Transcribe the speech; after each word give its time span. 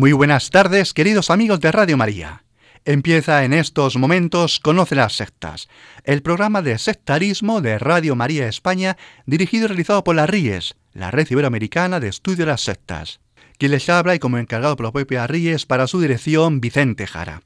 Muy 0.00 0.12
buenas 0.12 0.48
tardes, 0.48 0.94
queridos 0.94 1.28
amigos 1.28 1.60
de 1.60 1.70
Radio 1.70 1.98
María. 1.98 2.42
Empieza 2.86 3.44
en 3.44 3.52
estos 3.52 3.98
momentos 3.98 4.58
Conoce 4.58 4.94
las 4.94 5.14
sectas, 5.14 5.68
el 6.04 6.22
programa 6.22 6.62
de 6.62 6.78
sectarismo 6.78 7.60
de 7.60 7.78
Radio 7.78 8.16
María 8.16 8.48
España, 8.48 8.96
dirigido 9.26 9.66
y 9.66 9.68
realizado 9.68 10.02
por 10.02 10.16
la 10.16 10.26
RIES, 10.26 10.74
la 10.94 11.10
Red 11.10 11.26
Iberoamericana 11.28 12.00
de 12.00 12.08
Estudio 12.08 12.46
de 12.46 12.52
las 12.52 12.62
Sectas. 12.62 13.20
Quien 13.58 13.72
les 13.72 13.90
habla 13.90 14.14
y 14.14 14.18
como 14.18 14.38
encargado 14.38 14.74
por 14.74 14.86
la 14.86 14.92
propia 14.92 15.26
RIES 15.26 15.66
para 15.66 15.86
su 15.86 16.00
dirección, 16.00 16.62
Vicente 16.62 17.06
Jara. 17.06 17.42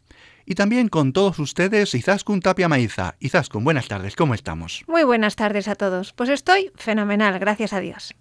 Y 0.46 0.55
también 0.55 0.89
con 0.89 1.12
todos 1.12 1.41
ustedes, 1.41 1.92
Izaskun 1.92 2.41
Tapia 2.41 2.68
Maiza. 2.68 3.16
Izaskun, 3.18 3.64
buenas 3.64 3.89
tardes, 3.89 4.14
¿cómo 4.14 4.33
estamos? 4.33 4.84
Muy 4.86 5.02
buenas 5.02 5.34
tardes 5.34 5.66
a 5.66 5.74
todos. 5.74 6.12
Pues 6.12 6.30
estoy 6.30 6.70
fenomenal, 6.77 7.36
gracias 7.41 7.72
a 7.72 7.80
Dios. 7.80 8.14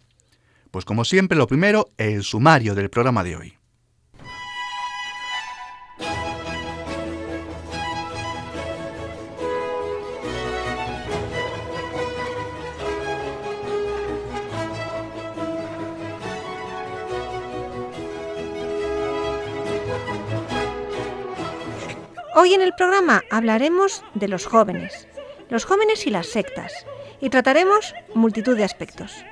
Pues 0.72 0.86
como 0.86 1.06
siempre, 1.06 1.38
lo 1.38 1.45
primero, 1.45 1.90
el 2.00 2.23
sumario 2.23 2.73
del 2.73 2.90
programa 2.90 3.23
de 3.23 3.36
hoy. 3.36 3.58
Hoy 22.36 22.56
en 22.56 22.62
el 22.62 22.73
programa 22.73 23.22
hablaremos 23.30 24.03
de 24.16 24.28
los 24.28 24.48
jóvenes, 24.48 25.08
los 25.50 25.66
jóvenes 25.66 26.08
y 26.08 26.09
las 26.09 26.26
sectas, 26.26 26.73
y 27.22 27.30
trataremos 27.30 27.94
multitud 28.16 28.58
de 28.58 28.64
aspectos. 28.64 29.23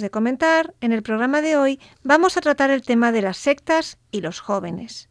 De 0.00 0.10
comentar, 0.10 0.74
en 0.80 0.92
el 0.92 1.02
programa 1.02 1.42
de 1.42 1.56
hoy 1.56 1.80
vamos 2.02 2.36
a 2.36 2.40
tratar 2.40 2.70
el 2.70 2.82
tema 2.82 3.12
de 3.12 3.22
las 3.22 3.36
sectas 3.36 3.98
y 4.10 4.20
los 4.20 4.40
jóvenes. 4.40 5.08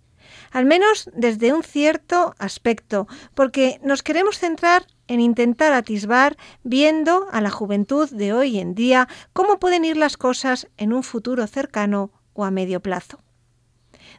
Al 0.51 0.65
menos 0.65 1.09
desde 1.13 1.53
un 1.53 1.63
cierto 1.63 2.35
aspecto, 2.39 3.07
porque 3.35 3.79
nos 3.83 4.03
queremos 4.03 4.39
centrar 4.39 4.87
en 5.07 5.19
intentar 5.19 5.73
atisbar, 5.73 6.37
viendo 6.63 7.27
a 7.31 7.41
la 7.41 7.49
juventud 7.49 8.09
de 8.09 8.33
hoy 8.33 8.59
en 8.59 8.75
día, 8.75 9.09
cómo 9.33 9.59
pueden 9.59 9.83
ir 9.83 9.97
las 9.97 10.15
cosas 10.15 10.67
en 10.77 10.93
un 10.93 11.03
futuro 11.03 11.45
cercano 11.47 12.11
o 12.33 12.45
a 12.45 12.51
medio 12.51 12.79
plazo. 12.79 13.19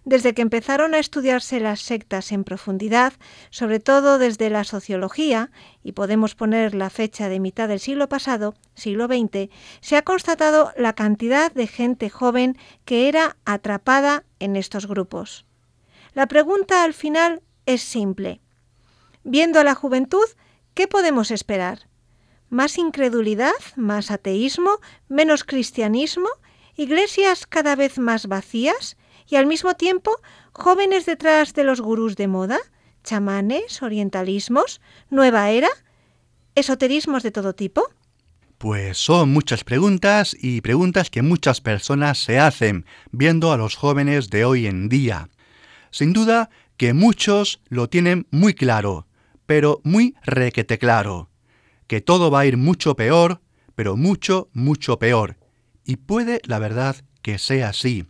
Desde 0.04 0.34
que 0.34 0.42
empezaron 0.42 0.94
a 0.94 0.98
estudiarse 0.98 1.60
las 1.60 1.80
sectas 1.80 2.32
en 2.32 2.42
profundidad, 2.42 3.12
sobre 3.50 3.78
todo 3.78 4.18
desde 4.18 4.50
la 4.50 4.64
sociología, 4.64 5.52
y 5.84 5.92
podemos 5.92 6.34
poner 6.34 6.74
la 6.74 6.90
fecha 6.90 7.28
de 7.28 7.38
mitad 7.38 7.68
del 7.68 7.78
siglo 7.78 8.08
pasado, 8.08 8.54
siglo 8.74 9.06
XX, 9.06 9.48
se 9.80 9.96
ha 9.96 10.02
constatado 10.02 10.72
la 10.76 10.94
cantidad 10.94 11.52
de 11.52 11.68
gente 11.68 12.10
joven 12.10 12.58
que 12.84 13.08
era 13.08 13.36
atrapada 13.44 14.24
en 14.40 14.56
estos 14.56 14.88
grupos. 14.88 15.46
La 16.14 16.26
pregunta 16.26 16.82
al 16.82 16.94
final 16.94 17.42
es 17.64 17.82
simple. 17.82 18.40
Viendo 19.22 19.60
a 19.60 19.64
la 19.64 19.76
juventud, 19.76 20.26
¿qué 20.74 20.88
podemos 20.88 21.30
esperar? 21.30 21.86
¿Más 22.50 22.76
incredulidad? 22.76 23.54
¿Más 23.76 24.10
ateísmo? 24.10 24.80
¿Menos 25.08 25.44
cristianismo? 25.44 26.28
¿Iglesias 26.74 27.46
cada 27.46 27.76
vez 27.76 27.98
más 27.98 28.26
vacías? 28.26 28.96
Y 29.32 29.36
al 29.36 29.46
mismo 29.46 29.72
tiempo 29.74 30.20
jóvenes 30.52 31.06
detrás 31.06 31.54
de 31.54 31.64
los 31.64 31.80
gurús 31.80 32.16
de 32.16 32.28
moda, 32.28 32.58
chamanes, 33.02 33.82
orientalismos, 33.82 34.82
nueva 35.08 35.48
era, 35.48 35.70
esoterismos 36.54 37.22
de 37.22 37.30
todo 37.30 37.54
tipo? 37.54 37.82
Pues 38.58 38.98
son 38.98 39.30
muchas 39.30 39.64
preguntas 39.64 40.36
y 40.38 40.60
preguntas 40.60 41.08
que 41.08 41.22
muchas 41.22 41.62
personas 41.62 42.22
se 42.22 42.38
hacen 42.38 42.84
viendo 43.10 43.52
a 43.52 43.56
los 43.56 43.74
jóvenes 43.74 44.28
de 44.28 44.44
hoy 44.44 44.66
en 44.66 44.90
día. 44.90 45.30
Sin 45.90 46.12
duda 46.12 46.50
que 46.76 46.92
muchos 46.92 47.62
lo 47.70 47.88
tienen 47.88 48.26
muy 48.30 48.52
claro, 48.52 49.06
pero 49.46 49.80
muy 49.82 50.14
requete 50.24 50.76
claro, 50.76 51.30
que 51.86 52.02
todo 52.02 52.30
va 52.30 52.40
a 52.40 52.46
ir 52.46 52.58
mucho 52.58 52.96
peor, 52.96 53.40
pero 53.74 53.96
mucho, 53.96 54.50
mucho 54.52 54.98
peor. 54.98 55.38
Y 55.86 55.96
puede, 55.96 56.42
la 56.44 56.58
verdad, 56.58 56.96
que 57.22 57.38
sea 57.38 57.70
así. 57.70 58.04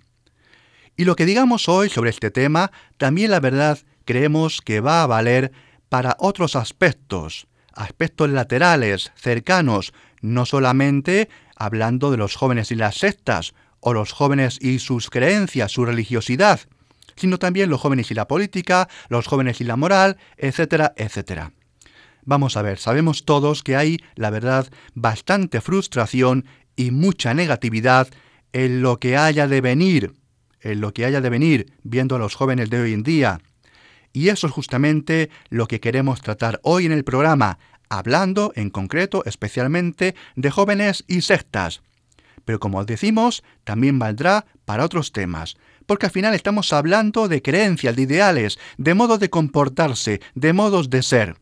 Y 0.97 1.05
lo 1.05 1.17
que 1.17 1.27
digamos 1.27 1.69
hoy 1.69 1.89
sobre 1.89 2.11
este 2.11 2.31
tema, 2.31 2.71
también 2.99 3.31
la 3.31 3.41
verdad 3.41 3.79
creemos 4.05 4.61
que 4.61 4.81
va 4.81 5.03
a 5.03 5.07
valer 5.07 5.53
para 5.89 6.17
otros 6.19 6.57
aspectos, 6.57 7.47
aspectos 7.73 8.31
laterales, 8.31 9.13
cercanos, 9.15 9.93
no 10.21 10.47
solamente 10.47 11.29
hablando 11.57 12.11
de 12.11 12.17
los 12.17 12.37
jóvenes 12.37 12.71
y 12.71 12.75
las 12.75 12.97
sectas, 12.97 13.55
o 13.81 13.93
los 13.93 14.13
jóvenes 14.13 14.59
y 14.61 14.79
sus 14.79 15.11
creencias, 15.11 15.73
su 15.73 15.85
religiosidad, 15.85 16.61
sino 17.17 17.39
también 17.39 17.69
los 17.69 17.81
jóvenes 17.81 18.11
y 18.11 18.15
la 18.15 18.29
política, 18.29 18.89
los 19.09 19.27
jóvenes 19.27 19.61
y 19.61 19.65
la 19.65 19.77
moral, 19.77 20.19
etcétera, 20.37 20.93
etcétera. 20.97 21.53
Vamos 22.25 22.57
a 22.57 22.63
ver, 22.63 22.79
sabemos 22.79 23.25
todos 23.25 23.65
que 23.65 23.77
hay, 23.77 23.99
la 24.15 24.31
verdad, 24.31 24.69
bastante 24.95 25.61
frustración 25.61 26.47
y 26.77 26.93
mucha 26.93 27.35
negatividad 27.35 28.09
en 28.53 28.83
lo 28.83 29.01
que 29.01 29.17
haya 29.17 29.49
de 29.49 29.61
venir 29.61 30.13
en 30.63 30.81
lo 30.81 30.93
que 30.93 31.05
haya 31.05 31.21
de 31.21 31.31
venir 31.31 31.73
viendo 31.83 32.17
a 32.17 32.19
los 32.19 32.35
jóvenes 32.35 32.71
de 32.71 32.81
hoy 32.81 32.93
en 32.93 33.03
día. 33.03 33.41
Y 34.13 34.29
eso 34.29 34.47
es 34.47 34.53
justamente 34.53 35.31
lo 35.49 35.67
que 35.67 35.81
queremos 35.81 36.21
tratar 36.21 36.61
hoy 36.63 36.87
en 36.87 36.93
el 36.93 37.05
programa, 37.05 37.59
hablando 37.89 38.53
en 38.57 38.71
concreto 38.71 39.23
especialmente 39.25 40.15
de 40.37 40.51
jóvenes 40.51 41.05
y 41.09 41.23
sectas. 41.23 41.83
Pero 42.45 42.61
como 42.61 42.85
decimos, 42.85 43.43
también 43.65 43.99
valdrá 43.99 44.47
para 44.65 44.85
otros 44.85 45.13
temas, 45.13 45.57
porque 45.87 46.07
al 46.07 46.13
final 46.13 46.35
estamos 46.35 46.73
hablando 46.73 47.29
de 47.29 47.43
creencias, 47.43 47.95
de 47.97 48.03
ideales, 48.03 48.59
de 48.77 48.95
modos 48.95 49.21
de 49.21 49.31
comportarse, 49.31 50.21
de 50.35 50.53
modos 50.53 50.91
de 50.91 51.03
ser. 51.03 51.37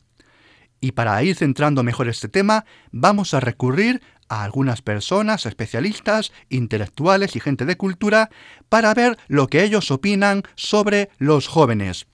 Y 0.81 0.93
para 0.93 1.23
ir 1.23 1.37
centrando 1.37 1.83
mejor 1.83 2.09
este 2.09 2.29
tema, 2.29 2.65
vamos 2.91 3.35
a 3.35 3.41
recurrir 3.41 4.01
a 4.31 4.45
algunas 4.45 4.81
personas, 4.81 5.45
especialistas, 5.45 6.33
intelectuales 6.49 7.37
y 7.37 7.41
gente 7.41 7.67
de 7.67 7.77
cultura, 7.77 8.31
para 8.71 8.95
ver 8.95 9.19
lo 9.29 9.49
que 9.49 9.63
ellos 9.63 9.91
opinan 9.91 10.45
sobre 10.55 11.11
los 11.19 11.49
jóvenes. 11.49 12.07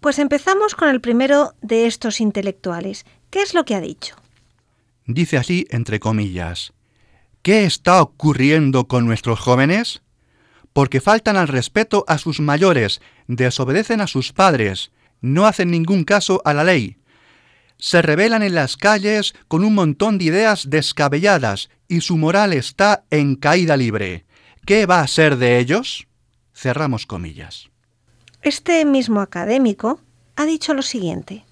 Pues 0.00 0.18
empezamos 0.18 0.74
con 0.74 0.88
el 0.88 1.00
primero 1.00 1.54
de 1.60 1.86
estos 1.86 2.20
intelectuales. 2.20 3.04
¿Qué 3.28 3.42
es 3.42 3.52
lo 3.52 3.64
que 3.64 3.74
ha 3.74 3.80
dicho? 3.80 4.16
Dice 5.06 5.36
así, 5.36 5.66
entre 5.70 6.00
comillas, 6.00 6.72
¿qué 7.42 7.64
está 7.64 8.00
ocurriendo 8.00 8.86
con 8.86 9.04
nuestros 9.04 9.40
jóvenes? 9.40 10.02
Porque 10.72 11.00
faltan 11.00 11.36
al 11.36 11.48
respeto 11.48 12.04
a 12.08 12.18
sus 12.18 12.40
mayores, 12.40 13.00
desobedecen 13.26 14.00
a 14.00 14.06
sus 14.06 14.32
padres, 14.32 14.92
no 15.20 15.46
hacen 15.46 15.70
ningún 15.70 16.04
caso 16.04 16.40
a 16.44 16.54
la 16.54 16.64
ley, 16.64 16.96
se 17.78 18.02
rebelan 18.02 18.42
en 18.42 18.54
las 18.54 18.76
calles 18.76 19.34
con 19.48 19.64
un 19.64 19.74
montón 19.74 20.18
de 20.18 20.24
ideas 20.26 20.70
descabelladas 20.70 21.70
y 21.88 22.00
su 22.00 22.16
moral 22.16 22.52
está 22.52 23.04
en 23.10 23.36
caída 23.36 23.76
libre. 23.76 24.24
¿Qué 24.66 24.86
va 24.86 25.00
a 25.00 25.06
ser 25.06 25.36
de 25.36 25.58
ellos? 25.58 26.06
Cerramos 26.54 27.06
comillas. 27.06 27.70
Este 28.42 28.84
mismo 28.84 29.20
académico 29.20 30.00
ha 30.36 30.44
dicho 30.46 30.74
lo 30.74 30.82
siguiente. 30.82 31.44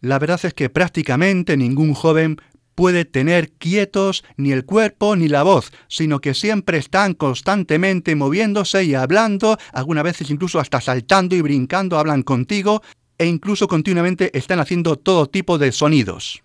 La 0.00 0.18
verdad 0.18 0.40
es 0.44 0.54
que 0.54 0.70
prácticamente 0.70 1.56
ningún 1.56 1.94
joven 1.94 2.40
puede 2.74 3.04
tener 3.04 3.52
quietos 3.52 4.24
ni 4.38 4.52
el 4.52 4.64
cuerpo 4.64 5.14
ni 5.14 5.28
la 5.28 5.42
voz, 5.42 5.70
sino 5.88 6.20
que 6.20 6.32
siempre 6.32 6.78
están 6.78 7.12
constantemente 7.12 8.14
moviéndose 8.16 8.84
y 8.84 8.94
hablando, 8.94 9.58
algunas 9.74 10.04
veces 10.04 10.30
incluso 10.30 10.58
hasta 10.58 10.80
saltando 10.80 11.36
y 11.36 11.42
brincando 11.42 11.98
hablan 11.98 12.22
contigo, 12.22 12.82
e 13.20 13.26
incluso 13.26 13.68
continuamente 13.68 14.36
están 14.36 14.60
haciendo 14.60 14.96
todo 14.96 15.26
tipo 15.26 15.58
de 15.58 15.72
sonidos. 15.72 16.42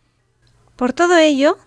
Por 0.75 0.91
todo 0.91 1.17
ello, 1.17 1.57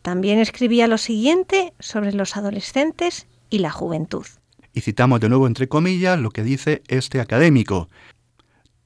también 0.00 0.38
escribía 0.38 0.86
lo 0.86 0.96
siguiente 0.96 1.74
sobre 1.78 2.14
los 2.14 2.34
adolescentes 2.38 3.26
y 3.50 3.58
la 3.58 3.70
juventud. 3.70 4.24
Y 4.72 4.80
citamos 4.80 5.20
de 5.20 5.28
nuevo 5.28 5.46
entre 5.46 5.68
comillas 5.68 6.18
lo 6.18 6.30
que 6.30 6.42
dice 6.42 6.82
este 6.88 7.20
académico. 7.20 7.90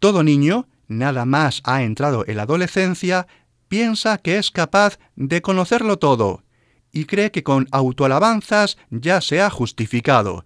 Todo 0.01 0.25
niño, 0.25 0.67
nada 0.89 1.25
más 1.25 1.61
ha 1.63 1.85
entrado 1.85 2.25
en 2.27 2.39
la 2.39 2.43
adolescencia, 2.43 3.29
piensa 3.69 4.19
que 4.19 4.37
es 4.37 4.51
capaz 4.51 4.99
de 5.15 5.43
conocerlo 5.43 5.97
todo 5.97 6.43
y 6.91 7.05
cree 7.05 7.31
que 7.31 7.45
con 7.45 7.69
autoalabanzas 7.71 8.79
ya 8.91 9.21
se 9.21 9.41
ha 9.41 9.51
justificado, 9.51 10.45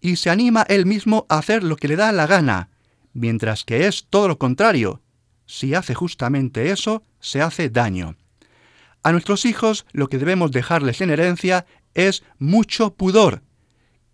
y 0.00 0.16
se 0.16 0.30
anima 0.30 0.62
él 0.68 0.86
mismo 0.86 1.26
a 1.28 1.38
hacer 1.38 1.64
lo 1.64 1.74
que 1.74 1.88
le 1.88 1.96
da 1.96 2.12
la 2.12 2.28
gana, 2.28 2.68
mientras 3.18 3.64
que 3.64 3.86
es 3.86 4.06
todo 4.08 4.28
lo 4.28 4.38
contrario. 4.38 5.02
Si 5.46 5.74
hace 5.74 5.94
justamente 5.94 6.70
eso, 6.70 7.02
se 7.20 7.42
hace 7.42 7.70
daño. 7.70 8.16
A 9.02 9.12
nuestros 9.12 9.44
hijos 9.44 9.86
lo 9.92 10.08
que 10.08 10.18
debemos 10.18 10.50
dejarles 10.50 11.00
en 11.00 11.10
herencia 11.10 11.66
es 11.94 12.22
mucho 12.38 12.94
pudor, 12.94 13.42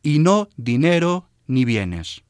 y 0.03 0.19
no 0.19 0.49
dinero 0.57 1.29
ni 1.47 1.65
bienes. 1.65 2.23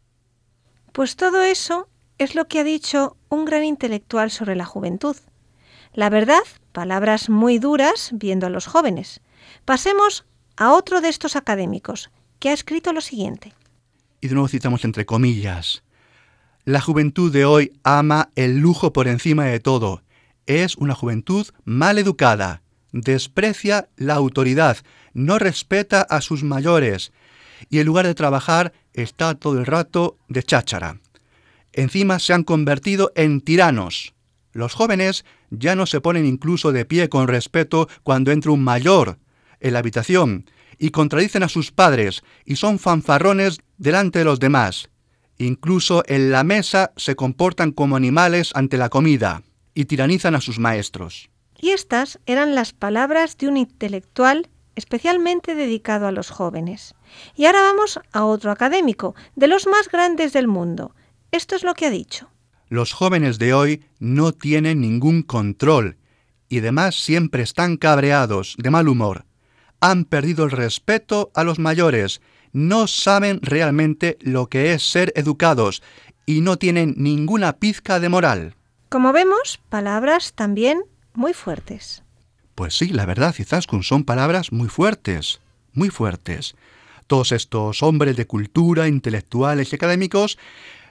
Pues 0.92 1.16
todo 1.16 1.42
eso 1.42 1.88
es 2.18 2.34
lo 2.34 2.46
que 2.48 2.60
ha 2.60 2.64
dicho 2.64 3.16
un 3.28 3.44
gran 3.44 3.64
intelectual 3.64 4.30
sobre 4.30 4.56
la 4.56 4.64
juventud. 4.64 5.16
La 5.92 6.10
verdad, 6.10 6.42
palabras 6.72 7.28
muy 7.28 7.58
duras 7.58 8.10
viendo 8.12 8.46
a 8.46 8.50
los 8.50 8.66
jóvenes. 8.66 9.20
Pasemos 9.64 10.24
a 10.56 10.72
otro 10.72 11.00
de 11.00 11.08
estos 11.08 11.36
académicos, 11.36 12.10
que 12.38 12.48
ha 12.48 12.52
escrito 12.52 12.92
lo 12.92 13.00
siguiente. 13.00 13.52
Y 14.20 14.28
de 14.28 14.34
nuevo 14.34 14.48
citamos 14.48 14.84
entre 14.84 15.06
comillas. 15.06 15.83
La 16.66 16.80
juventud 16.80 17.30
de 17.30 17.44
hoy 17.44 17.78
ama 17.82 18.30
el 18.36 18.56
lujo 18.56 18.94
por 18.94 19.06
encima 19.06 19.44
de 19.44 19.60
todo. 19.60 20.02
Es 20.46 20.76
una 20.76 20.94
juventud 20.94 21.46
mal 21.64 21.98
educada, 21.98 22.62
desprecia 22.90 23.90
la 23.96 24.14
autoridad, 24.14 24.78
no 25.12 25.38
respeta 25.38 26.00
a 26.00 26.22
sus 26.22 26.42
mayores 26.42 27.12
y 27.68 27.80
en 27.80 27.86
lugar 27.86 28.06
de 28.06 28.14
trabajar 28.14 28.72
está 28.94 29.34
todo 29.34 29.58
el 29.58 29.66
rato 29.66 30.16
de 30.28 30.42
cháchara. 30.42 31.00
Encima 31.74 32.18
se 32.18 32.32
han 32.32 32.44
convertido 32.44 33.12
en 33.14 33.42
tiranos. 33.42 34.14
Los 34.52 34.72
jóvenes 34.72 35.26
ya 35.50 35.74
no 35.74 35.84
se 35.84 36.00
ponen 36.00 36.24
incluso 36.24 36.72
de 36.72 36.86
pie 36.86 37.10
con 37.10 37.28
respeto 37.28 37.90
cuando 38.02 38.32
entra 38.32 38.52
un 38.52 38.64
mayor 38.64 39.18
en 39.60 39.74
la 39.74 39.80
habitación 39.80 40.46
y 40.78 40.90
contradicen 40.90 41.42
a 41.42 41.50
sus 41.50 41.72
padres 41.72 42.22
y 42.46 42.56
son 42.56 42.78
fanfarrones 42.78 43.58
delante 43.76 44.20
de 44.20 44.24
los 44.24 44.40
demás. 44.40 44.88
Incluso 45.38 46.02
en 46.06 46.30
la 46.30 46.44
mesa 46.44 46.92
se 46.96 47.16
comportan 47.16 47.72
como 47.72 47.96
animales 47.96 48.50
ante 48.54 48.76
la 48.76 48.88
comida 48.88 49.42
y 49.74 49.86
tiranizan 49.86 50.34
a 50.34 50.40
sus 50.40 50.58
maestros. 50.58 51.30
Y 51.60 51.70
estas 51.70 52.20
eran 52.26 52.54
las 52.54 52.72
palabras 52.72 53.36
de 53.38 53.48
un 53.48 53.56
intelectual 53.56 54.48
especialmente 54.76 55.54
dedicado 55.54 56.06
a 56.06 56.12
los 56.12 56.30
jóvenes. 56.30 56.94
Y 57.36 57.46
ahora 57.46 57.62
vamos 57.62 58.00
a 58.12 58.24
otro 58.24 58.50
académico, 58.50 59.14
de 59.36 59.46
los 59.46 59.66
más 59.66 59.88
grandes 59.88 60.32
del 60.32 60.48
mundo. 60.48 60.94
Esto 61.30 61.56
es 61.56 61.62
lo 61.62 61.74
que 61.74 61.86
ha 61.86 61.90
dicho. 61.90 62.30
Los 62.68 62.92
jóvenes 62.92 63.38
de 63.38 63.54
hoy 63.54 63.84
no 63.98 64.32
tienen 64.32 64.80
ningún 64.80 65.22
control 65.22 65.98
y 66.48 66.58
además 66.58 66.96
siempre 66.96 67.42
están 67.42 67.76
cabreados, 67.76 68.56
de 68.58 68.70
mal 68.70 68.88
humor. 68.88 69.26
Han 69.80 70.04
perdido 70.04 70.44
el 70.44 70.50
respeto 70.50 71.30
a 71.34 71.44
los 71.44 71.58
mayores, 71.58 72.20
no 72.54 72.86
saben 72.86 73.40
realmente 73.42 74.16
lo 74.22 74.46
que 74.46 74.72
es 74.72 74.88
ser 74.88 75.12
educados 75.16 75.82
y 76.24 76.40
no 76.40 76.56
tienen 76.56 76.94
ninguna 76.96 77.54
pizca 77.58 78.00
de 78.00 78.08
moral. 78.08 78.54
Como 78.88 79.12
vemos, 79.12 79.60
palabras 79.68 80.32
también 80.34 80.82
muy 81.12 81.34
fuertes. 81.34 82.02
Pues 82.54 82.78
sí, 82.78 82.88
la 82.88 83.04
verdad, 83.04 83.34
Izaskun, 83.36 83.82
son 83.82 84.04
palabras 84.04 84.52
muy 84.52 84.68
fuertes, 84.68 85.40
muy 85.72 85.90
fuertes. 85.90 86.54
Todos 87.08 87.32
estos 87.32 87.82
hombres 87.82 88.16
de 88.16 88.26
cultura, 88.26 88.86
intelectuales 88.86 89.72
y 89.72 89.76
académicos 89.76 90.38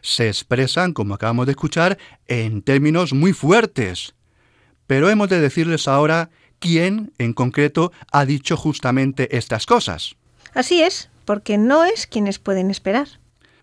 se 0.01 0.27
expresan, 0.27 0.92
como 0.92 1.15
acabamos 1.15 1.45
de 1.45 1.54
escuchar, 1.54 1.98
en 2.27 2.62
términos 2.62 3.13
muy 3.13 3.31
fuertes. 3.31 4.13
Pero 4.86 5.10
hemos 5.10 5.30
de 5.30 5.39
decirles 5.39 5.88
ahora 5.88 6.30
quién, 6.60 7.13
en 7.18 7.31
concreto, 7.31 7.94
ha 8.12 8.25
dicho 8.25 8.57
justamente 8.57 9.38
estas 9.38 9.65
cosas. 9.65 10.15
Así 10.54 10.81
es, 10.81 11.10
porque 11.25 11.58
no 11.58 11.84
es 11.84 12.08
quienes 12.08 12.40
pueden 12.40 12.70
esperar. 12.72 13.08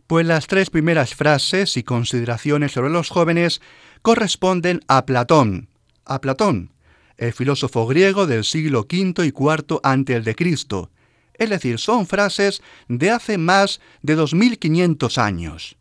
Pues 0.06 0.26
las 0.26 0.46
tres 0.46 0.70
primeras 0.70 1.14
frases 1.14 1.76
y 1.76 1.82
consideraciones 1.82 2.72
sobre 2.72 2.90
los 2.90 3.10
jóvenes 3.10 3.60
corresponden 4.02 4.80
a 4.88 5.06
Platón. 5.06 5.68
A 6.04 6.20
Platón, 6.20 6.72
el 7.16 7.32
filósofo 7.32 7.86
griego 7.86 8.26
del 8.26 8.44
siglo 8.44 8.80
V 8.80 9.24
y 9.24 9.28
IV 9.28 9.80
antes 9.82 10.24
de 10.24 10.34
Cristo. 10.34 10.90
Es 11.34 11.48
decir, 11.48 11.78
son 11.78 12.06
frases 12.06 12.62
de 12.88 13.10
hace 13.10 13.38
más 13.38 13.80
de 14.02 14.14
2500 14.14 15.18
años 15.18 15.76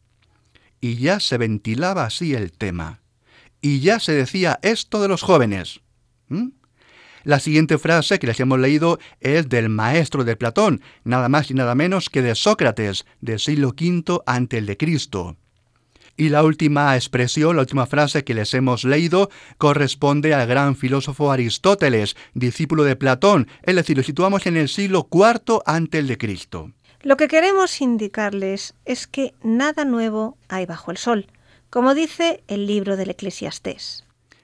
y 0.81 0.97
ya 0.97 1.19
se 1.19 1.37
ventilaba 1.37 2.05
así 2.05 2.33
el 2.33 2.51
tema. 2.51 3.01
Y 3.61 3.81
ya 3.81 3.99
se 3.99 4.13
decía 4.13 4.59
esto 4.61 5.01
de 5.01 5.07
los 5.09 5.21
jóvenes. 5.21 5.81
¿Mm? 6.29 6.49
La 7.23 7.39
siguiente 7.39 7.77
frase 7.77 8.19
que 8.19 8.27
les 8.27 8.39
hemos 8.39 8.59
leído 8.59 8.99
es 9.19 9.49
del 9.49 9.69
maestro 9.69 10.23
de 10.23 10.35
Platón, 10.35 10.81
nada 11.03 11.29
más 11.29 11.51
y 11.51 11.53
nada 11.53 11.75
menos 11.75 12.09
que 12.09 12.21
de 12.21 12.35
Sócrates, 12.35 13.05
del 13.21 13.39
siglo 13.39 13.69
V 13.69 14.21
ante 14.25 14.57
el 14.57 14.65
de 14.65 14.77
Cristo. 14.77 15.35
Y 16.15 16.29
la 16.29 16.43
última 16.43 16.95
expresión, 16.95 17.55
la 17.55 17.61
última 17.61 17.85
frase 17.85 18.25
que 18.25 18.33
les 18.33 18.53
hemos 18.53 18.83
leído, 18.83 19.29
corresponde 19.57 20.33
al 20.33 20.47
gran 20.47 20.75
filósofo 20.75 21.31
Aristóteles, 21.31 22.17
discípulo 22.33 22.83
de 22.83 22.97
Platón, 22.97 23.47
es 23.63 23.75
decir, 23.75 23.95
lo 23.95 24.03
situamos 24.03 24.45
en 24.45 24.57
el 24.57 24.67
siglo 24.67 25.07
IV 25.11 25.61
ante 25.65 25.99
el 25.99 26.07
de 26.07 26.17
Cristo. 26.17 26.71
Lo 27.01 27.15
que 27.15 27.29
queremos 27.29 27.79
indicarles 27.79 28.73
es 28.83 29.07
que 29.07 29.33
nada 29.41 29.85
nuevo 29.85 30.37
hay 30.49 30.65
bajo 30.65 30.91
el 30.91 30.97
sol, 30.97 31.27
como 31.69 31.95
dice 31.95 32.43
el 32.49 32.67
libro 32.67 32.97
del 32.97 33.11
Eclesiastés. 33.11 34.03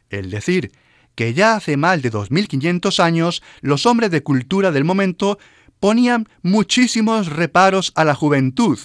Es 0.10 0.32
decir, 0.32 0.72
que 1.15 1.34
ya 1.34 1.55
hace 1.55 1.77
más 1.77 2.01
de 2.01 2.10
2500 2.10 3.00
años 3.00 3.41
los 3.62 3.86
hombres 3.86 4.12
de 4.12 4.24
cultura 4.24 4.72
del 4.72 4.84
momento 4.84 5.39
ponían 5.79 6.27
muchísimos 6.41 7.27
reparos 7.27 7.91
a 7.95 8.03
la 8.03 8.15
juventud, 8.15 8.79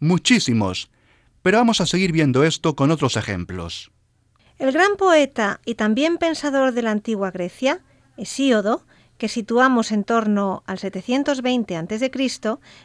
muchísimos. 0.00 0.90
Pero 1.42 1.58
vamos 1.58 1.80
a 1.80 1.86
seguir 1.86 2.12
viendo 2.12 2.44
esto 2.44 2.74
con 2.74 2.90
otros 2.90 3.16
ejemplos. 3.16 3.90
El 4.58 4.72
gran 4.72 4.96
poeta 4.96 5.60
y 5.64 5.76
también 5.76 6.18
pensador 6.18 6.72
de 6.72 6.82
la 6.82 6.90
antigua 6.90 7.30
Grecia, 7.30 7.80
Hesíodo, 8.16 8.84
que 9.16 9.28
situamos 9.28 9.92
en 9.92 10.04
torno 10.04 10.62
al 10.66 10.78
720 10.78 11.76
a.C., 11.76 12.10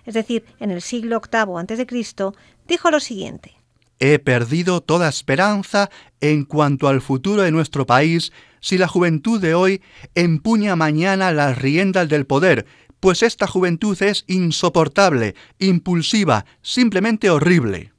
es 0.06 0.14
decir, 0.14 0.46
en 0.60 0.72
el 0.72 0.82
siglo 0.82 1.22
VIII 1.22 1.58
a.C., 1.58 2.32
dijo 2.68 2.92
lo 2.92 3.00
siguiente. 3.00 3.56
He 4.00 4.20
perdido 4.20 4.82
toda 4.82 5.08
esperanza 5.08 5.90
en 6.20 6.44
cuanto 6.46 6.88
al 6.88 7.02
futuro 7.02 7.44
de 7.44 7.52
nuestro 7.52 7.86
país 7.86 8.34
si 8.64 8.78
la 8.78 8.88
juventud 8.88 9.42
de 9.42 9.56
hoy 9.56 9.82
empuña 10.16 10.78
mañana 10.78 11.34
las 11.34 11.58
riendas 11.58 12.08
del 12.08 12.26
poder, 12.26 12.66
pues 13.02 13.22
esta 13.22 13.46
juventud 13.46 14.02
es 14.02 14.24
insoportable, 14.28 15.36
impulsiva, 15.60 16.46
simplemente 16.62 17.30
horrible. 17.30 17.92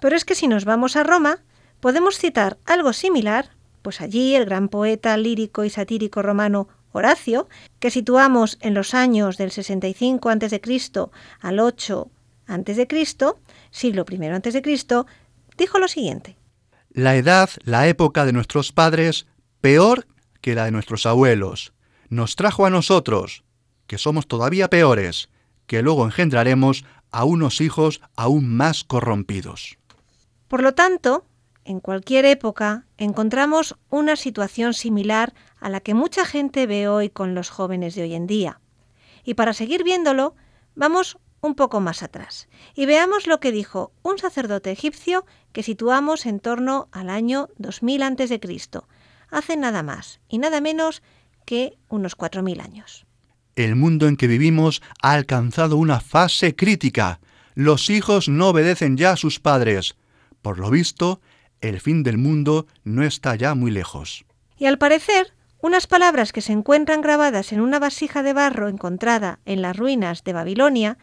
Pero 0.00 0.14
es 0.14 0.26
que 0.26 0.34
si 0.34 0.46
nos 0.46 0.66
vamos 0.66 0.96
a 0.96 1.04
Roma, 1.04 1.38
podemos 1.80 2.18
citar 2.18 2.58
algo 2.66 2.92
similar, 2.92 3.52
pues 3.80 4.02
allí 4.02 4.34
el 4.34 4.44
gran 4.44 4.68
poeta 4.68 5.16
lírico 5.16 5.64
y 5.64 5.70
satírico 5.70 6.20
romano 6.20 6.68
Horacio, 6.92 7.48
que 7.78 7.90
situamos 7.90 8.58
en 8.60 8.74
los 8.74 8.92
años 8.92 9.38
del 9.38 9.52
65 9.52 10.28
a.C. 10.28 10.60
al 11.40 11.60
8 11.60 12.10
a.C., 12.46 12.88
siglo 13.70 14.04
I 14.10 14.26
a.C., 14.26 14.62
dijo 15.56 15.78
lo 15.78 15.88
siguiente. 15.88 16.36
La 16.90 17.16
edad, 17.16 17.48
la 17.64 17.88
época 17.88 18.26
de 18.26 18.34
nuestros 18.34 18.70
padres, 18.70 19.26
peor 19.64 20.06
que 20.42 20.54
la 20.54 20.66
de 20.66 20.72
nuestros 20.72 21.06
abuelos, 21.06 21.72
nos 22.10 22.36
trajo 22.36 22.66
a 22.66 22.70
nosotros, 22.70 23.44
que 23.86 23.96
somos 23.96 24.26
todavía 24.26 24.68
peores, 24.68 25.30
que 25.66 25.80
luego 25.80 26.04
engendraremos 26.04 26.84
a 27.10 27.24
unos 27.24 27.62
hijos 27.62 28.02
aún 28.14 28.54
más 28.54 28.84
corrompidos. 28.84 29.78
Por 30.48 30.62
lo 30.62 30.74
tanto, 30.74 31.24
en 31.64 31.80
cualquier 31.80 32.26
época 32.26 32.84
encontramos 32.98 33.74
una 33.88 34.16
situación 34.16 34.74
similar 34.74 35.32
a 35.58 35.70
la 35.70 35.80
que 35.80 35.94
mucha 35.94 36.26
gente 36.26 36.66
ve 36.66 36.86
hoy 36.86 37.08
con 37.08 37.34
los 37.34 37.48
jóvenes 37.48 37.94
de 37.94 38.02
hoy 38.02 38.14
en 38.14 38.26
día. 38.26 38.60
Y 39.24 39.32
para 39.32 39.54
seguir 39.54 39.82
viéndolo, 39.82 40.34
vamos 40.74 41.16
un 41.40 41.54
poco 41.54 41.80
más 41.80 42.02
atrás 42.02 42.48
y 42.74 42.84
veamos 42.84 43.26
lo 43.26 43.40
que 43.40 43.50
dijo 43.50 43.92
un 44.02 44.18
sacerdote 44.18 44.70
egipcio 44.70 45.24
que 45.52 45.62
situamos 45.62 46.26
en 46.26 46.38
torno 46.38 46.88
al 46.92 47.08
año 47.08 47.48
2000 47.56 48.02
a.C., 48.02 48.40
hace 49.34 49.56
nada 49.56 49.82
más 49.82 50.20
y 50.28 50.38
nada 50.38 50.60
menos 50.60 51.02
que 51.44 51.76
unos 51.88 52.16
4.000 52.16 52.62
años. 52.62 53.06
El 53.56 53.76
mundo 53.76 54.08
en 54.08 54.16
que 54.16 54.26
vivimos 54.26 54.82
ha 55.02 55.12
alcanzado 55.12 55.76
una 55.76 56.00
fase 56.00 56.56
crítica. 56.56 57.20
Los 57.54 57.90
hijos 57.90 58.28
no 58.28 58.48
obedecen 58.48 58.96
ya 58.96 59.12
a 59.12 59.16
sus 59.16 59.38
padres. 59.38 59.96
Por 60.42 60.58
lo 60.58 60.70
visto, 60.70 61.20
el 61.60 61.80
fin 61.80 62.02
del 62.02 62.18
mundo 62.18 62.66
no 62.82 63.04
está 63.04 63.36
ya 63.36 63.54
muy 63.54 63.70
lejos. 63.70 64.24
Y 64.58 64.66
al 64.66 64.78
parecer, 64.78 65.32
unas 65.60 65.86
palabras 65.86 66.32
que 66.32 66.40
se 66.40 66.52
encuentran 66.52 67.00
grabadas 67.00 67.52
en 67.52 67.60
una 67.60 67.78
vasija 67.78 68.22
de 68.22 68.32
barro 68.32 68.68
encontrada 68.68 69.38
en 69.46 69.62
las 69.62 69.76
ruinas 69.76 70.24
de 70.24 70.32
Babilonia, 70.32 70.98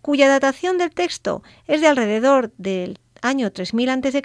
cuya 0.00 0.28
datación 0.28 0.78
del 0.78 0.90
texto 0.90 1.42
es 1.66 1.80
de 1.80 1.88
alrededor 1.88 2.52
del 2.56 2.98
año 3.20 3.50
3000 3.52 3.90
a.C., 3.90 4.22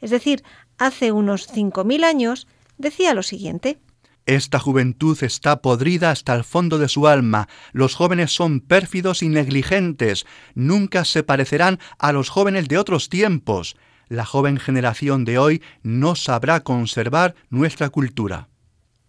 es 0.00 0.10
decir, 0.10 0.44
hace 0.78 1.12
unos 1.12 1.46
5000 1.46 2.04
años, 2.04 2.46
decía 2.82 3.14
lo 3.14 3.22
siguiente: 3.22 3.80
Esta 4.26 4.58
juventud 4.58 5.16
está 5.22 5.62
podrida 5.62 6.10
hasta 6.10 6.34
el 6.34 6.44
fondo 6.44 6.76
de 6.78 6.88
su 6.88 7.08
alma. 7.08 7.48
Los 7.72 7.94
jóvenes 7.94 8.32
son 8.32 8.60
pérfidos 8.60 9.22
y 9.22 9.30
negligentes. 9.30 10.26
Nunca 10.54 11.06
se 11.06 11.22
parecerán 11.22 11.78
a 11.98 12.12
los 12.12 12.28
jóvenes 12.28 12.68
de 12.68 12.76
otros 12.76 13.08
tiempos. 13.08 13.76
La 14.08 14.26
joven 14.26 14.58
generación 14.58 15.24
de 15.24 15.38
hoy 15.38 15.62
no 15.82 16.14
sabrá 16.14 16.60
conservar 16.60 17.34
nuestra 17.48 17.88
cultura. 17.88 18.48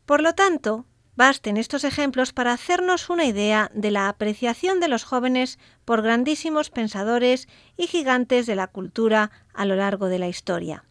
Por 0.06 0.22
lo 0.22 0.34
tanto, 0.34 0.86
basten 1.16 1.58
estos 1.58 1.84
ejemplos 1.84 2.34
para 2.34 2.54
hacernos 2.54 3.10
una 3.10 3.26
idea 3.26 3.70
de 3.74 3.92
la 3.92 4.10
apreciación 4.10 4.80
de 4.80 4.88
los 4.88 5.04
jóvenes 5.04 5.60
por 5.86 6.02
grandísimos 6.02 6.70
pensadores 6.70 7.48
y 7.78 7.88
gigantes 7.88 8.46
de 8.46 8.56
la 8.56 8.68
cultura 8.68 9.32
a 9.54 9.66
lo 9.66 9.76
largo 9.76 10.08
de 10.08 10.20
la 10.20 10.28
historia. 10.28 10.86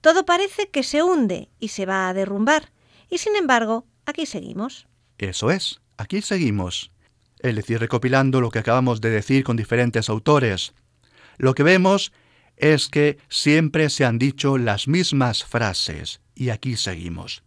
Todo 0.00 0.24
parece 0.24 0.70
que 0.70 0.82
se 0.82 1.02
hunde 1.02 1.48
y 1.58 1.68
se 1.68 1.86
va 1.86 2.08
a 2.08 2.14
derrumbar, 2.14 2.72
y 3.10 3.18
sin 3.18 3.36
embargo, 3.36 3.86
aquí 4.06 4.26
seguimos. 4.26 4.86
Eso 5.18 5.50
es, 5.50 5.80
aquí 5.96 6.22
seguimos. 6.22 6.92
Es 7.40 7.54
decir, 7.54 7.80
recopilando 7.80 8.40
lo 8.40 8.50
que 8.50 8.58
acabamos 8.58 9.00
de 9.00 9.10
decir 9.10 9.44
con 9.44 9.56
diferentes 9.56 10.08
autores. 10.08 10.72
Lo 11.36 11.54
que 11.54 11.62
vemos 11.62 12.12
es 12.56 12.88
que 12.88 13.18
siempre 13.28 13.90
se 13.90 14.04
han 14.04 14.18
dicho 14.18 14.58
las 14.58 14.88
mismas 14.88 15.44
frases, 15.44 16.20
y 16.34 16.50
aquí 16.50 16.76
seguimos. 16.76 17.42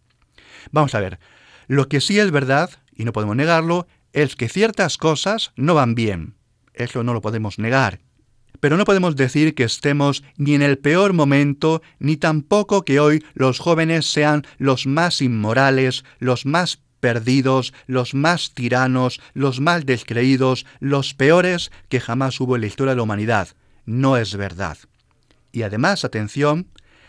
Vamos 0.70 0.94
a 0.94 1.00
ver, 1.00 1.18
lo 1.66 1.88
que 1.88 2.00
sí 2.00 2.18
es 2.18 2.30
verdad, 2.30 2.70
y 2.94 3.04
no 3.04 3.12
podemos 3.12 3.36
negarlo, 3.36 3.86
es 4.12 4.36
que 4.36 4.48
ciertas 4.48 4.98
cosas 4.98 5.52
no 5.56 5.74
van 5.74 5.94
bien. 5.94 6.34
Eso 6.74 7.02
no 7.02 7.14
lo 7.14 7.20
podemos 7.20 7.58
negar. 7.58 8.00
Pero 8.62 8.76
no 8.76 8.84
podemos 8.84 9.16
decir 9.16 9.56
que 9.56 9.64
estemos 9.64 10.22
ni 10.36 10.54
en 10.54 10.62
el 10.62 10.78
peor 10.78 11.14
momento, 11.14 11.82
ni 11.98 12.16
tampoco 12.16 12.84
que 12.84 13.00
hoy 13.00 13.24
los 13.34 13.58
jóvenes 13.58 14.06
sean 14.06 14.46
los 14.56 14.86
más 14.86 15.20
inmorales, 15.20 16.04
los 16.20 16.46
más 16.46 16.80
perdidos, 17.00 17.74
los 17.88 18.14
más 18.14 18.54
tiranos, 18.54 19.20
los 19.34 19.58
más 19.58 19.84
descreídos, 19.84 20.64
los 20.78 21.12
peores 21.12 21.72
que 21.88 21.98
jamás 21.98 22.40
hubo 22.40 22.54
en 22.54 22.60
la 22.60 22.68
historia 22.68 22.92
de 22.92 22.98
la 22.98 23.02
humanidad. 23.02 23.48
No 23.84 24.16
es 24.16 24.36
verdad. 24.36 24.78
Y 25.50 25.62
además, 25.62 26.04
atención, 26.04 26.68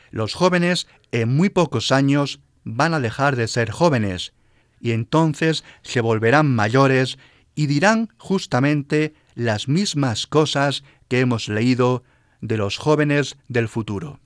los 0.10 0.34
jóvenes 0.34 0.88
en 1.12 1.36
muy 1.36 1.50
pocos 1.50 1.92
años 1.92 2.40
van 2.64 2.96
a 2.96 3.00
dejar 3.00 3.36
de 3.36 3.48
ser 3.48 3.70
jóvenes 3.70 4.34
y 4.82 4.90
entonces 4.90 5.64
se 5.84 6.02
volverán 6.02 6.48
mayores 6.48 7.20
y 7.54 7.68
dirán 7.68 8.10
justamente 8.18 9.14
las 9.36 9.68
mismas 9.68 10.28
cosas 10.28 10.84
que 11.08 11.20
hemos 11.20 11.48
leído 11.48 12.04
de 12.42 12.58
los 12.58 12.78
jóvenes 12.78 13.38
del 13.48 13.68
futuro. 13.70 14.20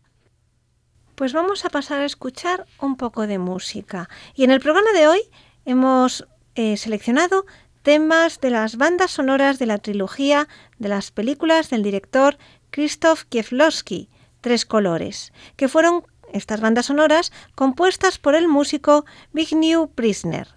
Pues 1.16 1.34
vamos 1.34 1.66
a 1.66 1.70
pasar 1.70 2.00
a 2.00 2.06
escuchar 2.06 2.66
un 2.80 2.96
poco 2.96 3.28
de 3.28 3.40
música. 3.40 4.10
Y 4.36 4.44
en 4.44 4.52
el 4.52 4.60
programa 4.60 4.92
de 4.94 5.08
hoy 5.08 5.22
hemos 5.66 6.28
eh, 6.56 6.78
seleccionado 6.78 7.46
temas 7.82 8.42
de 8.42 8.50
las 8.50 8.78
bandas 8.78 9.12
sonoras 9.12 9.60
de 9.60 9.66
la 9.66 9.78
trilogía 9.78 10.48
de 10.78 10.90
las 10.90 11.12
películas 11.12 11.70
del 11.70 11.84
director 11.84 12.38
Krzysztof 12.70 13.24
Kieslowski, 13.26 14.10
Tres 14.42 14.66
Colores, 14.66 15.32
que 15.56 15.68
fueron 15.68 16.04
estas 16.34 16.62
bandas 16.62 16.88
sonoras 16.88 17.32
compuestas 17.56 18.18
por 18.18 18.36
el 18.36 18.48
músico 18.48 19.06
New 19.34 19.90
Prisner. 19.90 20.56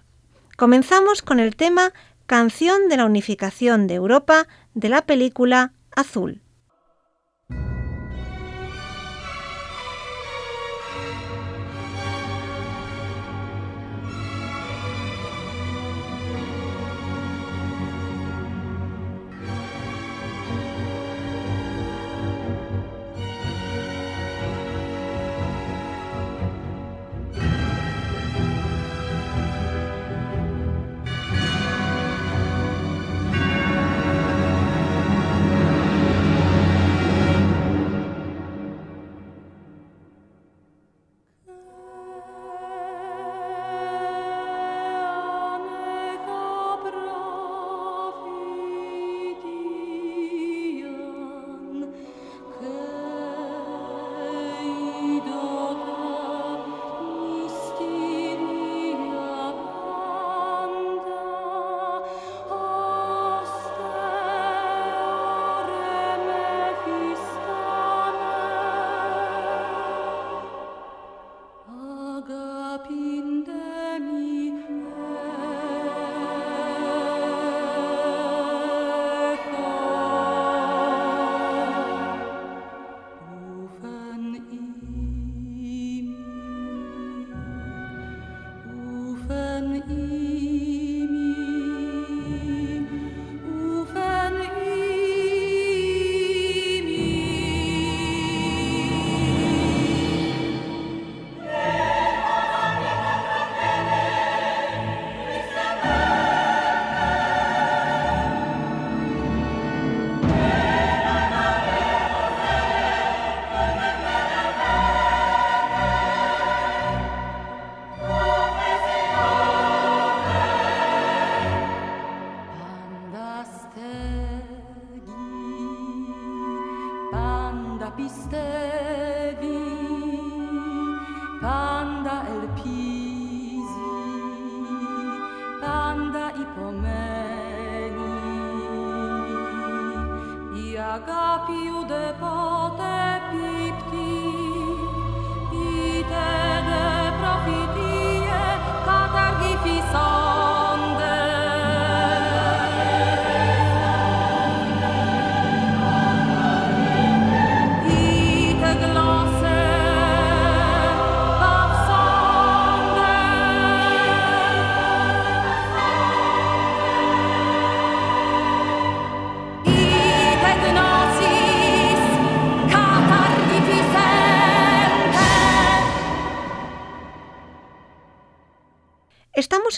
Comenzamos 0.57 1.21
con 1.21 1.39
el 1.39 1.55
tema 1.55 1.93
Canción 2.25 2.87
de 2.89 2.97
la 2.97 3.05
Unificación 3.05 3.87
de 3.87 3.95
Europa 3.95 4.47
de 4.73 4.89
la 4.89 5.05
película 5.05 5.73
Azul. 5.95 6.39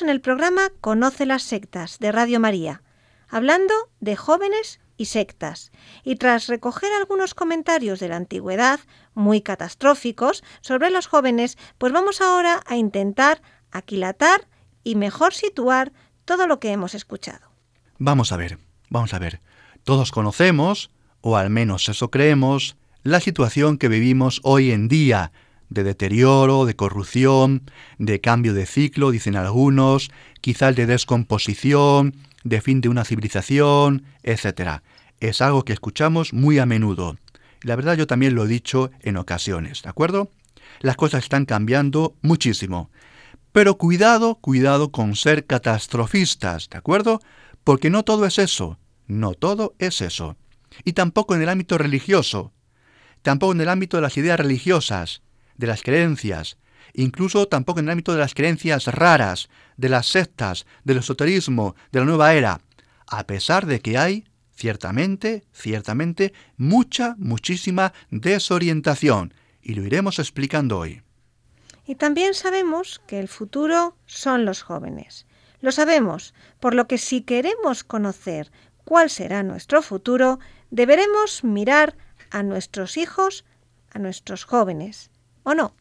En 0.02 0.10
el 0.10 0.22
programa 0.22 0.72
Conoce 0.82 1.26
las 1.26 1.44
sectas 1.44 2.00
de 2.00 2.12
Radio 2.12 2.40
María, 2.40 2.82
hablando 3.30 3.74
de 4.00 4.16
jóvenes 4.16 4.80
y 4.98 5.06
sectas. 5.06 5.72
Y 6.04 6.16
tras 6.16 6.48
recoger 6.48 6.90
algunos 6.94 7.36
comentarios 7.36 8.00
de 8.00 8.10
la 8.10 8.16
antigüedad 8.16 8.80
muy 9.14 9.42
catastróficos 9.42 10.44
sobre 10.62 10.90
los 10.90 11.06
jóvenes, 11.06 11.60
pues 11.78 11.94
vamos 11.94 12.22
ahora 12.22 12.62
a 12.66 12.76
intentar 12.76 13.42
aquilatar 13.72 14.48
y 14.84 14.96
mejor 14.96 15.34
situar 15.34 15.94
todo 16.26 16.48
lo 16.48 16.60
que 16.60 16.72
hemos 16.72 16.96
escuchado. 16.96 17.52
Vamos 18.00 18.32
a 18.32 18.38
ver, 18.38 18.58
vamos 18.90 19.14
a 19.14 19.20
ver. 19.20 19.42
Todos 19.84 20.12
conocemos, 20.12 20.90
o 21.22 21.38
al 21.38 21.52
menos 21.52 21.88
eso 21.88 22.10
creemos, 22.10 22.78
la 23.04 23.20
situación 23.20 23.78
que 23.78 23.90
vivimos 23.90 24.42
hoy 24.44 24.72
en 24.72 24.88
día, 24.88 25.32
de 25.74 25.84
deterioro, 25.84 26.66
de 26.66 26.76
corrupción, 26.76 27.64
de 27.98 28.22
cambio 28.22 28.54
de 28.54 28.66
ciclo, 28.66 29.12
dicen 29.12 29.36
algunos, 29.36 30.12
quizás 30.42 30.76
de 30.76 30.86
descomposición, 30.86 32.16
de 32.44 32.62
fin 32.62 32.82
de 32.82 32.90
una 32.90 33.06
civilización, 33.06 34.06
etc. 34.24 34.82
Es 35.20 35.42
algo 35.42 35.64
que 35.64 35.74
escuchamos 35.74 36.34
muy 36.34 36.60
a 36.60 36.66
menudo. 36.66 37.18
La 37.62 37.76
verdad 37.76 37.96
yo 37.96 38.08
también 38.08 38.36
lo 38.36 38.46
he 38.46 38.48
dicho 38.48 38.92
en 39.02 39.18
ocasiones, 39.18 39.82
¿de 39.82 39.90
acuerdo? 39.90 40.30
Las 40.82 40.98
cosas 40.98 41.24
están 41.24 41.46
cambiando 41.46 42.16
muchísimo. 42.22 42.90
Pero 43.52 43.78
cuidado, 43.78 44.36
cuidado 44.36 44.92
con 44.92 45.16
ser 45.16 45.46
catastrofistas, 45.46 46.70
¿de 46.70 46.78
acuerdo? 46.78 47.22
Porque 47.64 47.90
no 47.90 48.04
todo 48.04 48.26
es 48.26 48.40
eso, 48.40 48.80
no 49.08 49.34
todo 49.34 49.76
es 49.80 50.02
eso. 50.02 50.36
Y 50.84 50.94
tampoco 50.94 51.36
en 51.36 51.42
el 51.44 51.50
ámbito 51.50 51.78
religioso, 51.78 52.52
tampoco 53.22 53.54
en 53.54 53.62
el 53.62 53.70
ámbito 53.70 53.98
de 53.98 54.02
las 54.02 54.18
ideas 54.18 54.40
religiosas, 54.40 55.22
de 55.64 55.68
las 55.68 55.82
creencias, 55.82 56.58
incluso 56.94 57.48
tampoco 57.48 57.80
en 57.80 57.86
el 57.86 57.92
ámbito 57.92 58.12
de 58.12 58.20
las 58.20 58.34
creencias 58.34 58.88
raras, 58.88 59.48
de 59.78 59.88
las 59.88 60.08
sectas, 60.08 60.66
del 60.84 60.98
esoterismo, 60.98 61.76
de 61.94 62.00
la 62.00 62.06
nueva 62.06 62.34
era, 62.34 62.60
a 63.08 63.26
pesar 63.26 63.66
de 63.66 63.80
que 63.80 63.98
hay, 63.98 64.26
ciertamente, 64.54 65.46
ciertamente, 65.54 66.34
mucha, 66.58 67.16
muchísima 67.18 67.94
desorientación, 68.12 69.34
y 69.62 69.76
lo 69.76 69.84
iremos 69.84 70.20
explicando 70.20 70.80
hoy. 70.80 71.02
Y 71.86 71.96
también 71.96 72.34
sabemos 72.34 73.02
que 73.08 73.22
el 73.22 73.30
futuro 73.30 73.96
son 74.06 74.44
los 74.44 74.64
jóvenes. 74.64 75.26
Lo 75.62 75.72
sabemos, 75.72 76.34
por 76.60 76.76
lo 76.76 76.88
que 76.88 76.98
si 76.98 77.22
queremos 77.22 77.86
conocer 77.86 78.52
cuál 78.84 79.10
será 79.10 79.44
nuestro 79.44 79.82
futuro, 79.82 80.40
deberemos 80.72 81.46
mirar 81.46 81.96
a 82.32 82.44
nuestros 82.44 82.98
hijos, 82.98 83.46
a 83.92 84.00
nuestros 84.00 84.44
jóvenes, 84.44 85.10
¿o 85.44 85.54
no? 85.54 85.76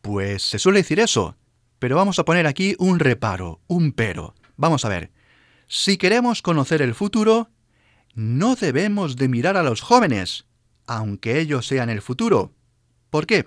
Pues 0.00 0.42
se 0.42 0.58
suele 0.58 0.80
decir 0.80 1.00
eso, 1.00 1.36
pero 1.78 1.96
vamos 1.96 2.18
a 2.18 2.24
poner 2.24 2.46
aquí 2.46 2.74
un 2.78 2.98
reparo, 2.98 3.60
un 3.66 3.92
pero. 3.92 4.34
Vamos 4.56 4.84
a 4.84 4.88
ver, 4.88 5.12
si 5.66 5.96
queremos 5.96 6.42
conocer 6.42 6.82
el 6.82 6.94
futuro, 6.94 7.50
no 8.14 8.56
debemos 8.56 9.16
de 9.16 9.28
mirar 9.28 9.56
a 9.56 9.62
los 9.62 9.80
jóvenes, 9.80 10.46
aunque 10.86 11.38
ellos 11.38 11.66
sean 11.66 11.90
el 11.90 12.02
futuro. 12.02 12.52
¿Por 13.10 13.26
qué? 13.26 13.46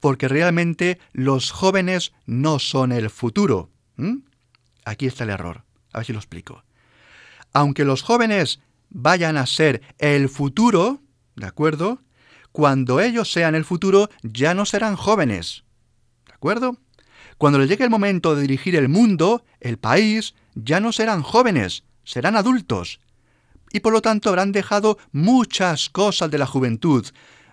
Porque 0.00 0.28
realmente 0.28 0.98
los 1.12 1.50
jóvenes 1.50 2.12
no 2.24 2.58
son 2.58 2.92
el 2.92 3.10
futuro. 3.10 3.70
Aquí 4.84 5.06
está 5.06 5.24
el 5.24 5.30
error. 5.30 5.64
A 5.92 5.98
ver 5.98 6.06
si 6.06 6.12
lo 6.12 6.18
explico. 6.18 6.64
Aunque 7.52 7.84
los 7.84 8.02
jóvenes 8.02 8.60
vayan 8.90 9.36
a 9.36 9.46
ser 9.46 9.82
el 9.98 10.28
futuro, 10.28 11.02
¿de 11.34 11.46
acuerdo? 11.46 12.00
Cuando 12.58 12.98
ellos 12.98 13.30
sean 13.30 13.54
el 13.54 13.64
futuro, 13.64 14.10
ya 14.24 14.52
no 14.52 14.66
serán 14.66 14.96
jóvenes. 14.96 15.62
¿De 16.26 16.34
acuerdo? 16.34 16.76
Cuando 17.36 17.56
les 17.60 17.68
llegue 17.68 17.84
el 17.84 17.90
momento 17.90 18.34
de 18.34 18.42
dirigir 18.42 18.74
el 18.74 18.88
mundo, 18.88 19.44
el 19.60 19.78
país, 19.78 20.34
ya 20.56 20.80
no 20.80 20.90
serán 20.90 21.22
jóvenes, 21.22 21.84
serán 22.02 22.34
adultos. 22.34 22.98
Y 23.72 23.78
por 23.78 23.92
lo 23.92 24.02
tanto 24.02 24.28
habrán 24.28 24.50
dejado 24.50 24.98
muchas 25.12 25.88
cosas 25.88 26.32
de 26.32 26.38
la 26.38 26.46
juventud, 26.46 27.06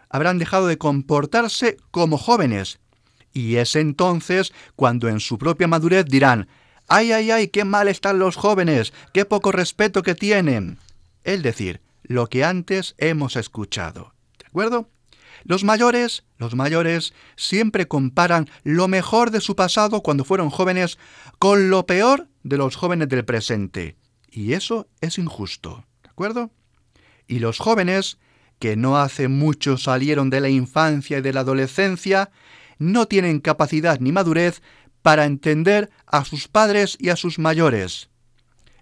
habrán 0.10 0.40
dejado 0.40 0.66
de 0.66 0.80
comportarse 0.80 1.78
como 1.92 2.18
jóvenes. 2.18 2.80
Y 3.32 3.58
es 3.58 3.76
entonces 3.76 4.54
cuando 4.76 5.08
en 5.08 5.20
su 5.20 5.38
propia 5.38 5.68
madurez 5.68 6.06
dirán, 6.06 6.48
ay, 6.88 7.12
ay, 7.12 7.30
ay, 7.30 7.48
qué 7.50 7.64
mal 7.64 7.90
están 7.90 8.18
los 8.18 8.38
jóvenes, 8.38 8.92
qué 9.14 9.24
poco 9.24 9.52
respeto 9.52 10.02
que 10.02 10.16
tienen. 10.16 10.80
Es 11.24 11.44
decir, 11.44 11.80
lo 12.02 12.26
que 12.26 12.44
antes 12.44 12.96
hemos 12.98 13.36
escuchado. 13.36 14.16
¿De 14.40 14.48
acuerdo? 14.48 14.90
Los 15.46 15.64
mayores, 15.64 16.24
los 16.38 16.56
mayores 16.56 17.14
siempre 17.36 17.88
comparan 17.88 18.50
lo 18.64 18.88
mejor 18.88 19.30
de 19.30 19.42
su 19.42 19.56
pasado 19.56 20.02
cuando 20.02 20.26
fueron 20.26 20.50
jóvenes 20.50 20.98
con 21.38 21.70
lo 21.70 21.86
peor 21.86 22.28
de 22.42 22.58
los 22.58 22.76
jóvenes 22.76 23.10
del 23.10 23.26
presente. 23.26 23.96
Y 24.32 24.54
eso 24.54 24.88
es 25.02 25.20
injusto. 25.20 25.86
¿De 26.02 26.10
acuerdo? 26.10 26.50
Y 27.28 27.40
los 27.40 27.60
jóvenes, 27.60 28.18
que 28.58 28.76
no 28.76 28.98
hace 28.98 29.28
mucho 29.28 29.78
salieron 29.78 30.32
de 30.32 30.42
la 30.42 30.50
infancia 30.50 31.20
y 31.20 31.22
de 31.22 31.32
la 31.32 31.42
adolescencia, 31.42 32.32
no 32.80 33.06
tienen 33.06 33.40
capacidad 33.40 34.00
ni 34.00 34.12
madurez 34.12 34.64
para 35.04 35.26
entender 35.26 35.92
a 36.08 36.26
sus 36.26 36.48
padres 36.48 36.98
y 37.00 37.10
a 37.10 37.16
sus 37.16 37.38
mayores. 37.38 38.10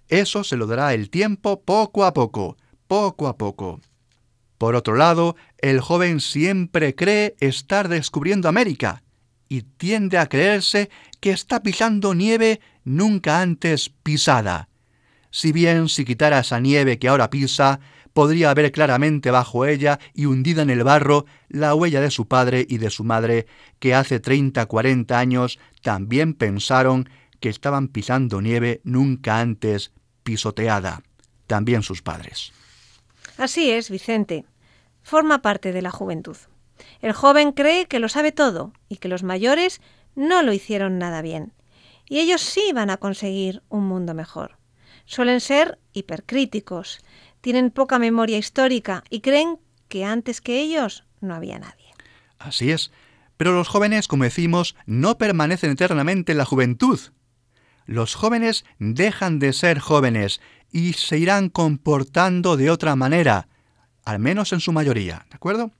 Eso 0.08 0.44
se 0.44 0.56
lo 0.56 0.66
dará 0.66 0.94
el 0.94 1.10
tiempo 1.10 1.62
poco 1.62 2.06
a 2.06 2.14
poco, 2.14 2.56
poco 2.86 3.28
a 3.28 3.36
poco. 3.36 3.80
Por 4.58 4.74
otro 4.76 4.94
lado, 4.96 5.36
el 5.58 5.80
joven 5.80 6.20
siempre 6.20 6.94
cree 6.94 7.36
estar 7.40 7.88
descubriendo 7.88 8.48
América 8.48 9.02
y 9.48 9.62
tiende 9.62 10.18
a 10.18 10.28
creerse 10.28 10.90
que 11.20 11.30
está 11.30 11.62
pisando 11.62 12.14
nieve 12.14 12.60
nunca 12.84 13.40
antes 13.40 13.90
pisada. 13.90 14.68
Si 15.30 15.52
bien 15.52 15.88
si 15.88 16.04
quitara 16.04 16.40
esa 16.40 16.60
nieve 16.60 16.98
que 16.98 17.08
ahora 17.08 17.30
pisa, 17.30 17.80
podría 18.12 18.54
ver 18.54 18.70
claramente 18.72 19.30
bajo 19.30 19.66
ella 19.66 19.98
y 20.14 20.26
hundida 20.26 20.62
en 20.62 20.70
el 20.70 20.84
barro 20.84 21.26
la 21.48 21.74
huella 21.74 22.00
de 22.00 22.10
su 22.10 22.28
padre 22.28 22.64
y 22.68 22.78
de 22.78 22.90
su 22.90 23.04
madre, 23.04 23.46
que 23.80 23.94
hace 23.94 24.20
30, 24.20 24.64
40 24.66 25.18
años 25.18 25.58
también 25.82 26.34
pensaron 26.34 27.08
que 27.40 27.48
estaban 27.48 27.88
pisando 27.88 28.40
nieve 28.40 28.80
nunca 28.84 29.40
antes 29.40 29.92
pisoteada, 30.22 31.02
también 31.46 31.82
sus 31.82 32.00
padres. 32.00 32.52
Así 33.36 33.70
es, 33.70 33.90
Vicente. 33.90 34.44
Forma 35.02 35.42
parte 35.42 35.72
de 35.72 35.82
la 35.82 35.90
juventud. 35.90 36.36
El 37.00 37.12
joven 37.12 37.52
cree 37.52 37.86
que 37.86 37.98
lo 37.98 38.08
sabe 38.08 38.32
todo 38.32 38.72
y 38.88 38.96
que 38.96 39.08
los 39.08 39.22
mayores 39.22 39.80
no 40.14 40.42
lo 40.42 40.52
hicieron 40.52 40.98
nada 40.98 41.22
bien. 41.22 41.52
Y 42.08 42.18
ellos 42.20 42.40
sí 42.40 42.72
van 42.74 42.90
a 42.90 42.96
conseguir 42.96 43.62
un 43.68 43.86
mundo 43.86 44.14
mejor. 44.14 44.58
Suelen 45.06 45.40
ser 45.40 45.78
hipercríticos, 45.92 47.00
tienen 47.40 47.70
poca 47.70 47.98
memoria 47.98 48.38
histórica 48.38 49.04
y 49.10 49.20
creen 49.20 49.58
que 49.88 50.04
antes 50.04 50.40
que 50.40 50.60
ellos 50.60 51.04
no 51.20 51.34
había 51.34 51.58
nadie. 51.58 51.92
Así 52.38 52.70
es. 52.70 52.90
Pero 53.36 53.52
los 53.52 53.68
jóvenes, 53.68 54.08
como 54.08 54.24
decimos, 54.24 54.76
no 54.86 55.18
permanecen 55.18 55.70
eternamente 55.70 56.32
en 56.32 56.38
la 56.38 56.44
juventud. 56.44 57.00
Los 57.86 58.14
jóvenes 58.14 58.64
dejan 58.78 59.38
de 59.38 59.52
ser 59.52 59.78
jóvenes 59.78 60.40
y 60.72 60.94
se 60.94 61.18
irán 61.18 61.48
comportando 61.50 62.56
de 62.56 62.70
otra 62.70 62.96
manera, 62.96 63.48
al 64.04 64.18
menos 64.18 64.52
en 64.52 64.60
su 64.60 64.72
mayoría, 64.72 65.26
¿de 65.30 65.36
acuerdo? 65.36 65.70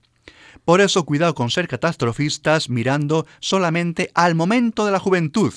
Por 0.63 0.81
eso 0.81 1.05
cuidado 1.05 1.35
con 1.35 1.49
ser 1.49 1.67
catastrofistas 1.67 2.69
mirando 2.69 3.27
solamente 3.39 4.11
al 4.13 4.35
momento 4.35 4.85
de 4.85 4.91
la 4.91 4.99
juventud, 4.99 5.53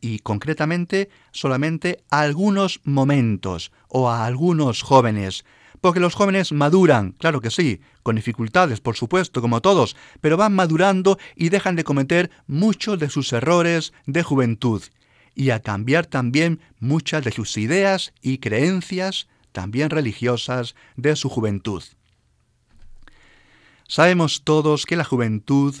y 0.00 0.18
concretamente 0.18 1.10
solamente 1.30 2.02
a 2.10 2.20
algunos 2.20 2.80
momentos 2.84 3.72
o 3.88 4.10
a 4.10 4.26
algunos 4.26 4.82
jóvenes. 4.82 5.44
Porque 5.80 6.00
los 6.00 6.14
jóvenes 6.14 6.52
maduran, 6.52 7.12
claro 7.12 7.40
que 7.40 7.50
sí, 7.50 7.80
con 8.02 8.16
dificultades, 8.16 8.80
por 8.80 8.96
supuesto, 8.96 9.40
como 9.40 9.60
todos, 9.60 9.96
pero 10.20 10.36
van 10.36 10.54
madurando 10.54 11.18
y 11.36 11.48
dejan 11.48 11.76
de 11.76 11.84
cometer 11.84 12.30
muchos 12.46 12.98
de 12.98 13.10
sus 13.10 13.32
errores 13.32 13.92
de 14.06 14.22
juventud 14.22 14.82
y 15.34 15.50
a 15.50 15.60
cambiar 15.60 16.06
también 16.06 16.60
muchas 16.78 17.24
de 17.24 17.32
sus 17.32 17.56
ideas 17.56 18.12
y 18.20 18.38
creencias, 18.38 19.28
también 19.52 19.90
religiosas, 19.90 20.74
de 20.96 21.16
su 21.16 21.28
juventud. 21.28 21.82
Sabemos 23.88 24.42
todos 24.44 24.86
que 24.86 24.96
la 24.96 25.04
juventud, 25.04 25.74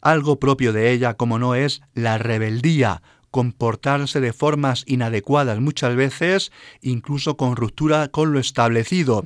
algo 0.00 0.38
propio 0.38 0.72
de 0.72 0.92
ella 0.92 1.14
como 1.14 1.38
no 1.38 1.54
es 1.54 1.82
la 1.94 2.18
rebeldía 2.18 3.02
comportarse 3.30 4.20
de 4.20 4.32
formas 4.32 4.84
inadecuadas 4.86 5.60
muchas 5.60 5.94
veces, 5.96 6.52
incluso 6.80 7.36
con 7.36 7.56
ruptura 7.56 8.08
con 8.08 8.32
lo 8.32 8.38
establecido. 8.38 9.24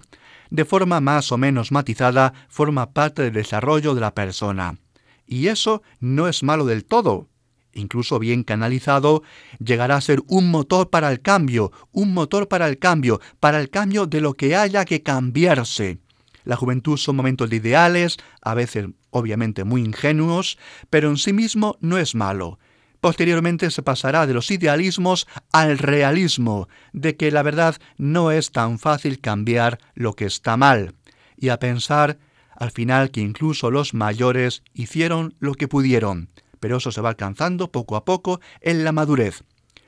De 0.51 0.65
forma 0.65 1.01
más 1.01 1.33
o 1.33 1.39
menos 1.39 1.73
matizada, 1.73 2.35
forma 2.49 2.91
parte 2.93 3.23
del 3.23 3.33
desarrollo 3.33 3.95
de 3.95 4.01
la 4.01 4.15
persona. 4.15 4.79
Y 5.27 5.49
eso 5.49 5.83
no 6.01 6.29
es 6.29 6.43
malo 6.43 6.67
del 6.67 6.85
todo. 6.85 7.29
Incluso 7.75 8.19
bien 8.19 8.45
canalizado, 8.45 9.23
llegará 9.59 9.97
a 9.97 10.01
ser 10.01 10.21
un 10.27 10.51
motor 10.51 10.91
para 10.91 11.11
el 11.11 11.21
cambio, 11.21 11.73
un 11.91 12.13
motor 12.13 12.49
para 12.49 12.69
el 12.69 12.79
cambio, 12.79 13.21
para 13.41 13.61
el 13.61 13.71
cambio 13.71 14.07
de 14.07 14.21
lo 14.21 14.35
que 14.35 14.57
haya 14.57 14.85
que 14.85 15.03
cambiarse. 15.03 15.99
La 16.45 16.57
juventud 16.57 16.97
son 16.97 17.17
momentos 17.17 17.49
de 17.49 17.57
ideales, 17.57 18.19
a 18.43 18.55
veces 18.55 18.89
obviamente 19.11 19.65
muy 19.65 19.83
ingenuos, 19.83 20.59
pero 20.91 21.09
en 21.09 21.17
sí 21.17 21.33
mismo 21.33 21.77
no 21.81 21.99
es 21.99 22.15
malo. 22.15 22.59
Posteriormente 23.01 23.71
se 23.71 23.83
pasará 23.83 24.27
de 24.27 24.35
los 24.35 24.51
idealismos 24.51 25.27
al 25.53 25.79
realismo, 25.79 26.69
de 26.93 27.17
que 27.17 27.31
la 27.31 27.43
verdad 27.43 27.77
no 27.97 28.31
es 28.31 28.53
tan 28.53 28.79
fácil 28.79 29.21
cambiar 29.21 29.79
lo 29.95 30.15
que 30.15 30.25
está 30.25 30.57
mal, 30.57 30.95
y 31.37 31.49
a 31.49 31.59
pensar 31.59 32.19
al 32.55 32.71
final 32.71 33.11
que 33.11 33.21
incluso 33.21 33.71
los 33.71 33.93
mayores 33.93 34.63
hicieron 34.73 35.35
lo 35.41 35.55
que 35.55 35.67
pudieron, 35.67 36.29
pero 36.63 36.77
eso 36.77 36.93
se 36.93 37.01
va 37.01 37.09
alcanzando 37.09 37.73
poco 37.73 37.97
a 37.97 38.05
poco 38.05 38.41
en 38.61 38.85
la 38.85 38.93
madurez. 38.93 39.43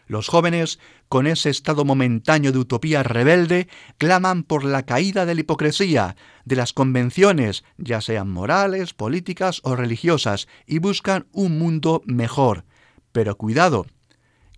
Los 0.08 0.26
jóvenes, 0.26 0.80
con 1.08 1.28
ese 1.28 1.48
estado 1.48 1.84
momentáneo 1.84 2.50
de 2.50 2.58
utopía 2.58 3.04
rebelde, 3.04 3.68
claman 3.96 4.42
por 4.42 4.64
la 4.64 4.82
caída 4.82 5.24
de 5.24 5.36
la 5.36 5.42
hipocresía, 5.42 6.16
de 6.44 6.56
las 6.56 6.72
convenciones, 6.72 7.62
ya 7.78 8.00
sean 8.00 8.28
morales, 8.28 8.92
políticas 8.92 9.60
o 9.62 9.76
religiosas, 9.76 10.48
y 10.66 10.80
buscan 10.80 11.28
un 11.30 11.60
mundo 11.60 12.02
mejor. 12.06 12.64
Pero 13.12 13.36
cuidado, 13.36 13.86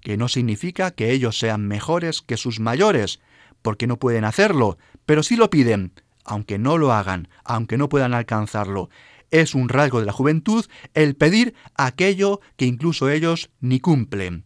que 0.01 0.17
no 0.17 0.29
significa 0.29 0.93
que 0.93 1.13
ellos 1.13 1.39
sean 1.39 1.69
mejores 1.69 2.23
que 2.23 2.39
sus 2.39 2.61
mayores, 2.61 3.21
porque 3.61 3.87
no 3.87 3.99
pueden 3.99 4.25
hacerlo, 4.25 4.79
pero 5.05 5.23
sí 5.23 5.37
lo 5.37 5.51
piden, 5.51 5.93
aunque 6.25 6.59
no 6.59 6.79
lo 6.79 6.95
hagan, 6.95 7.29
aunque 7.45 7.77
no 7.77 7.91
puedan 7.91 8.15
alcanzarlo. 8.15 8.89
Es 9.31 9.55
un 9.55 9.69
rasgo 9.69 10.01
de 10.01 10.07
la 10.07 10.13
juventud 10.13 10.67
el 10.95 11.17
pedir 11.17 11.55
aquello 11.75 12.41
que 12.57 12.67
incluso 12.67 13.09
ellos 13.11 13.51
ni 13.61 13.81
cumplen. 13.81 14.45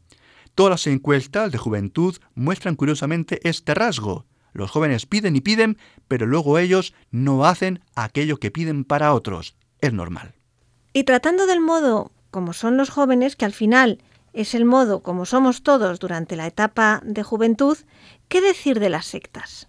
Todas 0.55 0.71
las 0.71 0.87
encuestas 0.87 1.53
de 1.53 1.59
juventud 1.59 2.17
muestran 2.35 2.77
curiosamente 2.77 3.41
este 3.49 3.75
rasgo. 3.75 4.27
Los 4.53 4.71
jóvenes 4.71 5.07
piden 5.07 5.37
y 5.37 5.41
piden, 5.41 5.79
pero 6.09 6.27
luego 6.27 6.59
ellos 6.59 6.95
no 7.11 7.45
hacen 7.45 7.81
aquello 7.95 8.39
que 8.39 8.51
piden 8.51 8.85
para 8.85 9.15
otros. 9.15 9.55
Es 9.81 9.93
normal. 9.93 10.35
Y 10.93 11.05
tratando 11.05 11.47
del 11.47 11.61
modo 11.61 12.11
como 12.31 12.53
son 12.53 12.77
los 12.77 12.91
jóvenes, 12.91 13.37
que 13.37 13.45
al 13.45 13.53
final 13.53 14.03
es 14.33 14.55
el 14.55 14.65
modo 14.65 15.03
como 15.03 15.25
somos 15.25 15.63
todos 15.63 15.99
durante 15.99 16.37
la 16.37 16.47
etapa 16.47 17.01
de 17.05 17.23
juventud, 17.23 17.77
¿qué 18.29 18.41
decir 18.41 18.81
de 18.81 18.91
las 18.91 19.07
sectas? 19.07 19.69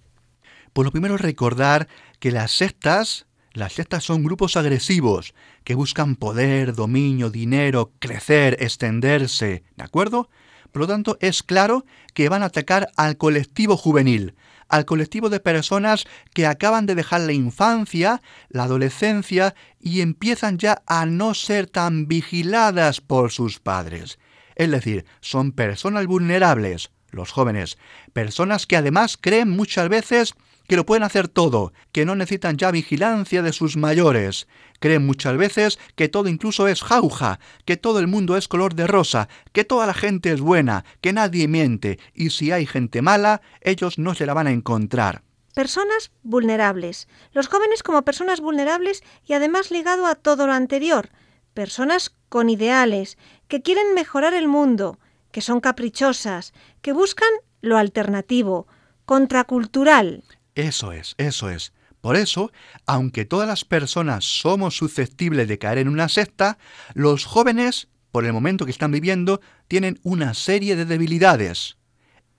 Por 0.74 0.86
lo 0.86 0.92
primero 0.92 1.18
recordar 1.18 1.88
que 2.20 2.32
las 2.32 2.52
sectas, 2.52 3.26
las 3.54 3.74
sectas 3.74 4.04
son 4.04 4.24
grupos 4.24 4.56
agresivos 4.56 5.34
que 5.64 5.76
buscan 5.76 6.16
poder, 6.16 6.74
dominio, 6.74 7.30
dinero, 7.30 7.92
crecer, 8.00 8.58
extenderse, 8.62 9.64
¿de 9.76 9.84
acuerdo? 9.84 10.30
Por 10.72 10.84
lo 10.84 10.88
tanto, 10.88 11.18
es 11.20 11.44
claro 11.44 11.86
que 12.14 12.30
van 12.30 12.44
a 12.44 12.48
atacar 12.48 12.90
al 12.96 13.18
colectivo 13.18 13.76
juvenil, 13.76 14.36
al 14.70 14.86
colectivo 14.86 15.30
de 15.30 15.42
personas 15.42 16.06
que 16.34 16.48
acaban 16.48 16.86
de 16.86 16.96
dejar 16.96 17.22
la 17.22 17.34
infancia, 17.34 18.22
la 18.48 18.64
adolescencia 18.64 19.54
y 19.82 20.00
empiezan 20.00 20.58
ya 20.58 20.82
a 20.88 21.06
no 21.06 21.34
ser 21.34 21.68
tan 21.68 22.08
vigiladas 22.08 23.02
por 23.02 23.32
sus 23.32 23.60
padres. 23.60 24.18
Es 24.56 24.72
decir, 24.72 25.06
son 25.20 25.52
personas 25.52 26.06
vulnerables, 26.06 26.92
los 27.10 27.32
jóvenes, 27.32 27.78
personas 28.14 28.66
que 28.66 28.78
además 28.78 29.18
creen 29.20 29.50
muchas 29.50 29.90
veces 29.90 30.36
que 30.68 30.76
lo 30.76 30.86
pueden 30.86 31.04
hacer 31.04 31.28
todo, 31.28 31.74
que 31.92 32.06
no 32.06 32.16
necesitan 32.16 32.58
ya 32.58 32.72
vigilancia 32.72 33.42
de 33.42 33.54
sus 33.54 33.78
mayores. 33.78 34.48
Creen 34.80 35.06
muchas 35.06 35.38
veces 35.38 35.80
que 35.96 36.10
todo 36.10 36.30
incluso 36.30 36.68
es 36.68 36.82
jauja, 36.82 37.40
que 37.66 37.78
todo 37.78 38.00
el 38.00 38.08
mundo 38.08 38.38
es 38.38 38.48
color 38.48 38.74
de 38.76 38.88
rosa, 38.88 39.30
que 39.52 39.64
toda 39.64 39.86
la 39.86 39.94
gente 39.94 40.32
es 40.32 40.42
buena, 40.42 40.86
que 41.02 41.14
nadie 41.14 41.48
miente, 41.48 42.00
y 42.14 42.32
si 42.32 42.52
hay 42.52 42.66
gente 42.66 43.02
mala, 43.02 43.42
ellos 43.62 43.98
no 44.00 44.16
se 44.16 44.26
la 44.26 44.34
van 44.34 44.48
a 44.48 44.52
encontrar. 44.52 45.24
Personas 45.54 46.12
vulnerables. 46.24 47.08
Los 47.34 47.48
jóvenes 47.48 47.84
como 47.84 48.04
personas 48.04 48.40
vulnerables 48.40 49.04
y 49.26 49.34
además 49.34 49.70
ligado 49.70 50.06
a 50.06 50.16
todo 50.16 50.48
lo 50.48 50.54
anterior. 50.54 51.10
Personas 51.54 52.16
con 52.30 52.50
ideales, 52.50 53.18
que 53.50 53.62
quieren 53.62 53.94
mejorar 53.94 54.34
el 54.34 54.48
mundo, 54.48 54.98
que 55.32 55.42
son 55.42 55.60
caprichosas, 55.60 56.54
que 56.82 56.94
buscan 56.94 57.30
lo 57.62 57.78
alternativo, 57.78 58.68
contracultural. 59.06 60.24
Eso 60.56 60.92
es, 60.92 61.16
eso 61.18 61.50
es. 61.50 61.74
Por 62.02 62.16
eso, 62.16 62.52
aunque 62.88 63.26
todas 63.26 63.48
las 63.48 63.64
personas 63.64 64.26
somos 64.26 64.76
susceptibles 64.76 65.48
de 65.48 65.60
caer 65.60 65.78
en 65.78 65.88
una 65.88 66.10
secta, 66.10 66.58
los 66.94 67.26
jóvenes, 67.26 67.90
por 68.12 68.26
el 68.26 68.34
momento 68.34 68.66
que 68.66 68.72
están 68.72 68.92
viviendo, 68.92 69.40
tienen 69.68 70.00
una 70.04 70.34
serie 70.34 70.76
de 70.76 70.86
debilidades. 70.86 71.78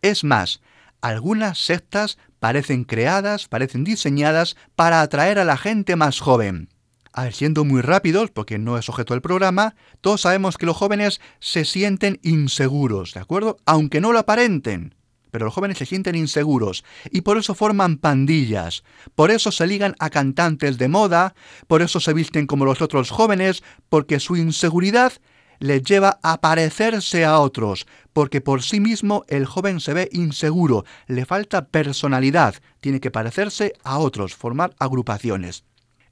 Es 0.02 0.24
más, 0.24 0.60
algunas 1.00 1.58
sectas 1.58 2.18
parecen 2.40 2.84
creadas, 2.84 3.46
parecen 3.46 3.84
diseñadas 3.84 4.56
para 4.74 5.00
atraer 5.00 5.38
a 5.38 5.44
la 5.44 5.56
gente 5.56 5.94
más 5.94 6.18
joven. 6.18 6.68
A 7.12 7.24
ver, 7.24 7.34
siendo 7.34 7.64
muy 7.64 7.82
rápidos, 7.82 8.30
porque 8.30 8.58
no 8.58 8.78
es 8.78 8.88
objeto 8.88 9.14
del 9.14 9.22
programa, 9.22 9.76
todos 10.00 10.22
sabemos 10.22 10.58
que 10.58 10.66
los 10.66 10.76
jóvenes 10.76 11.20
se 11.40 11.64
sienten 11.64 12.18
inseguros, 12.22 13.14
¿de 13.14 13.20
acuerdo? 13.20 13.58
Aunque 13.64 14.00
no 14.00 14.12
lo 14.12 14.18
aparenten 14.18 14.94
pero 15.32 15.46
los 15.46 15.54
jóvenes 15.54 15.78
se 15.78 15.86
sienten 15.86 16.14
inseguros 16.14 16.84
y 17.10 17.22
por 17.22 17.38
eso 17.38 17.56
forman 17.56 17.96
pandillas, 17.96 18.84
por 19.16 19.32
eso 19.32 19.50
se 19.50 19.66
ligan 19.66 19.96
a 19.98 20.10
cantantes 20.10 20.78
de 20.78 20.86
moda, 20.86 21.34
por 21.66 21.82
eso 21.82 21.98
se 21.98 22.12
visten 22.12 22.46
como 22.46 22.66
los 22.66 22.82
otros 22.82 23.10
jóvenes, 23.10 23.64
porque 23.88 24.20
su 24.20 24.36
inseguridad 24.36 25.14
les 25.58 25.82
lleva 25.82 26.18
a 26.22 26.40
parecerse 26.40 27.24
a 27.24 27.38
otros, 27.40 27.86
porque 28.12 28.40
por 28.40 28.62
sí 28.62 28.78
mismo 28.78 29.24
el 29.28 29.46
joven 29.46 29.80
se 29.80 29.94
ve 29.94 30.08
inseguro, 30.12 30.84
le 31.06 31.24
falta 31.24 31.68
personalidad, 31.68 32.56
tiene 32.80 33.00
que 33.00 33.10
parecerse 33.10 33.72
a 33.84 33.98
otros, 33.98 34.34
formar 34.34 34.74
agrupaciones. 34.78 35.64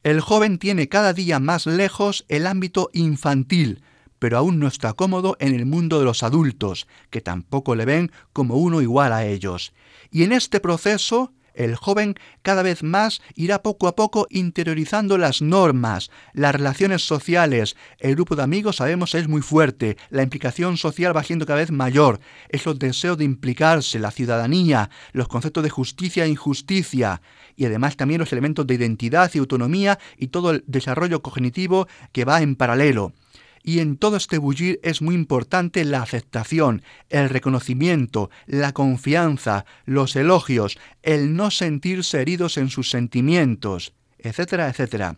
El 0.02 0.22
joven 0.22 0.58
tiene 0.58 0.88
cada 0.88 1.12
día 1.12 1.40
más 1.40 1.66
lejos 1.66 2.24
el 2.28 2.46
ámbito 2.46 2.88
infantil, 2.94 3.82
pero 4.20 4.38
aún 4.38 4.60
no 4.60 4.68
está 4.68 4.92
cómodo 4.92 5.36
en 5.40 5.56
el 5.56 5.66
mundo 5.66 5.98
de 5.98 6.04
los 6.04 6.22
adultos, 6.22 6.86
que 7.10 7.20
tampoco 7.20 7.74
le 7.74 7.86
ven 7.86 8.12
como 8.32 8.54
uno 8.56 8.80
igual 8.80 9.12
a 9.12 9.26
ellos. 9.26 9.72
Y 10.12 10.22
en 10.22 10.30
este 10.32 10.60
proceso, 10.60 11.32
el 11.54 11.74
joven 11.74 12.14
cada 12.42 12.62
vez 12.62 12.82
más 12.82 13.22
irá 13.34 13.62
poco 13.62 13.88
a 13.88 13.96
poco 13.96 14.26
interiorizando 14.30 15.18
las 15.18 15.42
normas, 15.42 16.10
las 16.32 16.54
relaciones 16.54 17.02
sociales. 17.02 17.76
El 17.98 18.14
grupo 18.14 18.36
de 18.36 18.42
amigos 18.42 18.76
sabemos 18.76 19.14
es 19.14 19.26
muy 19.26 19.42
fuerte, 19.42 19.96
la 20.10 20.22
implicación 20.22 20.76
social 20.76 21.16
va 21.16 21.24
siendo 21.24 21.46
cada 21.46 21.60
vez 21.60 21.70
mayor, 21.70 22.20
esos 22.50 22.78
deseos 22.78 23.18
de 23.18 23.24
implicarse, 23.24 23.98
la 23.98 24.10
ciudadanía, 24.10 24.90
los 25.12 25.28
conceptos 25.28 25.64
de 25.64 25.70
justicia 25.70 26.24
e 26.24 26.28
injusticia, 26.28 27.20
y 27.56 27.64
además 27.64 27.96
también 27.96 28.20
los 28.20 28.32
elementos 28.32 28.66
de 28.66 28.74
identidad 28.74 29.30
y 29.34 29.38
autonomía 29.38 29.98
y 30.16 30.28
todo 30.28 30.50
el 30.50 30.64
desarrollo 30.66 31.22
cognitivo 31.22 31.88
que 32.12 32.24
va 32.24 32.42
en 32.42 32.54
paralelo. 32.54 33.12
Y 33.62 33.80
en 33.80 33.96
todo 33.96 34.16
este 34.16 34.38
bullir 34.38 34.80
es 34.82 35.02
muy 35.02 35.14
importante 35.14 35.84
la 35.84 36.02
aceptación, 36.02 36.82
el 37.10 37.28
reconocimiento, 37.28 38.30
la 38.46 38.72
confianza, 38.72 39.66
los 39.84 40.16
elogios, 40.16 40.78
el 41.02 41.36
no 41.36 41.50
sentirse 41.50 42.22
heridos 42.22 42.56
en 42.56 42.70
sus 42.70 42.90
sentimientos, 42.90 43.92
etcétera, 44.18 44.68
etcétera. 44.68 45.16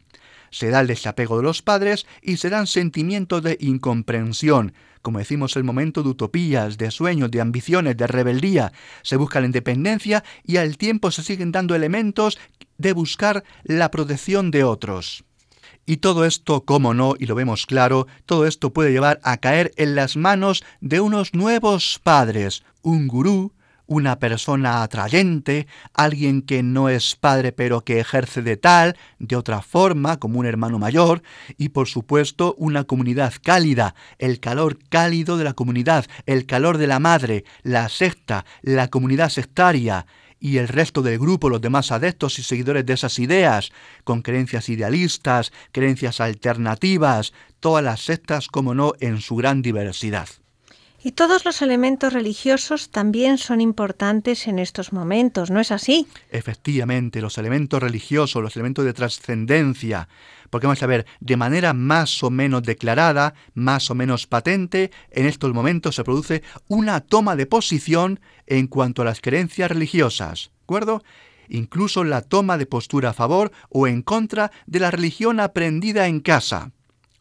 Se 0.51 0.71
da 0.71 0.81
el 0.81 0.87
desapego 0.87 1.39
de 1.39 1.45
los 1.45 1.63
padres 1.63 2.07
y 2.21 2.37
se 2.37 2.51
dan 2.51 2.67
sentimientos 2.67 3.43
de 3.43 3.57
incomprensión, 3.61 4.75
como 5.01 5.19
decimos 5.19 5.57
el 5.57 5.65
momento 5.65 6.03
de 6.03 6.11
utopías, 6.11 6.79
de 6.79 6.91
sueños, 6.91 7.31
de 7.31 7.41
ambiciones, 7.41 7.97
de 7.97 8.07
rebeldía. 8.07 8.73
Se 9.03 9.17
busca 9.17 9.41
la 9.41 9.47
independencia 9.47 10.23
y 10.45 10.59
al 10.59 10.77
tiempo 10.77 11.11
se 11.11 11.23
siguen 11.23 11.53
dando 11.53 11.75
elementos 11.75 12.39
de 12.79 12.93
buscar 12.93 13.45
la 13.65 13.91
protección 13.91 14.51
de 14.51 14.65
otros. 14.65 15.25
Y 15.85 15.97
todo 15.97 16.25
esto, 16.25 16.65
como 16.65 16.95
no, 16.95 17.15
y 17.19 17.27
lo 17.27 17.35
vemos 17.35 17.67
claro, 17.67 18.07
todo 18.25 18.47
esto 18.47 18.73
puede 18.73 18.93
llevar 18.93 19.21
a 19.25 19.39
caer 19.39 19.73
en 19.77 19.95
las 19.97 20.17
manos 20.17 20.63
de 20.81 21.01
unos 21.01 21.35
nuevos 21.35 22.01
padres, 22.03 22.63
un 22.83 23.09
gurú, 23.09 23.53
una 23.87 24.19
persona 24.19 24.83
atrayente, 24.83 25.67
alguien 25.93 26.43
que 26.43 26.63
no 26.63 26.89
es 26.89 27.17
padre 27.17 27.53
pero 27.53 27.83
que 27.83 28.01
ejerce 28.01 28.43
de 28.43 28.57
tal, 28.57 28.97
de 29.19 29.37
otra 29.37 29.61
forma, 29.61 30.19
como 30.19 30.39
un 30.39 30.47
hermano 30.47 30.79
mayor, 30.79 31.23
y 31.59 31.71
por 31.71 31.89
supuesto 31.89 32.55
una 32.59 32.85
comunidad 32.85 33.35
cálida, 33.43 33.95
el 34.19 34.41
calor 34.41 34.79
cálido 34.89 35.37
de 35.37 35.45
la 35.45 35.53
comunidad, 35.53 36.07
el 36.27 36.47
calor 36.47 36.79
de 36.79 36.87
la 36.87 37.01
madre, 37.01 37.45
la 37.63 37.89
secta, 37.89 38.45
la 38.63 38.89
comunidad 38.89 39.29
sectaria, 39.29 40.07
y 40.43 40.59
el 40.59 40.67
resto 40.67 41.03
del 41.03 41.21
grupo, 41.21 41.49
los 41.49 41.61
demás 41.61 41.93
adeptos 41.93 42.41
y 42.41 42.43
seguidores 42.43 42.85
de 42.85 42.95
esas 42.95 43.21
ideas, 43.21 43.71
con 44.03 44.23
creencias 44.23 44.69
idealistas, 44.69 45.53
creencias 45.71 46.21
alternativas, 46.21 47.33
todas 47.61 47.85
las 47.85 48.01
sectas, 48.01 48.49
como 48.49 48.75
no, 48.75 48.93
en 48.99 49.21
su 49.21 49.37
gran 49.37 49.63
diversidad. 49.63 50.29
Y 51.05 51.13
todos 51.13 51.45
los 51.45 51.63
elementos 51.63 52.13
religiosos 52.13 52.91
también 52.91 53.39
son 53.39 53.61
importantes 53.61 54.49
en 54.49 54.59
estos 54.59 54.93
momentos, 54.93 55.51
¿no 55.51 55.61
es 55.61 55.71
así? 55.71 56.09
Efectivamente, 56.31 57.21
los 57.21 57.39
elementos 57.39 57.81
religiosos, 57.81 58.43
los 58.43 58.57
elementos 58.57 58.85
de 58.85 58.93
trascendencia, 58.93 60.09
porque 60.53 60.67
vamos 60.67 60.83
a 60.83 60.87
ver, 60.87 61.07
de 61.21 61.39
manera 61.39 61.73
más 61.73 62.23
o 62.23 62.29
menos 62.29 62.63
declarada, 62.63 63.33
más 63.55 63.91
o 63.91 63.95
menos 63.95 64.27
patente, 64.27 64.91
en 65.11 65.25
estos 65.25 65.55
momentos 65.55 65.95
se 65.95 66.05
produce 66.05 66.43
una 66.69 67.01
toma 67.01 67.37
de 67.37 67.47
posición 67.47 68.21
en 68.47 68.67
cuanto 68.67 69.01
a 69.01 69.07
las 69.07 69.23
creencias 69.23 69.71
religiosas, 69.71 70.51
¿de 70.53 70.65
acuerdo? 70.65 71.03
Incluso 71.49 72.05
la 72.05 72.21
toma 72.21 72.59
de 72.59 72.67
postura 72.67 73.11
a 73.11 73.15
favor 73.15 73.51
o 73.71 73.87
en 73.87 74.03
contra 74.03 74.53
de 74.67 74.81
la 74.81 74.91
religión 74.91 75.41
aprendida 75.41 76.07
en 76.07 76.21
casa, 76.21 76.73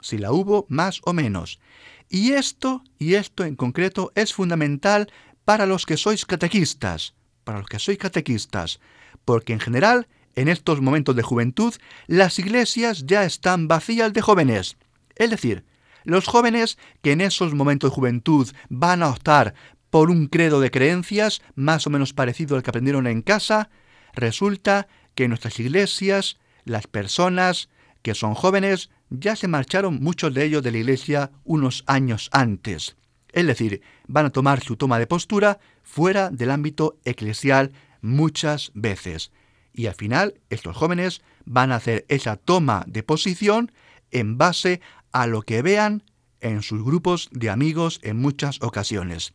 si 0.02 0.18
la 0.18 0.34
hubo 0.34 0.66
más 0.68 1.00
o 1.06 1.14
menos 1.14 1.62
Y 2.10 2.34
esto, 2.34 2.84
y 3.00 3.14
esto 3.14 3.46
en 3.46 3.56
concreto, 3.56 4.12
es 4.14 4.34
fundamental 4.34 5.10
para 5.46 5.66
los 5.66 5.86
que 5.86 5.96
sois 5.96 6.26
catequistas, 6.26 7.14
para 7.46 7.60
los 7.60 7.70
que 7.70 7.80
sois 7.80 7.98
catequistas, 7.98 8.82
porque 9.24 9.54
en 9.54 9.62
general, 9.62 10.10
en 10.36 10.48
estos 10.48 10.82
momentos 10.82 11.16
de 11.16 11.24
juventud, 11.24 11.74
las 12.08 12.40
iglesias 12.40 13.06
ya 13.06 13.24
están 13.24 13.68
vacías 13.68 14.14
de 14.14 14.22
jóvenes. 14.22 14.78
Es 15.16 15.30
decir, 15.30 15.66
los 16.04 16.28
jóvenes 16.28 16.78
que 17.02 17.12
en 17.12 17.22
esos 17.22 17.54
momentos 17.54 17.92
de 17.92 17.96
juventud 17.96 18.50
van 18.70 19.04
a 19.04 19.10
optar 19.10 19.54
por 19.90 20.10
un 20.10 20.28
credo 20.28 20.60
de 20.62 20.72
creencias 20.72 21.42
más 21.56 21.86
o 21.86 21.90
menos 21.90 22.14
parecido 22.14 22.56
al 22.56 22.64
que 22.64 22.70
aprendieron 22.70 23.08
en 23.08 23.22
casa, 23.22 23.70
resulta 24.14 24.88
que 25.16 25.26
en 25.26 25.30
nuestras 25.30 25.60
iglesias 25.60 26.38
las 26.64 26.88
personas 26.88 27.70
que 28.02 28.16
son 28.16 28.34
jóvenes 28.34 28.90
ya 29.10 29.36
se 29.36 29.48
marcharon 29.48 30.00
muchos 30.02 30.34
de 30.34 30.46
ellos 30.46 30.64
de 30.64 30.72
la 30.72 30.78
iglesia 30.78 31.32
unos 31.44 31.84
años 31.86 32.30
antes. 32.32 32.96
Es 33.34 33.46
decir, 33.46 33.82
van 34.08 34.26
a 34.26 34.30
tomar 34.30 34.62
su 34.62 34.76
toma 34.78 35.00
de 35.00 35.08
postura 35.08 35.60
fuera 35.84 36.30
del 36.30 36.52
ámbito 36.52 36.98
eclesial 37.06 37.72
muchas 38.02 38.72
veces. 38.74 39.32
Y 39.74 39.88
al 39.88 39.96
final 39.96 40.36
estos 40.50 40.76
jóvenes 40.76 41.22
van 41.46 41.72
a 41.72 41.78
hacer 41.78 42.06
esa 42.08 42.36
toma 42.36 42.84
de 42.88 43.04
posición 43.04 43.72
en 44.12 44.38
base 44.38 44.82
a 45.12 45.28
lo 45.28 45.42
que 45.42 45.62
vean 45.62 46.04
en 46.40 46.62
sus 46.62 46.84
grupos 46.84 47.30
de 47.32 47.50
amigos 47.50 48.00
en 48.04 48.18
muchas 48.18 48.62
ocasiones. 48.62 49.34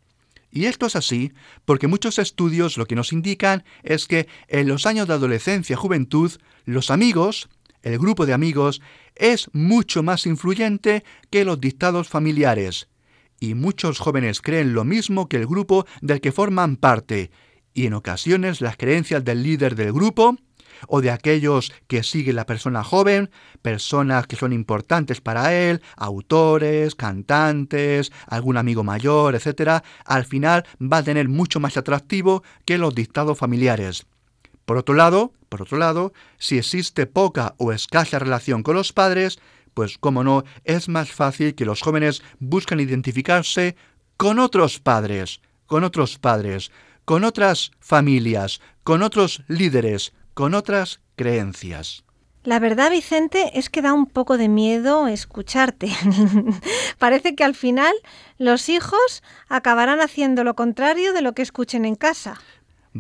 Y 0.51 0.67
esto 0.67 0.87
es 0.87 0.97
así 0.97 1.33
porque 1.65 1.87
muchos 1.87 2.19
estudios 2.19 2.77
lo 2.77 2.87
que 2.87 2.95
nos 2.95 3.13
indican 3.13 3.65
es 3.83 4.07
que 4.07 4.27
en 4.49 4.69
los 4.69 4.87
años 4.87 5.07
de 5.07 5.15
adolescencia 5.15 5.77
juventud, 5.77 6.33
los 6.65 6.91
amigos, 6.91 7.49
el 7.83 7.99
grupo 7.99 8.27
de 8.27 8.33
amigos, 8.33 8.81
es 9.15 9.51
mucho 9.53 10.03
más 10.03 10.27
influyente 10.27 11.05
que 11.31 11.45
los 11.45 11.61
dictados 11.61 12.09
familiares. 12.09 12.89
Y 13.39 13.55
muchos 13.55 13.99
jóvenes 13.99 14.41
creen 14.41 14.73
lo 14.73 14.85
mismo 14.85 15.29
que 15.29 15.37
el 15.37 15.47
grupo 15.47 15.87
del 16.01 16.21
que 16.21 16.33
forman 16.33 16.77
parte, 16.77 17.31
y 17.77 17.87
en 17.87 17.93
ocasiones 17.93 18.63
las 18.63 18.79
creencias 18.79 19.23
del 19.23 19.43
líder 19.43 19.77
del 19.77 19.93
grupo 19.93 20.37
o 20.89 21.03
de 21.03 21.11
aquellos 21.11 21.73
que 21.87 22.03
sigue 22.03 22.33
la 22.33 22.47
persona 22.47 22.83
joven, 22.83 23.31
personas 23.61 24.27
que 24.27 24.37
son 24.37 24.53
importantes 24.53 25.21
para 25.21 25.55
él, 25.55 25.83
autores, 25.97 26.95
cantantes, 26.95 28.13
algún 28.27 28.57
amigo 28.57 28.83
mayor, 28.83 29.35
etc., 29.35 29.83
al 30.07 30.25
final 30.25 30.67
va 30.81 30.99
a 30.99 31.03
tener 31.03 31.29
mucho 31.29 31.61
más 31.61 31.77
atractivo 31.77 32.43
que 32.65 32.79
los 32.79 32.95
dictados 32.95 33.39
familiares. 33.39 34.07
Por 34.65 34.79
otro 34.79 34.95
lado, 34.95 35.33
por 35.51 35.63
otro 35.63 35.77
lado, 35.77 36.15
si 36.39 36.57
existe 36.59 37.07
poca 37.07 37.55
o 37.59 37.73
escasa 37.73 38.19
relación 38.19 38.63
con 38.63 38.75
los 38.75 38.93
padres, 38.95 39.39
pues 39.75 39.99
como 39.99 40.25
no, 40.25 40.45
es 40.65 40.89
más 40.89 41.11
fácil 41.11 41.55
que 41.55 41.67
los 41.67 41.83
jóvenes 41.83 42.23
busquen 42.39 42.81
identificarse 42.81 43.77
con 44.17 44.39
otros 44.39 44.81
padres, 44.81 45.41
con 45.67 45.85
otros 45.85 46.19
padres, 46.19 46.71
con 47.07 47.23
otras 47.25 47.71
familias, 47.79 48.61
con 48.83 49.03
otros 49.03 49.45
líderes, 49.47 50.13
con 50.35 50.55
otras 50.55 51.01
creencias. 51.15 52.05
La 52.43 52.59
verdad, 52.59 52.91
Vicente, 52.91 53.59
es 53.59 53.71
que 53.71 53.81
da 53.81 53.93
un 53.93 54.07
poco 54.07 54.37
de 54.37 54.49
miedo 54.49 55.07
escucharte. 55.07 55.91
Parece 56.99 57.35
que 57.35 57.45
al 57.45 57.55
final 57.55 57.95
los 58.39 58.69
hijos 58.69 59.23
acabarán 59.49 60.01
haciendo 60.01 60.45
lo 60.45 60.55
contrario 60.55 61.13
de 61.13 61.23
lo 61.23 61.33
que 61.33 61.43
escuchen 61.43 61.85
en 61.85 61.95
casa. 61.95 62.41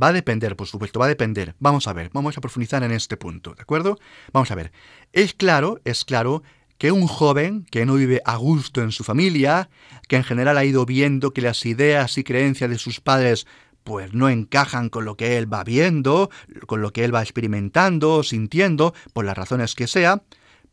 Va 0.00 0.08
a 0.08 0.12
depender, 0.12 0.56
por 0.56 0.68
supuesto, 0.68 1.00
va 1.00 1.06
a 1.06 1.08
depender. 1.08 1.56
Vamos 1.58 1.88
a 1.88 1.92
ver, 1.92 2.10
vamos 2.12 2.38
a 2.38 2.40
profundizar 2.40 2.82
en 2.84 2.92
este 2.92 3.16
punto, 3.16 3.54
¿de 3.54 3.62
acuerdo? 3.62 3.98
Vamos 4.32 4.50
a 4.52 4.54
ver. 4.54 4.70
Es 5.12 5.34
claro, 5.34 5.80
es 5.84 6.04
claro 6.04 6.42
que 6.78 6.92
un 6.92 7.06
joven 7.06 7.66
que 7.70 7.86
no 7.86 7.94
vive 7.94 8.20
a 8.24 8.36
gusto 8.36 8.82
en 8.82 8.92
su 8.92 9.02
familia, 9.02 9.68
que 10.08 10.16
en 10.16 10.24
general 10.24 10.58
ha 10.58 10.64
ido 10.64 10.84
viendo 10.86 11.32
que 11.32 11.40
las 11.40 11.64
ideas 11.66 12.18
y 12.18 12.24
creencias 12.24 12.70
de 12.70 12.78
sus 12.78 13.00
padres 13.00 13.46
pues 13.86 14.12
no 14.12 14.28
encajan 14.28 14.88
con 14.88 15.04
lo 15.04 15.16
que 15.16 15.38
él 15.38 15.50
va 15.50 15.62
viendo, 15.62 16.28
con 16.66 16.82
lo 16.82 16.92
que 16.92 17.04
él 17.04 17.14
va 17.14 17.22
experimentando, 17.22 18.24
sintiendo, 18.24 18.92
por 19.12 19.24
las 19.24 19.38
razones 19.38 19.76
que 19.76 19.86
sea, 19.86 20.24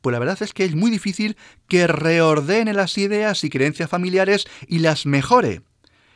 pues 0.01 0.11
la 0.11 0.17
verdad 0.17 0.41
es 0.41 0.51
que 0.51 0.65
es 0.65 0.73
muy 0.73 0.89
difícil 0.89 1.37
que 1.67 1.85
reordene 1.85 2.73
las 2.73 2.97
ideas 2.97 3.43
y 3.43 3.51
creencias 3.51 3.87
familiares 3.87 4.47
y 4.67 4.79
las 4.79 5.05
mejore. 5.05 5.61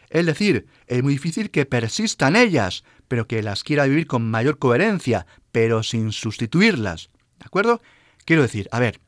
Es 0.10 0.26
decir, 0.26 0.66
es 0.88 1.04
muy 1.04 1.14
difícil 1.14 1.52
que 1.52 1.68
persistan 1.68 2.36
ellas, 2.36 2.84
pero 3.08 3.28
que 3.28 3.44
las 3.44 3.64
quiera 3.64 3.86
vivir 3.86 4.08
con 4.08 4.28
mayor 4.28 4.58
coherencia, 4.58 5.28
pero 5.52 5.84
sin 5.84 6.12
sustituirlas. 6.12 7.12
¿De 7.38 7.46
acuerdo? 7.46 7.80
Quiero 8.26 8.42
decir, 8.42 8.68
a 8.72 8.80
ver, 8.80 9.00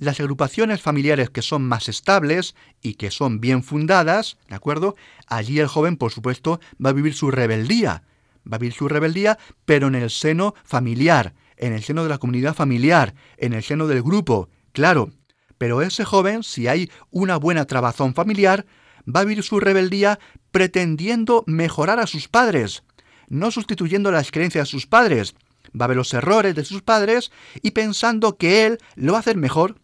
las 0.00 0.18
agrupaciones 0.18 0.80
familiares 0.80 1.28
que 1.28 1.42
son 1.42 1.62
más 1.62 1.88
estables 1.88 2.56
y 2.82 2.94
que 2.94 3.10
son 3.10 3.38
bien 3.40 3.62
fundadas, 3.62 4.38
¿de 4.48 4.56
acuerdo? 4.56 4.96
Allí 5.26 5.60
el 5.60 5.68
joven, 5.68 5.98
por 5.98 6.10
supuesto, 6.10 6.58
va 6.84 6.90
a 6.90 6.94
vivir 6.94 7.14
su 7.14 7.30
rebeldía. 7.30 8.02
Va 8.50 8.56
a 8.56 8.58
vivir 8.58 8.72
su 8.72 8.88
rebeldía, 8.88 9.38
pero 9.66 9.88
en 9.88 9.94
el 9.94 10.08
seno 10.08 10.54
familiar, 10.64 11.34
en 11.58 11.74
el 11.74 11.82
seno 11.82 12.02
de 12.02 12.08
la 12.08 12.16
comunidad 12.16 12.54
familiar, 12.54 13.14
en 13.36 13.52
el 13.52 13.62
seno 13.62 13.86
del 13.86 14.02
grupo, 14.02 14.48
claro. 14.72 15.12
Pero 15.58 15.82
ese 15.82 16.06
joven, 16.06 16.42
si 16.42 16.66
hay 16.66 16.90
una 17.10 17.36
buena 17.36 17.66
trabazón 17.66 18.14
familiar, 18.14 18.64
va 19.04 19.20
a 19.20 19.24
vivir 19.24 19.44
su 19.44 19.60
rebeldía 19.60 20.18
pretendiendo 20.50 21.44
mejorar 21.46 22.00
a 22.00 22.06
sus 22.06 22.26
padres, 22.26 22.84
no 23.28 23.50
sustituyendo 23.50 24.10
las 24.10 24.30
creencias 24.30 24.68
de 24.68 24.70
sus 24.70 24.86
padres. 24.86 25.34
Va 25.78 25.84
a 25.84 25.88
ver 25.88 25.98
los 25.98 26.14
errores 26.14 26.54
de 26.54 26.64
sus 26.64 26.80
padres 26.80 27.30
y 27.60 27.72
pensando 27.72 28.38
que 28.38 28.64
él 28.64 28.78
lo 28.96 29.12
va 29.12 29.18
a 29.18 29.20
hacer 29.20 29.36
mejor 29.36 29.76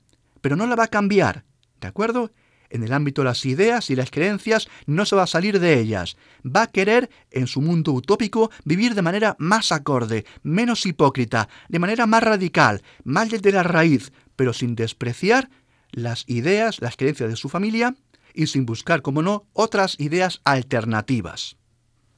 pero 0.47 0.55
no 0.55 0.69
la 0.69 0.77
va 0.77 0.85
a 0.85 0.87
cambiar, 0.87 1.43
¿de 1.81 1.89
acuerdo? 1.89 2.31
En 2.71 2.85
el 2.85 2.93
ámbito 2.93 3.23
de 3.23 3.25
las 3.25 3.45
ideas 3.45 3.91
y 3.91 3.97
las 3.97 4.13
creencias 4.13 4.69
no 4.87 5.05
se 5.05 5.17
va 5.17 5.25
a 5.25 5.27
salir 5.27 5.59
de 5.59 5.81
ellas. 5.81 6.17
Va 6.45 6.63
a 6.63 6.67
querer, 6.69 7.11
en 7.33 7.49
su 7.49 7.61
mundo 7.61 7.91
utópico, 7.91 8.53
vivir 8.65 8.95
de 8.95 9.03
manera 9.03 9.35
más 9.41 9.73
acorde, 9.73 10.25
menos 10.45 10.87
hipócrita, 10.87 11.49
de 11.69 11.81
manera 11.81 12.07
más 12.07 12.23
radical, 12.23 12.85
más 13.03 13.29
desde 13.29 13.51
la 13.51 13.65
raíz, 13.65 14.13
pero 14.37 14.53
sin 14.53 14.77
despreciar 14.77 15.51
las 15.91 16.23
ideas, 16.29 16.81
las 16.81 16.97
creencias 16.97 17.29
de 17.29 17.35
su 17.35 17.49
familia 17.49 17.97
y 18.33 18.47
sin 18.47 18.67
buscar, 18.67 19.03
como 19.03 19.23
no, 19.23 19.49
otras 19.53 19.99
ideas 19.99 20.43
alternativas. 20.45 21.57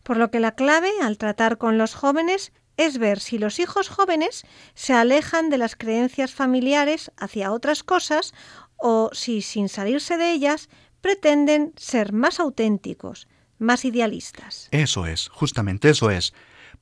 Por 0.02 0.18
lo 0.18 0.30
que 0.30 0.40
la 0.40 0.52
clave 0.52 0.90
al 1.00 1.16
tratar 1.16 1.56
con 1.56 1.78
los 1.78 1.94
jóvenes 1.94 2.52
es 2.78 2.96
ver 2.96 3.20
si 3.20 3.38
los 3.38 3.58
hijos 3.58 3.90
jóvenes 3.90 4.44
se 4.74 4.94
alejan 4.94 5.50
de 5.50 5.58
las 5.58 5.76
creencias 5.76 6.32
familiares 6.32 7.12
hacia 7.18 7.52
otras 7.52 7.82
cosas 7.82 8.32
o 8.78 9.10
si, 9.12 9.42
sin 9.42 9.68
salirse 9.68 10.16
de 10.16 10.32
ellas, 10.32 10.70
pretenden 11.02 11.74
ser 11.76 12.12
más 12.12 12.40
auténticos, 12.40 13.28
más 13.58 13.84
idealistas. 13.84 14.68
Eso 14.70 15.06
es, 15.06 15.28
justamente 15.28 15.90
eso 15.90 16.10
es. 16.10 16.32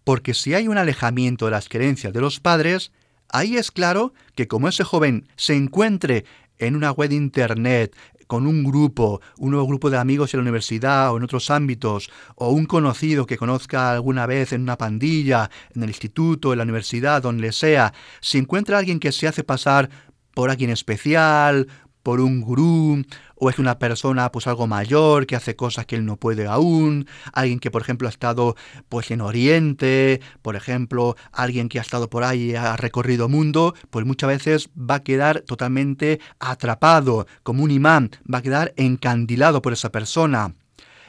Porque 0.04 0.34
si 0.34 0.54
hay 0.54 0.68
un 0.68 0.78
alejamiento 0.78 1.46
de 1.46 1.52
las 1.52 1.68
creencias 1.68 2.12
de 2.12 2.20
los 2.20 2.38
padres, 2.38 2.92
ahí 3.30 3.56
es 3.56 3.70
claro 3.70 4.12
que 4.34 4.46
como 4.46 4.68
ese 4.68 4.84
joven 4.84 5.26
se 5.36 5.54
encuentre 5.54 6.26
en 6.58 6.76
una 6.76 6.90
web 6.90 7.08
de 7.08 7.16
Internet, 7.16 7.96
con 8.26 8.46
un 8.46 8.64
grupo, 8.64 9.20
un 9.38 9.50
nuevo 9.50 9.66
grupo 9.66 9.90
de 9.90 9.98
amigos 9.98 10.34
en 10.34 10.38
la 10.38 10.42
universidad 10.42 11.12
o 11.12 11.16
en 11.16 11.24
otros 11.24 11.50
ámbitos, 11.50 12.10
o 12.34 12.50
un 12.50 12.66
conocido 12.66 13.26
que 13.26 13.36
conozca 13.36 13.92
alguna 13.92 14.26
vez 14.26 14.52
en 14.52 14.62
una 14.62 14.78
pandilla, 14.78 15.50
en 15.74 15.82
el 15.82 15.90
instituto, 15.90 16.52
en 16.52 16.58
la 16.58 16.64
universidad, 16.64 17.22
donde 17.22 17.52
sea, 17.52 17.92
si 18.20 18.38
encuentra 18.38 18.76
a 18.76 18.80
alguien 18.80 19.00
que 19.00 19.12
se 19.12 19.28
hace 19.28 19.44
pasar 19.44 19.90
por 20.34 20.50
alguien 20.50 20.70
especial, 20.70 21.66
por 22.06 22.20
un 22.20 22.40
gurú, 22.40 23.02
o 23.34 23.50
es 23.50 23.58
una 23.58 23.80
persona 23.80 24.30
pues 24.30 24.46
algo 24.46 24.68
mayor 24.68 25.26
que 25.26 25.34
hace 25.34 25.56
cosas 25.56 25.86
que 25.86 25.96
él 25.96 26.06
no 26.06 26.18
puede 26.18 26.46
aún, 26.46 27.08
alguien 27.32 27.58
que 27.58 27.72
por 27.72 27.82
ejemplo 27.82 28.06
ha 28.06 28.12
estado 28.12 28.54
pues 28.88 29.10
en 29.10 29.20
Oriente, 29.20 30.20
por 30.40 30.54
ejemplo, 30.54 31.16
alguien 31.32 31.68
que 31.68 31.80
ha 31.80 31.82
estado 31.82 32.08
por 32.08 32.22
ahí 32.22 32.52
y 32.52 32.54
ha 32.54 32.76
recorrido 32.76 33.28
mundo, 33.28 33.74
pues 33.90 34.06
muchas 34.06 34.28
veces 34.28 34.70
va 34.78 34.94
a 34.94 35.02
quedar 35.02 35.40
totalmente 35.40 36.20
atrapado 36.38 37.26
como 37.42 37.64
un 37.64 37.72
imán, 37.72 38.12
va 38.32 38.38
a 38.38 38.42
quedar 38.42 38.72
encandilado 38.76 39.60
por 39.60 39.72
esa 39.72 39.90
persona 39.90 40.54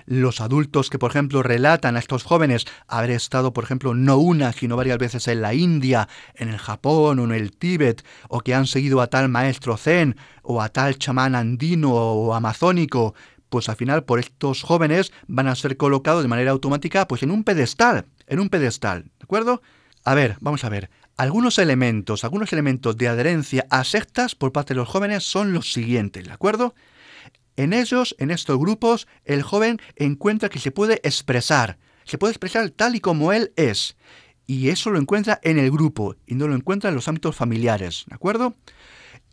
los 0.08 0.42
adultos 0.42 0.90
que, 0.90 0.98
por 0.98 1.12
ejemplo, 1.12 1.44
relatan 1.44 1.96
a 1.96 2.00
estos 2.00 2.24
jóvenes 2.24 2.66
haber 2.88 3.12
estado, 3.12 3.54
por 3.54 3.64
ejemplo, 3.64 3.94
no 3.94 4.18
una, 4.18 4.54
sino 4.54 4.76
varias 4.76 4.98
veces 4.98 5.28
en 5.28 5.42
la 5.42 5.54
India, 5.54 6.08
en 6.34 6.50
el 6.50 6.58
Japón 6.58 7.20
o 7.20 7.24
en 7.26 7.32
el 7.32 7.52
Tíbet, 7.52 8.04
o 8.30 8.40
que 8.40 8.56
han 8.56 8.66
seguido 8.66 9.02
a 9.02 9.08
tal 9.08 9.30
maestro 9.30 9.78
zen 9.78 10.16
o 10.42 10.62
a 10.62 10.70
tal 10.70 10.98
chamán 10.98 11.36
andino 11.36 11.94
o 11.94 12.34
amazónico, 12.34 13.14
pues 13.50 13.70
al 13.70 13.76
final 13.76 14.06
por 14.06 14.20
estos 14.20 14.64
jóvenes 14.64 15.12
van 15.28 15.48
a 15.48 15.56
ser 15.56 15.78
colocados 15.78 16.24
de 16.24 16.30
manera 16.30 16.52
automática 16.52 17.08
pues 17.08 17.22
en 17.24 17.32
un 17.32 17.44
pedestal, 17.44 18.06
en 18.28 18.40
un 18.40 18.50
pedestal, 18.50 19.04
¿de 19.04 19.24
acuerdo? 19.24 19.62
A 20.04 20.16
ver, 20.16 20.38
vamos 20.40 20.64
a 20.64 20.70
ver. 20.70 20.90
Algunos 21.18 21.58
elementos, 21.58 22.24
algunos 22.24 22.54
elementos 22.54 22.96
de 22.96 23.08
adherencia 23.08 23.66
a 23.70 23.84
sectas 23.84 24.36
por 24.36 24.52
parte 24.52 24.74
de 24.74 24.80
los 24.80 24.88
jóvenes 24.88 25.24
son 25.24 25.52
los 25.52 25.74
siguientes, 25.74 26.26
¿de 26.26 26.32
acuerdo? 26.32 26.76
En 27.58 27.74
ellos, 27.74 28.16
en 28.20 28.32
estos 28.32 28.58
grupos, 28.58 29.08
el 29.26 29.42
joven 29.42 29.82
encuentra 29.96 30.48
que 30.48 30.60
se 30.60 30.72
puede 30.72 31.02
expresar, 31.04 31.80
se 32.06 32.18
puede 32.18 32.32
expresar 32.32 32.70
tal 32.70 32.96
y 32.96 33.02
como 33.02 33.34
él 33.34 33.52
es. 33.56 33.98
Y 34.46 34.70
eso 34.70 34.92
lo 34.92 35.00
encuentra 35.00 35.40
en 35.44 35.58
el 35.58 35.72
grupo 35.72 36.16
y 36.26 36.36
no 36.36 36.48
lo 36.48 36.56
encuentra 36.56 36.90
en 36.90 36.96
los 36.96 37.08
ámbitos 37.08 37.36
familiares, 37.36 38.06
¿de 38.08 38.16
acuerdo? 38.16 38.56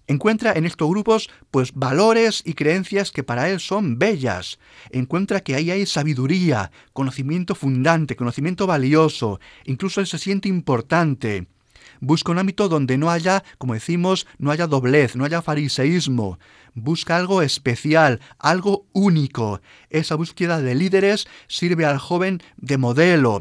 Encuentra 0.07 0.53
en 0.53 0.67
estos 0.67 0.89
grupos 0.89 1.31
pues 1.51 1.73
valores 1.75 2.43
y 2.45 2.55
creencias 2.55 3.11
que 3.11 3.23
para 3.23 3.49
él 3.51 3.61
son 3.61 3.99
bellas. 3.99 4.59
Encuentra 4.91 5.41
que 5.41 5.55
ahí 5.55 5.71
hay 5.71 5.87
sabiduría, 5.87 6.73
conocimiento 6.93 7.55
fundante, 7.55 8.17
conocimiento 8.17 8.67
valioso. 8.67 9.39
Incluso 9.65 10.01
él 10.01 10.07
se 10.07 10.19
siente 10.19 10.49
importante. 10.49 11.47
Busca 12.01 12.33
un 12.33 12.39
ámbito 12.39 12.69
donde 12.69 12.99
no 12.99 13.11
haya, 13.11 13.45
como 13.59 13.75
decimos, 13.75 14.27
no 14.39 14.51
haya 14.51 14.67
doblez, 14.67 15.17
no 15.17 15.25
haya 15.25 15.43
fariseísmo. 15.43 16.39
Busca 16.75 17.17
algo 17.17 17.43
especial, 17.43 18.21
algo 18.39 18.87
único. 18.93 19.61
Esa 19.91 20.15
búsqueda 20.15 20.61
de 20.61 20.75
líderes 20.75 21.27
sirve 21.47 21.85
al 21.85 21.99
joven 21.99 22.43
de 22.57 22.79
modelo 22.79 23.41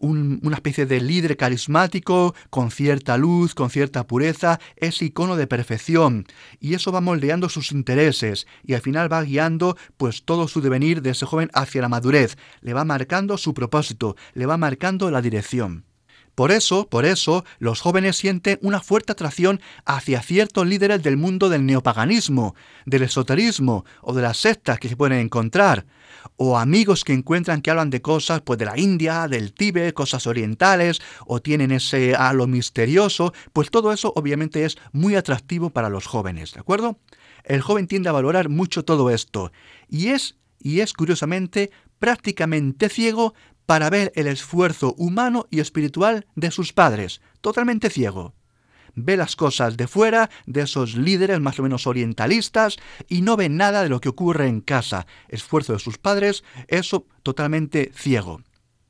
una 0.00 0.56
especie 0.56 0.86
de 0.86 1.00
líder 1.00 1.36
carismático, 1.36 2.34
con 2.48 2.70
cierta 2.70 3.16
luz, 3.18 3.54
con 3.54 3.70
cierta 3.70 4.06
pureza, 4.06 4.58
es 4.76 5.02
icono 5.02 5.36
de 5.36 5.46
perfección, 5.46 6.26
y 6.58 6.74
eso 6.74 6.90
va 6.90 7.00
moldeando 7.00 7.48
sus 7.48 7.72
intereses, 7.72 8.46
y 8.64 8.74
al 8.74 8.80
final 8.80 9.12
va 9.12 9.22
guiando 9.22 9.76
pues 9.96 10.24
todo 10.24 10.48
su 10.48 10.60
devenir 10.60 11.02
de 11.02 11.10
ese 11.10 11.26
joven 11.26 11.50
hacia 11.52 11.82
la 11.82 11.88
madurez, 11.88 12.36
le 12.62 12.72
va 12.72 12.84
marcando 12.84 13.36
su 13.36 13.52
propósito, 13.54 14.16
le 14.34 14.46
va 14.46 14.56
marcando 14.56 15.10
la 15.10 15.22
dirección. 15.22 15.89
Por 16.40 16.52
eso, 16.52 16.88
por 16.88 17.04
eso, 17.04 17.44
los 17.58 17.82
jóvenes 17.82 18.16
sienten 18.16 18.58
una 18.62 18.80
fuerte 18.80 19.12
atracción 19.12 19.60
hacia 19.84 20.22
ciertos 20.22 20.66
líderes 20.66 21.02
del 21.02 21.18
mundo 21.18 21.50
del 21.50 21.66
neopaganismo, 21.66 22.54
del 22.86 23.02
esoterismo 23.02 23.84
o 24.00 24.14
de 24.14 24.22
las 24.22 24.38
sectas 24.38 24.80
que 24.80 24.88
se 24.88 24.96
pueden 24.96 25.18
encontrar, 25.18 25.84
o 26.36 26.56
amigos 26.56 27.04
que 27.04 27.12
encuentran 27.12 27.60
que 27.60 27.70
hablan 27.70 27.90
de 27.90 28.00
cosas 28.00 28.40
pues 28.40 28.58
de 28.58 28.64
la 28.64 28.78
India, 28.78 29.28
del 29.28 29.52
Tíbet, 29.52 29.92
cosas 29.92 30.26
orientales, 30.26 31.02
o 31.26 31.42
tienen 31.42 31.72
ese 31.72 32.14
halo 32.14 32.46
misterioso, 32.46 33.34
pues 33.52 33.70
todo 33.70 33.92
eso 33.92 34.10
obviamente 34.16 34.64
es 34.64 34.78
muy 34.92 35.16
atractivo 35.16 35.68
para 35.68 35.90
los 35.90 36.06
jóvenes, 36.06 36.54
¿de 36.54 36.60
acuerdo? 36.60 36.98
El 37.44 37.60
joven 37.60 37.86
tiende 37.86 38.08
a 38.08 38.12
valorar 38.12 38.48
mucho 38.48 38.82
todo 38.82 39.10
esto, 39.10 39.52
y 39.90 40.08
es, 40.08 40.36
y 40.58 40.80
es 40.80 40.94
curiosamente 40.94 41.70
prácticamente 41.98 42.88
ciego 42.88 43.34
para 43.70 43.88
ver 43.88 44.10
el 44.16 44.26
esfuerzo 44.26 44.96
humano 44.98 45.46
y 45.48 45.60
espiritual 45.60 46.26
de 46.34 46.50
sus 46.50 46.72
padres, 46.72 47.20
totalmente 47.40 47.88
ciego. 47.88 48.34
Ve 48.96 49.16
las 49.16 49.36
cosas 49.36 49.76
de 49.76 49.86
fuera, 49.86 50.28
de 50.44 50.62
esos 50.62 50.96
líderes 50.96 51.38
más 51.38 51.60
o 51.60 51.62
menos 51.62 51.86
orientalistas, 51.86 52.78
y 53.06 53.22
no 53.22 53.36
ve 53.36 53.48
nada 53.48 53.84
de 53.84 53.88
lo 53.88 54.00
que 54.00 54.08
ocurre 54.08 54.48
en 54.48 54.60
casa, 54.60 55.06
esfuerzo 55.28 55.72
de 55.72 55.78
sus 55.78 55.98
padres, 55.98 56.42
eso 56.66 57.06
totalmente 57.22 57.92
ciego. 57.94 58.40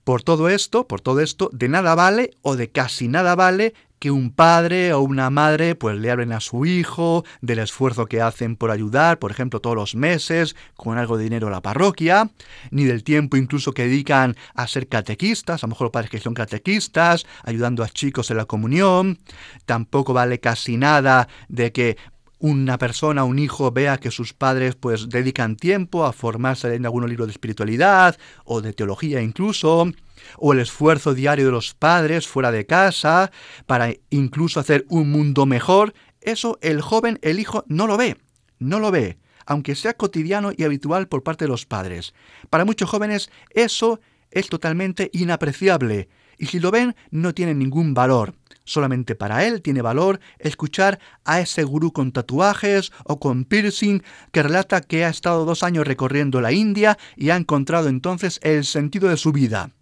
Por 0.03 0.23
todo 0.23 0.49
esto, 0.49 0.89
por 0.89 1.03
todo 1.03 1.21
esto, 1.21 1.51
de 1.53 1.69
nada 1.69 1.95
vale 1.95 2.31
o 2.41 2.57
de 2.57 2.71
casi 2.71 3.07
nada 3.07 3.35
vale 3.35 3.75
que 4.01 4.11
un 4.11 4.33
padre 4.33 4.93
o 4.95 5.01
una 5.01 5.31
madre 5.31 5.77
pues 5.77 5.97
le 5.97 6.11
hablen 6.11 6.33
a 6.33 6.41
su 6.41 6.67
hijo 6.67 7.25
del 7.43 7.61
esfuerzo 7.61 8.07
que 8.07 8.23
hacen 8.23 8.57
por 8.57 8.71
ayudar, 8.71 9.19
por 9.19 9.31
ejemplo, 9.31 9.61
todos 9.61 9.77
los 9.77 9.95
meses 9.95 10.57
con 10.75 10.99
algo 10.99 11.19
de 11.19 11.25
dinero 11.25 11.47
a 11.47 11.51
la 11.51 11.61
parroquia, 11.61 12.31
ni 12.71 12.85
del 12.85 13.05
tiempo 13.05 13.37
incluso 13.37 13.73
que 13.73 13.85
dedican 13.85 14.37
a 14.55 14.67
ser 14.67 14.89
catequistas, 14.89 15.63
a 15.63 15.67
lo 15.67 15.73
mejor 15.73 15.93
padres 15.93 16.11
que 16.11 16.19
son 16.19 16.35
catequistas, 16.35 17.27
ayudando 17.45 17.85
a 17.85 17.89
chicos 17.89 18.31
en 18.31 18.39
la 18.39 18.47
comunión, 18.47 19.19
tampoco 19.67 20.15
vale 20.15 20.41
casi 20.41 20.79
nada 20.79 21.29
de 21.49 21.71
que 21.71 21.99
una 22.41 22.79
persona, 22.79 23.25
un 23.25 23.39
hijo, 23.39 23.71
vea 23.71 23.99
que 23.99 24.11
sus 24.11 24.33
padres 24.33 24.75
pues 24.75 25.09
dedican 25.09 25.57
tiempo 25.57 26.05
a 26.05 26.13
formarse 26.13 26.75
en 26.75 26.87
algún 26.87 27.09
libro 27.09 27.27
de 27.27 27.33
espiritualidad 27.33 28.19
o 28.45 28.63
de 28.63 28.73
teología 28.73 29.21
incluso, 29.21 29.93
o 30.39 30.53
el 30.53 30.61
esfuerzo 30.61 31.15
diario 31.15 31.45
de 31.45 31.53
los 31.53 31.75
padres 31.75 32.27
fuera 32.27 32.51
de 32.51 32.67
casa 32.67 33.31
para 33.67 33.93
incluso 34.09 34.59
hacer 34.59 34.87
un 34.89 35.11
mundo 35.11 35.47
mejor, 35.47 35.95
eso 36.23 36.59
el 36.63 36.81
joven, 36.81 37.19
el 37.23 37.39
hijo, 37.39 37.65
no 37.69 37.87
lo 37.87 37.97
ve, 37.97 38.17
no 38.59 38.81
lo 38.81 38.91
ve, 38.91 39.19
aunque 39.47 39.75
sea 39.75 39.95
cotidiano 39.95 40.53
y 40.57 40.65
habitual 40.65 41.09
por 41.09 41.23
parte 41.23 41.45
de 41.45 41.51
los 41.51 41.67
padres. 41.67 42.15
Para 42.49 42.65
muchos 42.65 42.89
jóvenes 42.89 43.31
eso 43.51 44.01
es 44.31 44.49
totalmente 44.49 45.11
inapreciable, 45.13 46.09
y 46.39 46.47
si 46.47 46.59
lo 46.59 46.71
ven 46.71 46.97
no 47.11 47.35
tiene 47.35 47.55
ningún 47.55 47.93
valor. 47.93 48.35
Solamente 48.71 49.17
para 49.17 49.45
él 49.45 49.63
tiene 49.63 49.83
valor 49.83 50.21
escuchar 50.39 51.01
a 51.25 51.41
ese 51.41 51.65
gurú 51.65 51.93
con 51.93 52.13
tatuajes 52.13 52.93
o 53.03 53.19
con 53.19 53.45
piercing 53.45 54.05
que 54.31 54.45
relata 54.45 54.81
que 54.81 55.05
ha 55.05 55.09
estado 55.09 55.45
dos 55.45 55.65
años 55.65 55.89
recorriendo 55.89 56.41
la 56.41 56.53
India 56.53 56.97
y 57.17 57.31
ha 57.31 57.37
encontrado 57.37 57.89
entonces 57.89 58.39
el 58.45 58.65
sentido 58.65 59.09
de 59.09 59.17
su 59.17 59.33
vida. 59.33 59.73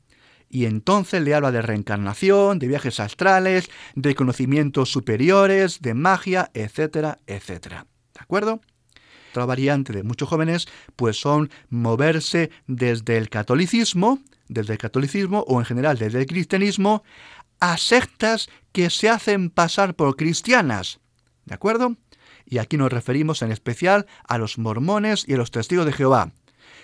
Y 0.49 0.65
entonces 0.65 1.21
le 1.21 1.35
habla 1.35 1.53
de 1.53 1.61
reencarnación, 1.61 2.59
de 2.59 2.67
viajes 2.67 2.99
astrales, 2.99 3.69
de 3.95 4.15
conocimientos 4.15 4.91
superiores, 4.91 5.83
de 5.83 5.93
magia, 5.93 6.51
etcétera, 6.55 7.19
etcétera. 7.27 7.85
¿De 8.15 8.21
acuerdo? 8.23 8.59
Otra 9.33 9.45
variante 9.45 9.93
de 9.93 10.03
muchos 10.03 10.31
jóvenes 10.31 10.67
pues 10.97 11.21
son 11.21 11.51
moverse 11.69 12.49
desde 12.67 13.19
el 13.19 13.29
catolicismo, 13.29 14.19
desde 14.49 14.73
el 14.73 14.79
catolicismo 14.79 15.45
o 15.47 15.61
en 15.61 15.67
general 15.67 15.99
desde 15.99 16.21
el 16.21 16.27
cristianismo 16.27 17.03
a 17.61 17.77
sectas 17.77 18.49
que 18.73 18.91
se 18.91 19.09
hacen 19.09 19.51
pasar 19.51 19.95
por 19.95 20.17
cristianas. 20.17 21.01
¿De 21.45 21.55
acuerdo? 21.55 21.97
Y 22.47 22.59
aquí 22.59 22.77
nos 22.77 22.93
referimos 22.93 23.43
en 23.43 23.53
especial 23.53 24.07
a 24.27 24.39
los 24.39 24.59
mormones 24.59 25.25
y 25.27 25.35
a 25.35 25.37
los 25.37 25.51
testigos 25.51 25.87
de 25.87 25.93
Jehová, 25.93 26.33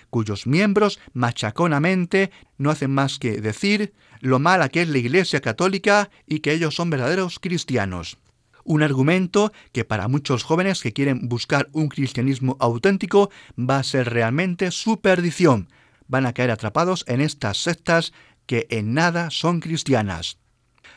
cuyos 0.09 0.47
miembros 0.47 0.99
machaconamente 1.13 2.31
no 2.57 2.69
hacen 2.69 2.91
más 2.91 3.19
que 3.19 3.41
decir 3.41 3.93
lo 4.19 4.39
mala 4.39 4.69
que 4.69 4.81
es 4.81 4.89
la 4.89 4.97
Iglesia 4.97 5.41
católica 5.41 6.09
y 6.27 6.39
que 6.39 6.53
ellos 6.53 6.75
son 6.75 6.89
verdaderos 6.89 7.39
cristianos. 7.39 8.17
Un 8.63 8.81
argumento 8.81 9.51
que 9.71 9.85
para 9.85 10.07
muchos 10.07 10.43
jóvenes 10.43 10.81
que 10.81 10.93
quieren 10.93 11.29
buscar 11.29 11.69
un 11.71 11.87
cristianismo 11.87 12.57
auténtico 12.59 13.29
va 13.57 13.77
a 13.77 13.83
ser 13.83 14.09
realmente 14.09 14.71
su 14.71 15.01
perdición. 15.01 15.69
Van 16.07 16.25
a 16.25 16.33
caer 16.33 16.49
atrapados 16.49 17.05
en 17.07 17.21
estas 17.21 17.61
sectas 17.61 18.13
que 18.47 18.65
en 18.71 18.95
nada 18.95 19.29
son 19.29 19.59
cristianas. 19.59 20.39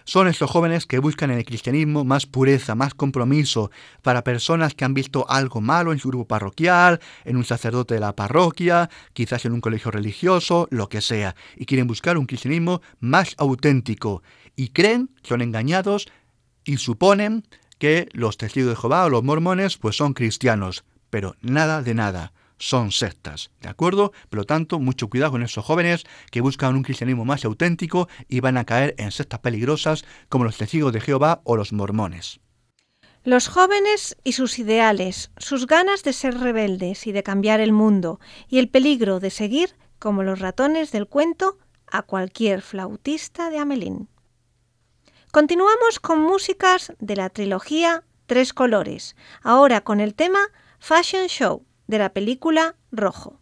Son 0.08 0.26
estos 0.26 0.50
jóvenes 0.50 0.86
que 0.86 1.00
buscan 1.00 1.30
en 1.30 1.36
el 1.36 1.44
cristianismo 1.44 2.02
más 2.02 2.24
pureza, 2.24 2.74
más 2.74 2.94
compromiso, 2.94 3.70
para 4.00 4.24
personas 4.24 4.72
que 4.72 4.86
han 4.86 4.94
visto 4.94 5.28
algo 5.28 5.60
malo 5.60 5.92
en 5.92 5.98
su 5.98 6.08
grupo 6.08 6.26
parroquial, 6.26 6.98
en 7.26 7.36
un 7.36 7.44
sacerdote 7.44 7.92
de 7.92 8.00
la 8.00 8.16
parroquia, 8.16 8.88
quizás 9.12 9.44
en 9.44 9.52
un 9.52 9.60
colegio 9.60 9.90
religioso, 9.90 10.66
lo 10.70 10.88
que 10.88 11.02
sea, 11.02 11.36
y 11.56 11.66
quieren 11.66 11.86
buscar 11.86 12.16
un 12.16 12.24
cristianismo 12.24 12.80
más 13.00 13.34
auténtico. 13.36 14.22
Y 14.56 14.68
creen, 14.70 15.10
son 15.24 15.42
engañados 15.42 16.08
y 16.64 16.78
suponen 16.78 17.46
que 17.76 18.08
los 18.12 18.38
testigos 18.38 18.70
de 18.70 18.76
Jehová 18.76 19.04
o 19.04 19.10
los 19.10 19.22
mormones 19.22 19.76
pues 19.76 19.94
son 19.94 20.14
cristianos, 20.14 20.86
pero 21.10 21.36
nada 21.42 21.82
de 21.82 21.92
nada 21.92 22.32
son 22.58 22.90
sectas, 22.92 23.50
¿de 23.60 23.68
acuerdo? 23.68 24.12
Por 24.28 24.38
lo 24.38 24.44
tanto, 24.44 24.78
mucho 24.78 25.08
cuidado 25.08 25.32
con 25.32 25.42
esos 25.42 25.64
jóvenes 25.64 26.04
que 26.30 26.40
buscan 26.40 26.74
un 26.74 26.82
cristianismo 26.82 27.24
más 27.24 27.44
auténtico 27.44 28.08
y 28.28 28.40
van 28.40 28.58
a 28.58 28.64
caer 28.64 28.94
en 28.98 29.12
sectas 29.12 29.40
peligrosas 29.40 30.04
como 30.28 30.44
los 30.44 30.56
testigos 30.56 30.92
de 30.92 31.00
Jehová 31.00 31.40
o 31.44 31.56
los 31.56 31.72
mormones. 31.72 32.40
Los 33.24 33.48
jóvenes 33.48 34.16
y 34.24 34.32
sus 34.32 34.58
ideales, 34.58 35.30
sus 35.36 35.66
ganas 35.66 36.02
de 36.02 36.12
ser 36.12 36.38
rebeldes 36.38 37.06
y 37.06 37.12
de 37.12 37.22
cambiar 37.22 37.60
el 37.60 37.72
mundo, 37.72 38.20
y 38.48 38.58
el 38.58 38.68
peligro 38.68 39.20
de 39.20 39.30
seguir, 39.30 39.76
como 39.98 40.22
los 40.22 40.38
ratones 40.38 40.92
del 40.92 41.06
cuento, 41.06 41.58
a 41.86 42.02
cualquier 42.02 42.62
flautista 42.62 43.50
de 43.50 43.58
Amelín. 43.58 44.08
Continuamos 45.32 46.00
con 46.00 46.20
músicas 46.20 46.92
de 47.00 47.16
la 47.16 47.28
trilogía 47.28 48.04
Tres 48.26 48.52
Colores, 48.52 49.14
ahora 49.42 49.82
con 49.82 50.00
el 50.00 50.14
tema 50.14 50.40
Fashion 50.78 51.26
Show 51.26 51.67
de 51.88 51.98
la 51.98 52.12
película 52.12 52.76
Rojo. 52.92 53.37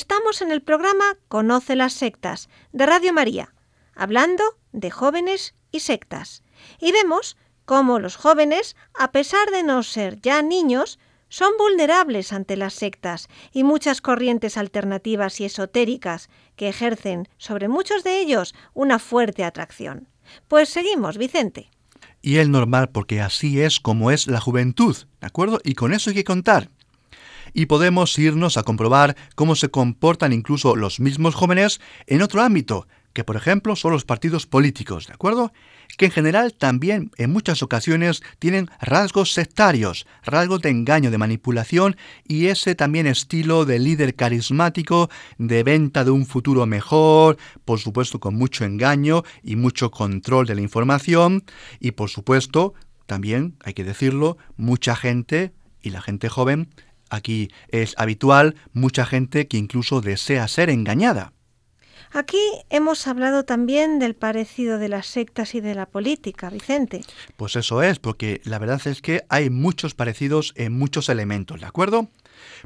Estamos 0.00 0.40
en 0.40 0.50
el 0.50 0.62
programa 0.62 1.18
Conoce 1.28 1.76
las 1.76 1.92
sectas 1.92 2.48
de 2.72 2.86
Radio 2.86 3.12
María, 3.12 3.52
hablando 3.94 4.42
de 4.72 4.90
jóvenes 4.90 5.54
y 5.72 5.80
sectas. 5.80 6.42
Y 6.80 6.90
vemos 6.90 7.36
cómo 7.66 7.98
los 7.98 8.16
jóvenes, 8.16 8.76
a 8.98 9.12
pesar 9.12 9.50
de 9.50 9.62
no 9.62 9.82
ser 9.82 10.18
ya 10.22 10.40
niños, 10.40 10.98
son 11.28 11.52
vulnerables 11.58 12.32
ante 12.32 12.56
las 12.56 12.72
sectas 12.72 13.28
y 13.52 13.62
muchas 13.62 14.00
corrientes 14.00 14.56
alternativas 14.56 15.38
y 15.38 15.44
esotéricas 15.44 16.30
que 16.56 16.70
ejercen 16.70 17.28
sobre 17.36 17.68
muchos 17.68 18.02
de 18.02 18.20
ellos 18.20 18.54
una 18.72 18.98
fuerte 18.98 19.44
atracción. 19.44 20.08
Pues 20.48 20.70
seguimos, 20.70 21.18
Vicente. 21.18 21.68
Y 22.22 22.38
es 22.38 22.48
normal 22.48 22.88
porque 22.88 23.20
así 23.20 23.60
es 23.60 23.80
como 23.80 24.10
es 24.10 24.28
la 24.28 24.40
juventud, 24.40 24.96
¿de 25.20 25.26
acuerdo? 25.26 25.60
Y 25.62 25.74
con 25.74 25.92
eso 25.92 26.08
hay 26.08 26.16
que 26.16 26.24
contar 26.24 26.70
y 27.52 27.66
podemos 27.66 28.18
irnos 28.18 28.56
a 28.56 28.62
comprobar 28.62 29.16
cómo 29.34 29.54
se 29.54 29.70
comportan 29.70 30.32
incluso 30.32 30.76
los 30.76 31.00
mismos 31.00 31.34
jóvenes 31.34 31.80
en 32.06 32.22
otro 32.22 32.42
ámbito, 32.42 32.86
que 33.12 33.24
por 33.24 33.36
ejemplo 33.36 33.76
son 33.76 33.92
los 33.92 34.04
partidos 34.04 34.46
políticos, 34.46 35.06
¿de 35.06 35.14
acuerdo? 35.14 35.52
Que 35.98 36.06
en 36.06 36.12
general 36.12 36.54
también 36.54 37.10
en 37.16 37.32
muchas 37.32 37.62
ocasiones 37.62 38.22
tienen 38.38 38.70
rasgos 38.80 39.32
sectarios, 39.32 40.06
rasgos 40.22 40.62
de 40.62 40.70
engaño, 40.70 41.10
de 41.10 41.18
manipulación 41.18 41.96
y 42.26 42.46
ese 42.46 42.74
también 42.74 43.06
estilo 43.06 43.64
de 43.64 43.78
líder 43.78 44.14
carismático, 44.14 45.10
de 45.38 45.62
venta 45.62 46.04
de 46.04 46.10
un 46.10 46.26
futuro 46.26 46.66
mejor, 46.66 47.36
por 47.64 47.80
supuesto 47.80 48.20
con 48.20 48.36
mucho 48.36 48.64
engaño 48.64 49.24
y 49.42 49.56
mucho 49.56 49.90
control 49.90 50.46
de 50.46 50.54
la 50.54 50.62
información 50.62 51.44
y 51.80 51.92
por 51.92 52.10
supuesto 52.10 52.74
también, 53.06 53.56
hay 53.64 53.74
que 53.74 53.82
decirlo, 53.82 54.38
mucha 54.56 54.94
gente 54.94 55.52
y 55.82 55.90
la 55.90 56.00
gente 56.00 56.28
joven 56.28 56.68
Aquí 57.10 57.50
es 57.68 57.94
habitual 57.98 58.56
mucha 58.72 59.04
gente 59.04 59.48
que 59.48 59.58
incluso 59.58 60.00
desea 60.00 60.48
ser 60.48 60.70
engañada. 60.70 61.32
Aquí 62.12 62.40
hemos 62.70 63.06
hablado 63.06 63.44
también 63.44 64.00
del 64.00 64.16
parecido 64.16 64.78
de 64.78 64.88
las 64.88 65.06
sectas 65.06 65.54
y 65.54 65.60
de 65.60 65.76
la 65.76 65.86
política, 65.86 66.50
Vicente. 66.50 67.02
Pues 67.36 67.54
eso 67.54 67.84
es, 67.84 68.00
porque 68.00 68.40
la 68.42 68.58
verdad 68.58 68.84
es 68.86 69.00
que 69.00 69.22
hay 69.28 69.48
muchos 69.48 69.94
parecidos 69.94 70.52
en 70.56 70.76
muchos 70.76 71.08
elementos, 71.08 71.60
¿de 71.60 71.66
acuerdo? 71.66 72.08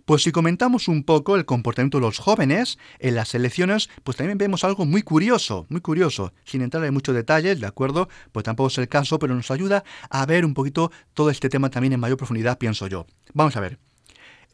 Pues 0.07 0.23
si 0.23 0.33
comentamos 0.33 0.89
un 0.89 1.05
poco 1.05 1.37
el 1.37 1.45
comportamiento 1.45 1.99
de 1.99 2.07
los 2.07 2.19
jóvenes 2.19 2.79
en 3.01 3.17
las 3.17 3.35
elecciones, 3.35 3.91
pues 4.03 4.17
también 4.17 4.39
vemos 4.39 4.65
algo 4.65 4.87
muy 4.87 5.03
curioso, 5.03 5.67
muy 5.69 5.83
curioso, 5.83 6.33
sin 6.45 6.63
entrar 6.63 6.83
en 6.85 6.95
muchos 6.95 7.15
detalles, 7.15 7.61
¿de 7.61 7.67
acuerdo? 7.67 8.09
Pues 8.33 8.45
tampoco 8.45 8.69
es 8.69 8.79
el 8.79 8.89
caso, 8.89 9.19
pero 9.19 9.35
nos 9.35 9.51
ayuda 9.51 9.85
a 10.09 10.25
ver 10.25 10.47
un 10.47 10.55
poquito 10.55 10.91
todo 11.13 11.29
este 11.29 11.51
tema 11.51 11.69
también 11.69 11.93
en 11.93 12.01
mayor 12.01 12.17
profundidad, 12.17 12.57
pienso 12.57 12.87
yo. 12.87 13.05
Vamos 13.35 13.57
a 13.57 13.61
ver. 13.61 13.79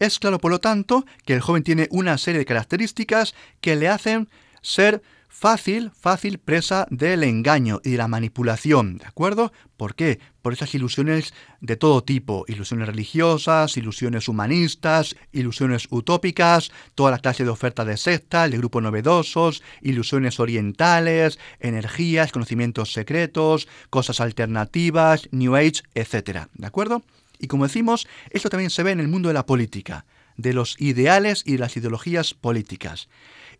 Es 0.00 0.18
claro, 0.18 0.38
por 0.38 0.50
lo 0.50 0.60
tanto, 0.60 1.04
que 1.26 1.34
el 1.34 1.42
joven 1.42 1.62
tiene 1.62 1.86
una 1.90 2.16
serie 2.16 2.38
de 2.38 2.46
características 2.46 3.34
que 3.60 3.76
le 3.76 3.86
hacen 3.86 4.30
ser 4.62 5.02
fácil, 5.28 5.90
fácil 5.98 6.38
presa 6.38 6.86
del 6.90 7.22
engaño 7.22 7.80
y 7.84 7.90
de 7.90 7.96
la 7.98 8.08
manipulación, 8.08 8.96
¿de 8.96 9.04
acuerdo? 9.04 9.52
¿Por 9.76 9.94
qué? 9.94 10.18
Por 10.40 10.54
esas 10.54 10.74
ilusiones 10.74 11.34
de 11.60 11.76
todo 11.76 12.02
tipo, 12.02 12.46
ilusiones 12.48 12.88
religiosas, 12.88 13.76
ilusiones 13.76 14.26
humanistas, 14.26 15.16
ilusiones 15.32 15.86
utópicas, 15.90 16.72
toda 16.94 17.10
la 17.10 17.18
clase 17.18 17.44
de 17.44 17.50
oferta 17.50 17.84
de 17.84 17.98
sectas, 17.98 18.50
de 18.50 18.56
grupos 18.56 18.82
novedosos, 18.82 19.62
ilusiones 19.82 20.40
orientales, 20.40 21.38
energías, 21.58 22.32
conocimientos 22.32 22.94
secretos, 22.94 23.68
cosas 23.90 24.20
alternativas, 24.20 25.28
New 25.30 25.56
Age, 25.56 25.82
etc. 25.94 26.46
¿De 26.54 26.66
acuerdo? 26.66 27.02
Y 27.40 27.48
como 27.48 27.64
decimos, 27.64 28.06
esto 28.30 28.50
también 28.50 28.70
se 28.70 28.82
ve 28.82 28.92
en 28.92 29.00
el 29.00 29.08
mundo 29.08 29.28
de 29.28 29.34
la 29.34 29.46
política, 29.46 30.04
de 30.36 30.52
los 30.52 30.80
ideales 30.80 31.42
y 31.46 31.52
de 31.52 31.58
las 31.58 31.76
ideologías 31.76 32.34
políticas. 32.34 33.08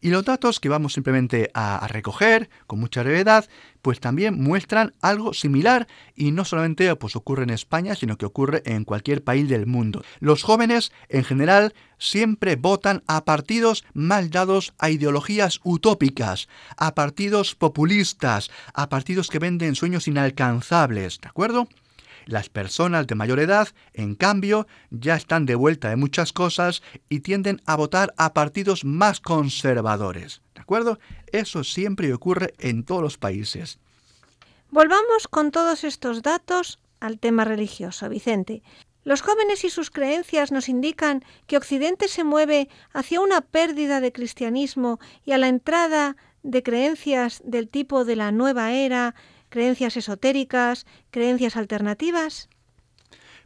Y 0.03 0.09
los 0.09 0.25
datos 0.25 0.61
que 0.61 0.71
vamos 0.71 0.95
simplemente 0.95 1.51
a, 1.53 1.87
recoger 1.89 2.49
con 2.67 2.81
mucha 2.81 3.03
brevedad, 3.03 3.47
pues 3.83 4.01
también 4.01 4.43
muestran 4.43 4.95
algo 5.03 5.35
similar 5.35 5.89
y 6.15 6.33
no 6.33 6.47
solamente 6.47 6.95
pues, 6.97 7.17
ocurre 7.17 7.43
en 7.43 7.51
España, 7.51 7.95
sino 7.95 8.17
que 8.17 8.25
ocurre 8.25 8.63
en 8.65 8.85
cualquier 8.85 9.23
país 9.23 9.49
del 9.49 9.67
mundo. 9.67 10.03
Los 10.21 10.43
jóvenes, 10.43 10.91
en 11.11 11.25
general, 11.25 11.75
siempre 11.99 12.57
votan 12.57 13.03
a 13.09 13.27
partidos 13.27 13.85
mal 13.93 14.31
dados 14.31 14.73
a 14.79 14.89
ideologías 14.89 15.61
utópicas, 15.65 16.49
a 16.79 16.95
partidos 16.95 17.55
populistas, 17.55 18.51
a 18.73 18.89
partidos 18.89 19.29
que 19.29 19.39
venden 19.39 19.75
sueños 19.75 20.09
inalcanzables, 20.09 21.21
¿de 21.21 21.29
acuerdo? 21.29 21.69
Las 22.27 22.49
personas 22.49 23.07
de 23.07 23.15
mayor 23.15 23.41
edad, 23.41 23.69
en 23.95 24.15
cambio, 24.15 24.67
ya 24.91 25.17
están 25.17 25.47
de 25.47 25.55
vuelta 25.55 25.91
de 25.91 25.97
muchas 25.97 26.33
cosas 26.33 26.83
y 27.09 27.21
tienden 27.21 27.61
a 27.67 27.77
votar 27.77 28.15
a 28.17 28.35
partidos 28.35 28.85
más 28.85 29.21
conservadores. 29.21 30.43
¿De 30.55 30.61
acuerdo? 30.61 30.99
Eso 31.33 31.65
siempre 31.65 32.13
ocurre 32.13 32.55
en 32.59 32.85
todos 32.85 33.03
los 33.03 33.19
países. 33.19 33.79
Volvamos 34.71 35.27
con 35.29 35.51
todos 35.51 35.85
estos 35.85 36.23
datos 36.23 36.79
al 37.01 37.19
tema 37.19 37.45
religioso, 37.45 38.09
Vicente. 38.09 38.63
Los 39.03 39.23
jóvenes 39.23 39.65
y 39.65 39.71
sus 39.71 39.91
creencias 39.91 40.53
nos 40.53 40.69
indican 40.69 41.25
que 41.47 41.57
Occidente 41.57 42.07
se 42.07 42.23
mueve 42.23 42.69
hacia 42.93 43.21
una 43.21 43.41
pérdida 43.41 44.01
de 44.01 44.13
cristianismo 44.13 45.01
y 45.25 45.33
a 45.33 45.39
la 45.39 45.49
entrada 45.49 46.17
de 46.43 46.63
creencias 46.63 47.43
del 47.45 47.69
tipo 47.69 48.05
de 48.05 48.17
la 48.17 48.31
nueva 48.31 48.73
era, 48.73 49.15
creencias 49.51 49.97
esotéricas, 49.97 50.87
creencias 51.11 51.57
alternativas? 51.57 52.49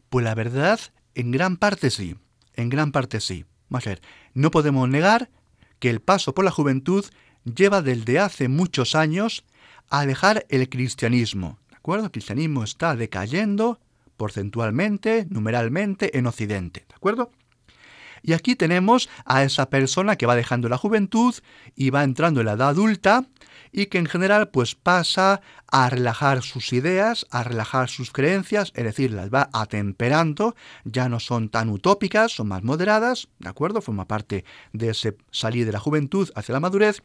Pues 0.08 0.24
la 0.24 0.36
verdad, 0.36 0.78
en 1.14 1.32
gran 1.32 1.56
parte 1.56 1.90
sí, 1.90 2.16
en 2.54 2.68
gran 2.68 2.92
parte 2.92 3.20
sí. 3.20 3.44
Vamos 3.68 3.98
no 4.34 4.50
podemos 4.52 4.88
negar 4.88 5.30
que 5.80 5.90
el 5.90 6.00
paso 6.00 6.34
por 6.34 6.44
la 6.44 6.52
juventud 6.52 7.04
lleva 7.44 7.82
desde 7.82 8.20
hace 8.20 8.48
muchos 8.48 8.94
años 8.94 9.44
a 9.90 10.06
dejar 10.06 10.46
el 10.48 10.68
cristianismo. 10.68 11.58
¿De 11.70 11.76
acuerdo? 11.76 12.06
El 12.06 12.10
cristianismo 12.12 12.62
está 12.62 12.94
decayendo 12.94 13.80
porcentualmente, 14.16 15.26
numeralmente 15.28 16.16
en 16.16 16.26
Occidente. 16.26 16.84
¿De 16.88 16.94
acuerdo? 16.94 17.32
Y 18.22 18.32
aquí 18.32 18.56
tenemos 18.56 19.10
a 19.26 19.42
esa 19.42 19.68
persona 19.68 20.16
que 20.16 20.26
va 20.26 20.36
dejando 20.36 20.68
la 20.68 20.78
juventud 20.78 21.34
y 21.74 21.90
va 21.90 22.04
entrando 22.04 22.40
en 22.40 22.46
la 22.46 22.52
edad 22.52 22.70
adulta 22.70 23.26
y 23.76 23.86
que 23.86 23.98
en 23.98 24.06
general 24.06 24.50
pues 24.50 24.76
pasa 24.76 25.40
a 25.66 25.90
relajar 25.90 26.42
sus 26.42 26.72
ideas, 26.72 27.26
a 27.30 27.42
relajar 27.42 27.88
sus 27.88 28.12
creencias, 28.12 28.72
es 28.76 28.84
decir, 28.84 29.10
las 29.10 29.30
va 29.30 29.50
atemperando, 29.52 30.54
ya 30.84 31.08
no 31.08 31.18
son 31.18 31.48
tan 31.48 31.68
utópicas, 31.68 32.30
son 32.30 32.46
más 32.48 32.62
moderadas, 32.62 33.28
¿de 33.40 33.48
acuerdo? 33.48 33.82
Forma 33.82 34.06
parte 34.06 34.44
de 34.72 34.90
ese 34.90 35.16
salir 35.32 35.66
de 35.66 35.72
la 35.72 35.80
juventud 35.80 36.30
hacia 36.36 36.52
la 36.52 36.60
madurez. 36.60 37.02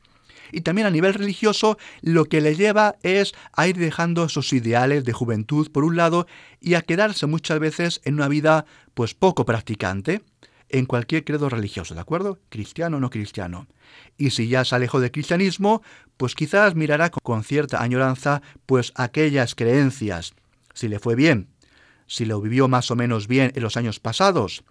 Y 0.51 0.61
también 0.61 0.85
a 0.85 0.91
nivel 0.91 1.15
religioso 1.15 1.79
lo 2.01 2.25
que 2.25 2.39
le 2.39 2.55
lleva 2.55 2.97
es 3.01 3.33
a 3.51 3.67
ir 3.67 3.77
dejando 3.77 4.23
esos 4.23 4.53
ideales 4.53 5.03
de 5.03 5.13
juventud 5.13 5.71
por 5.71 5.83
un 5.83 5.95
lado 5.95 6.27
y 6.59 6.75
a 6.75 6.83
quedarse 6.83 7.25
muchas 7.25 7.59
veces 7.59 7.99
en 8.03 8.13
una 8.13 8.27
vida 8.27 8.65
pues 8.93 9.15
poco 9.15 9.43
practicante 9.43 10.21
en 10.69 10.85
cualquier 10.85 11.23
credo 11.23 11.49
religioso, 11.49 11.95
¿de 11.95 12.01
acuerdo? 12.01 12.39
Cristiano 12.49 12.97
o 12.97 12.99
no 12.99 13.09
cristiano. 13.09 13.67
Y 14.17 14.31
si 14.31 14.47
ya 14.47 14.63
se 14.63 14.75
alejó 14.75 14.99
del 14.99 15.11
cristianismo, 15.11 15.81
pues 16.17 16.35
quizás 16.35 16.75
mirará 16.75 17.09
con 17.09 17.43
cierta 17.43 17.81
añoranza 17.81 18.41
pues 18.65 18.91
aquellas 18.95 19.55
creencias, 19.55 20.33
si 20.73 20.87
le 20.87 20.99
fue 20.99 21.15
bien, 21.15 21.47
si 22.07 22.25
lo 22.25 22.41
vivió 22.41 22.67
más 22.67 22.91
o 22.91 22.95
menos 22.95 23.27
bien 23.27 23.51
en 23.55 23.63
los 23.63 23.77
años 23.77 23.99
pasados. 23.99 24.63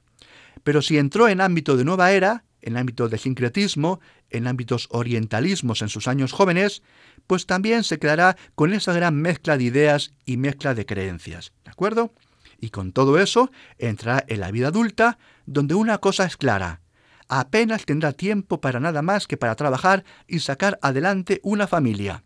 Pero 0.62 0.82
si 0.82 0.98
entró 0.98 1.28
en 1.28 1.40
ámbito 1.40 1.76
de 1.76 1.84
nueva 1.84 2.12
era, 2.12 2.44
en 2.60 2.76
ámbito 2.76 3.08
de 3.08 3.18
sincretismo, 3.18 4.00
en 4.30 4.46
ámbitos 4.46 4.88
orientalismos 4.90 5.82
en 5.82 5.88
sus 5.88 6.08
años 6.08 6.32
jóvenes, 6.32 6.82
pues 7.26 7.46
también 7.46 7.84
se 7.84 7.98
quedará 7.98 8.36
con 8.54 8.72
esa 8.72 8.92
gran 8.92 9.16
mezcla 9.16 9.56
de 9.56 9.64
ideas 9.64 10.12
y 10.24 10.36
mezcla 10.36 10.74
de 10.74 10.86
creencias, 10.86 11.52
¿de 11.64 11.70
acuerdo? 11.70 12.12
Y 12.60 12.70
con 12.70 12.92
todo 12.92 13.20
eso 13.20 13.50
entrará 13.78 14.24
en 14.26 14.40
la 14.40 14.50
vida 14.50 14.68
adulta, 14.68 15.18
donde 15.48 15.74
una 15.74 15.98
cosa 15.98 16.26
es 16.26 16.36
clara, 16.36 16.82
apenas 17.26 17.86
tendrá 17.86 18.12
tiempo 18.12 18.60
para 18.60 18.80
nada 18.80 19.00
más 19.00 19.26
que 19.26 19.38
para 19.38 19.56
trabajar 19.56 20.04
y 20.26 20.40
sacar 20.40 20.78
adelante 20.82 21.40
una 21.42 21.66
familia. 21.66 22.22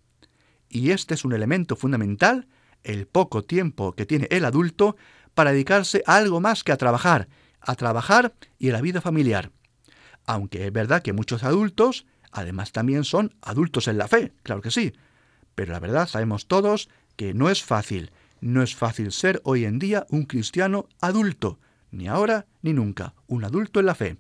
Y 0.68 0.90
este 0.90 1.14
es 1.14 1.24
un 1.24 1.32
elemento 1.32 1.76
fundamental, 1.76 2.48
el 2.82 3.06
poco 3.06 3.44
tiempo 3.44 3.92
que 3.92 4.06
tiene 4.06 4.26
el 4.30 4.44
adulto 4.44 4.96
para 5.34 5.52
dedicarse 5.52 6.02
a 6.06 6.16
algo 6.16 6.40
más 6.40 6.64
que 6.64 6.72
a 6.72 6.76
trabajar, 6.76 7.28
a 7.60 7.76
trabajar 7.76 8.34
y 8.58 8.70
a 8.70 8.72
la 8.72 8.80
vida 8.80 9.00
familiar. 9.00 9.52
Aunque 10.26 10.66
es 10.66 10.72
verdad 10.72 11.02
que 11.02 11.12
muchos 11.12 11.44
adultos, 11.44 12.06
además 12.32 12.72
también 12.72 13.04
son 13.04 13.34
adultos 13.40 13.86
en 13.86 13.98
la 13.98 14.08
fe, 14.08 14.32
claro 14.42 14.62
que 14.62 14.72
sí, 14.72 14.94
pero 15.54 15.72
la 15.72 15.80
verdad 15.80 16.08
sabemos 16.08 16.48
todos 16.48 16.88
que 17.14 17.34
no 17.34 17.50
es 17.50 17.62
fácil, 17.62 18.10
no 18.40 18.62
es 18.62 18.74
fácil 18.74 19.12
ser 19.12 19.40
hoy 19.44 19.64
en 19.64 19.78
día 19.78 20.06
un 20.10 20.24
cristiano 20.24 20.88
adulto, 21.00 21.60
ni 21.92 22.08
ahora 22.08 22.46
ni 22.62 22.72
nunca, 22.72 23.14
un 23.28 23.44
adulto 23.44 23.80
en 23.80 23.86
la 23.86 23.94
fe. 23.94 24.16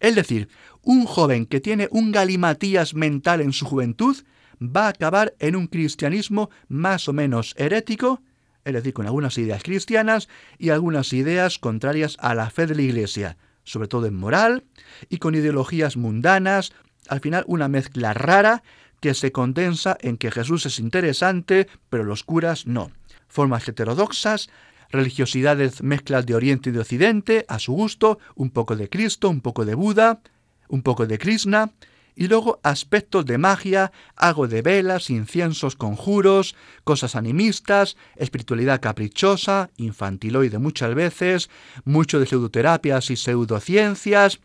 Es 0.00 0.14
decir, 0.14 0.48
un 0.82 1.04
joven 1.04 1.44
que 1.44 1.60
tiene 1.60 1.88
un 1.90 2.10
galimatías 2.10 2.94
mental 2.94 3.42
en 3.42 3.52
su 3.52 3.66
juventud 3.66 4.16
va 4.60 4.86
a 4.86 4.90
acabar 4.90 5.34
en 5.38 5.56
un 5.56 5.66
cristianismo 5.66 6.50
más 6.68 7.08
o 7.08 7.12
menos 7.12 7.54
herético, 7.58 8.22
es 8.64 8.72
decir, 8.72 8.92
con 8.92 9.06
algunas 9.06 9.36
ideas 9.38 9.62
cristianas 9.62 10.28
y 10.58 10.70
algunas 10.70 11.12
ideas 11.12 11.58
contrarias 11.58 12.16
a 12.20 12.34
la 12.34 12.50
fe 12.50 12.66
de 12.66 12.74
la 12.74 12.82
Iglesia. 12.82 13.36
sobre 13.62 13.88
todo 13.88 14.06
en 14.06 14.14
moral, 14.14 14.64
y 15.10 15.18
con 15.18 15.34
ideologías 15.34 15.96
mundanas, 15.96 16.72
al 17.08 17.20
final 17.20 17.44
una 17.46 17.68
mezcla 17.68 18.14
rara 18.14 18.62
que 19.00 19.14
se 19.14 19.32
condensa 19.32 19.96
en 20.00 20.16
que 20.16 20.30
Jesús 20.30 20.66
es 20.66 20.78
interesante, 20.78 21.68
pero 21.88 22.02
los 22.02 22.24
curas 22.24 22.66
no. 22.66 22.90
Formas 23.28 23.68
heterodoxas, 23.68 24.48
religiosidades 24.90 25.82
mezclas 25.82 26.26
de 26.26 26.34
Oriente 26.34 26.70
y 26.70 26.72
de 26.72 26.80
Occidente, 26.80 27.44
a 27.48 27.58
su 27.58 27.72
gusto, 27.72 28.18
un 28.34 28.50
poco 28.50 28.76
de 28.76 28.88
Cristo, 28.88 29.28
un 29.28 29.40
poco 29.40 29.64
de 29.64 29.74
Buda, 29.74 30.20
un 30.68 30.82
poco 30.82 31.06
de 31.06 31.18
Krishna, 31.18 31.72
y 32.16 32.28
luego 32.28 32.60
aspectos 32.62 33.24
de 33.24 33.38
magia, 33.38 33.92
algo 34.16 34.46
de 34.46 34.62
velas, 34.62 35.10
inciensos, 35.10 35.76
conjuros, 35.76 36.54
cosas 36.84 37.16
animistas, 37.16 37.96
espiritualidad 38.16 38.80
caprichosa, 38.80 39.70
infantiloide 39.76 40.58
muchas 40.58 40.94
veces, 40.94 41.50
mucho 41.84 42.18
de 42.20 42.26
pseudoterapias 42.26 43.10
y 43.10 43.16
pseudociencias, 43.16 44.40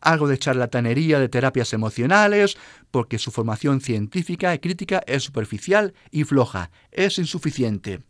algo 0.00 0.28
de 0.28 0.38
charlatanería 0.38 1.20
de 1.20 1.28
terapias 1.28 1.72
emocionales, 1.72 2.56
porque 2.90 3.18
su 3.18 3.30
formación 3.30 3.80
científica 3.80 4.54
y 4.54 4.58
crítica 4.58 5.02
es 5.06 5.22
superficial 5.22 5.94
y 6.10 6.24
floja, 6.24 6.70
es 6.90 7.18
insuficiente. 7.18 8.00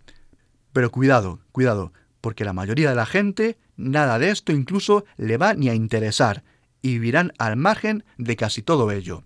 Pero 0.72 0.90
cuidado, 0.90 1.40
cuidado, 1.52 1.92
porque 2.20 2.44
la 2.44 2.52
mayoría 2.52 2.90
de 2.90 2.96
la 2.96 3.06
gente 3.06 3.58
nada 3.76 4.18
de 4.18 4.30
esto 4.30 4.52
incluso 4.52 5.04
le 5.16 5.36
va 5.36 5.54
ni 5.54 5.68
a 5.68 5.74
interesar, 5.74 6.44
y 6.82 6.92
vivirán 6.92 7.32
al 7.38 7.56
margen 7.56 8.04
de 8.16 8.36
casi 8.36 8.62
todo 8.62 8.90
ello. 8.90 9.22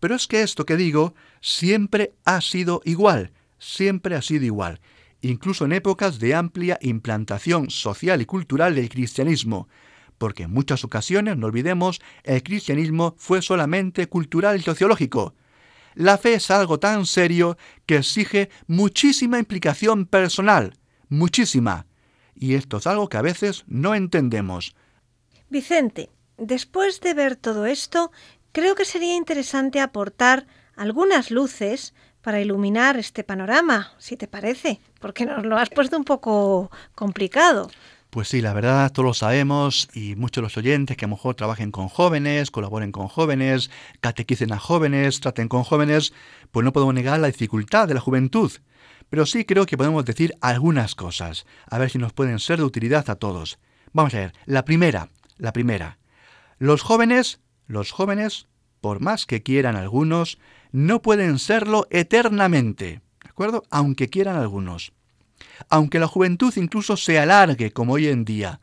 Pero 0.00 0.14
es 0.14 0.26
que 0.26 0.42
esto 0.42 0.66
que 0.66 0.76
digo 0.76 1.14
siempre 1.40 2.14
ha 2.24 2.40
sido 2.40 2.82
igual, 2.84 3.32
siempre 3.58 4.16
ha 4.16 4.22
sido 4.22 4.44
igual, 4.44 4.80
incluso 5.20 5.64
en 5.64 5.72
épocas 5.72 6.18
de 6.18 6.34
amplia 6.34 6.78
implantación 6.82 7.70
social 7.70 8.20
y 8.20 8.26
cultural 8.26 8.74
del 8.74 8.88
cristianismo, 8.88 9.68
porque 10.18 10.44
en 10.44 10.52
muchas 10.52 10.84
ocasiones, 10.84 11.36
no 11.36 11.46
olvidemos, 11.46 12.00
el 12.24 12.42
cristianismo 12.42 13.14
fue 13.18 13.42
solamente 13.42 14.06
cultural 14.08 14.58
y 14.58 14.62
sociológico. 14.62 15.34
La 15.94 16.18
fe 16.18 16.34
es 16.34 16.50
algo 16.50 16.78
tan 16.78 17.06
serio 17.06 17.56
que 17.86 17.96
exige 17.96 18.50
muchísima 18.66 19.38
implicación 19.38 20.06
personal, 20.06 20.78
muchísima. 21.08 21.86
Y 22.34 22.54
esto 22.54 22.78
es 22.78 22.86
algo 22.86 23.08
que 23.08 23.18
a 23.18 23.22
veces 23.22 23.64
no 23.66 23.94
entendemos. 23.94 24.74
Vicente, 25.48 26.10
después 26.38 27.00
de 27.00 27.14
ver 27.14 27.36
todo 27.36 27.66
esto, 27.66 28.10
creo 28.52 28.74
que 28.74 28.84
sería 28.84 29.14
interesante 29.14 29.80
aportar 29.80 30.46
algunas 30.76 31.30
luces 31.30 31.94
para 32.22 32.40
iluminar 32.40 32.96
este 32.96 33.24
panorama, 33.24 33.92
si 33.98 34.16
te 34.16 34.28
parece, 34.28 34.80
porque 35.00 35.26
nos 35.26 35.44
lo 35.44 35.58
has 35.58 35.70
puesto 35.70 35.96
un 35.96 36.04
poco 36.04 36.70
complicado. 36.94 37.70
Pues 38.12 38.28
sí, 38.28 38.42
la 38.42 38.52
verdad, 38.52 38.92
todos 38.92 39.06
lo 39.06 39.14
sabemos 39.14 39.88
y 39.94 40.16
muchos 40.16 40.42
de 40.42 40.44
los 40.44 40.58
oyentes 40.58 40.98
que 40.98 41.06
a 41.06 41.08
lo 41.08 41.14
mejor 41.16 41.34
trabajen 41.34 41.70
con 41.70 41.88
jóvenes, 41.88 42.50
colaboren 42.50 42.92
con 42.92 43.08
jóvenes, 43.08 43.70
catequicen 44.02 44.52
a 44.52 44.58
jóvenes, 44.58 45.20
traten 45.20 45.48
con 45.48 45.62
jóvenes, 45.62 46.12
pues 46.50 46.62
no 46.62 46.74
podemos 46.74 46.92
negar 46.92 47.18
la 47.20 47.28
dificultad 47.28 47.88
de 47.88 47.94
la 47.94 48.00
juventud. 48.00 48.52
Pero 49.08 49.24
sí 49.24 49.46
creo 49.46 49.64
que 49.64 49.78
podemos 49.78 50.04
decir 50.04 50.34
algunas 50.42 50.94
cosas, 50.94 51.46
a 51.70 51.78
ver 51.78 51.88
si 51.88 51.96
nos 51.96 52.12
pueden 52.12 52.38
ser 52.38 52.58
de 52.58 52.64
utilidad 52.64 53.08
a 53.08 53.14
todos. 53.14 53.58
Vamos 53.94 54.12
a 54.12 54.18
ver, 54.18 54.34
la 54.44 54.66
primera, 54.66 55.08
la 55.38 55.54
primera. 55.54 55.96
Los 56.58 56.82
jóvenes, 56.82 57.40
los 57.66 57.92
jóvenes, 57.92 58.46
por 58.82 59.00
más 59.00 59.24
que 59.24 59.42
quieran 59.42 59.74
algunos, 59.74 60.38
no 60.70 61.00
pueden 61.00 61.38
serlo 61.38 61.86
eternamente, 61.88 63.00
¿de 63.22 63.30
acuerdo? 63.30 63.62
Aunque 63.70 64.10
quieran 64.10 64.36
algunos 64.36 64.92
aunque 65.68 65.98
la 65.98 66.08
juventud 66.08 66.52
incluso 66.56 66.96
se 66.96 67.18
alargue 67.18 67.72
como 67.72 67.94
hoy 67.94 68.08
en 68.08 68.24
día, 68.24 68.60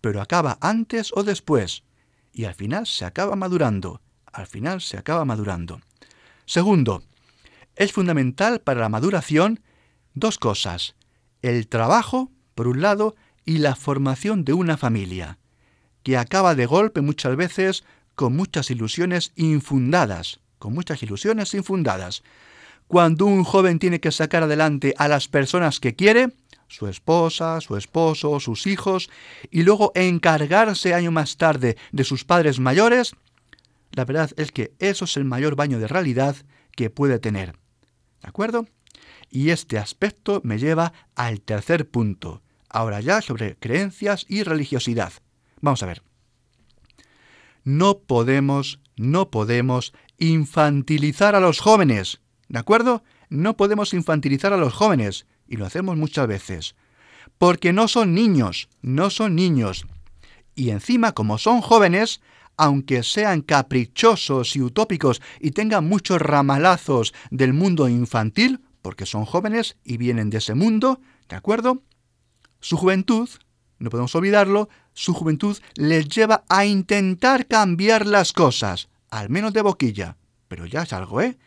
pero 0.00 0.20
acaba 0.20 0.58
antes 0.60 1.10
o 1.14 1.22
después, 1.22 1.84
y 2.32 2.44
al 2.44 2.54
final 2.54 2.86
se 2.86 3.04
acaba 3.04 3.36
madurando, 3.36 4.00
al 4.26 4.46
final 4.46 4.80
se 4.80 4.96
acaba 4.96 5.24
madurando. 5.24 5.80
Segundo, 6.46 7.02
es 7.76 7.92
fundamental 7.92 8.60
para 8.60 8.80
la 8.80 8.88
maduración 8.88 9.60
dos 10.14 10.38
cosas, 10.38 10.94
el 11.42 11.68
trabajo, 11.68 12.30
por 12.54 12.68
un 12.68 12.82
lado, 12.82 13.14
y 13.44 13.58
la 13.58 13.74
formación 13.74 14.44
de 14.44 14.52
una 14.52 14.76
familia, 14.76 15.38
que 16.02 16.16
acaba 16.16 16.54
de 16.54 16.66
golpe 16.66 17.00
muchas 17.00 17.36
veces 17.36 17.84
con 18.14 18.36
muchas 18.36 18.70
ilusiones 18.70 19.32
infundadas, 19.36 20.40
con 20.58 20.74
muchas 20.74 21.02
ilusiones 21.02 21.54
infundadas. 21.54 22.22
Cuando 22.90 23.24
un 23.24 23.44
joven 23.44 23.78
tiene 23.78 24.00
que 24.00 24.10
sacar 24.10 24.42
adelante 24.42 24.96
a 24.98 25.06
las 25.06 25.28
personas 25.28 25.78
que 25.78 25.94
quiere, 25.94 26.32
su 26.66 26.88
esposa, 26.88 27.60
su 27.60 27.76
esposo, 27.76 28.40
sus 28.40 28.66
hijos, 28.66 29.10
y 29.48 29.62
luego 29.62 29.92
encargarse 29.94 30.92
año 30.92 31.12
más 31.12 31.36
tarde 31.36 31.76
de 31.92 32.02
sus 32.02 32.24
padres 32.24 32.58
mayores, 32.58 33.14
la 33.92 34.04
verdad 34.04 34.32
es 34.36 34.50
que 34.50 34.72
eso 34.80 35.04
es 35.04 35.16
el 35.16 35.24
mayor 35.24 35.54
baño 35.54 35.78
de 35.78 35.86
realidad 35.86 36.34
que 36.74 36.90
puede 36.90 37.20
tener. 37.20 37.52
¿De 38.22 38.28
acuerdo? 38.28 38.66
Y 39.30 39.50
este 39.50 39.78
aspecto 39.78 40.40
me 40.42 40.58
lleva 40.58 40.92
al 41.14 41.42
tercer 41.42 41.88
punto, 41.88 42.42
ahora 42.68 43.00
ya 43.00 43.22
sobre 43.22 43.54
creencias 43.54 44.26
y 44.28 44.42
religiosidad. 44.42 45.12
Vamos 45.60 45.84
a 45.84 45.86
ver. 45.86 46.02
No 47.62 48.00
podemos, 48.00 48.80
no 48.96 49.30
podemos 49.30 49.92
infantilizar 50.18 51.36
a 51.36 51.40
los 51.40 51.60
jóvenes. 51.60 52.19
¿De 52.50 52.58
acuerdo? 52.58 53.04
No 53.28 53.56
podemos 53.56 53.94
infantilizar 53.94 54.52
a 54.52 54.56
los 54.56 54.74
jóvenes, 54.74 55.24
y 55.46 55.56
lo 55.56 55.66
hacemos 55.66 55.96
muchas 55.96 56.26
veces, 56.26 56.74
porque 57.38 57.72
no 57.72 57.86
son 57.86 58.12
niños, 58.12 58.68
no 58.82 59.08
son 59.08 59.36
niños. 59.36 59.86
Y 60.56 60.70
encima, 60.70 61.12
como 61.12 61.38
son 61.38 61.60
jóvenes, 61.60 62.20
aunque 62.56 63.04
sean 63.04 63.42
caprichosos 63.42 64.56
y 64.56 64.62
utópicos 64.62 65.22
y 65.38 65.52
tengan 65.52 65.88
muchos 65.88 66.20
ramalazos 66.20 67.14
del 67.30 67.52
mundo 67.52 67.88
infantil, 67.88 68.60
porque 68.82 69.06
son 69.06 69.26
jóvenes 69.26 69.76
y 69.84 69.96
vienen 69.96 70.28
de 70.28 70.38
ese 70.38 70.56
mundo, 70.56 71.00
¿de 71.28 71.36
acuerdo? 71.36 71.84
Su 72.58 72.76
juventud, 72.76 73.28
no 73.78 73.90
podemos 73.90 74.12
olvidarlo, 74.16 74.68
su 74.92 75.14
juventud 75.14 75.56
les 75.76 76.08
lleva 76.08 76.42
a 76.48 76.64
intentar 76.64 77.46
cambiar 77.46 78.06
las 78.06 78.32
cosas, 78.32 78.88
al 79.08 79.30
menos 79.30 79.52
de 79.52 79.62
boquilla, 79.62 80.16
pero 80.48 80.66
ya 80.66 80.82
es 80.82 80.92
algo, 80.92 81.20
¿eh? 81.20 81.38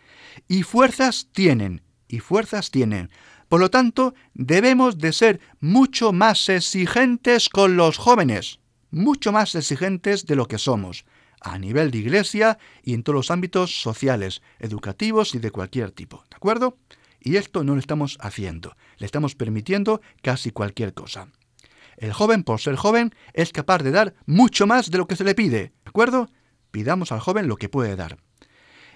Y 0.48 0.64
fuerzas 0.64 1.30
tienen, 1.32 1.82
y 2.08 2.20
fuerzas 2.20 2.72
tienen. 2.72 3.10
Por 3.50 3.60
lo 3.60 3.70
tanto, 3.70 4.14
debemos 4.34 4.98
de 4.98 5.14
ser 5.14 5.40
mucho 5.60 6.12
más 6.12 6.50
exigentes 6.50 7.50
con 7.50 7.78
los 7.78 7.98
jóvenes, 7.98 8.60
mucho 8.90 9.32
más 9.32 9.56
exigentes 9.56 10.26
de 10.26 10.36
lo 10.36 10.48
que 10.48 10.58
somos, 10.58 11.06
a 11.42 11.60
nivel 11.60 11.92
de 11.92 12.00
iglesia 12.00 12.58
y 12.84 12.94
en 12.94 13.04
todos 13.04 13.16
los 13.16 13.32
ámbitos 13.32 13.82
sociales, 13.82 14.42
educativos 14.60 15.36
y 15.36 15.40
de 15.40 15.52
cualquier 15.52 15.92
tipo. 15.92 16.24
¿De 16.30 16.36
acuerdo? 16.36 16.78
Y 17.20 17.38
esto 17.38 17.64
no 17.64 17.74
lo 17.74 17.80
estamos 17.80 18.18
haciendo, 18.22 18.76
le 18.98 19.06
estamos 19.06 19.36
permitiendo 19.36 20.02
casi 20.22 20.52
cualquier 20.52 20.94
cosa. 20.94 21.28
El 21.98 22.12
joven, 22.12 22.44
por 22.44 22.60
ser 22.60 22.76
joven, 22.76 23.14
es 23.34 23.52
capaz 23.52 23.84
de 23.84 23.92
dar 23.92 24.16
mucho 24.26 24.68
más 24.68 24.90
de 24.90 24.98
lo 24.98 25.08
que 25.08 25.16
se 25.16 25.24
le 25.24 25.36
pide. 25.36 25.74
¿De 25.84 25.90
acuerdo? 25.90 26.30
Pidamos 26.72 27.12
al 27.12 27.20
joven 27.20 27.48
lo 27.48 27.56
que 27.56 27.70
puede 27.70 27.96
dar. 27.96 28.18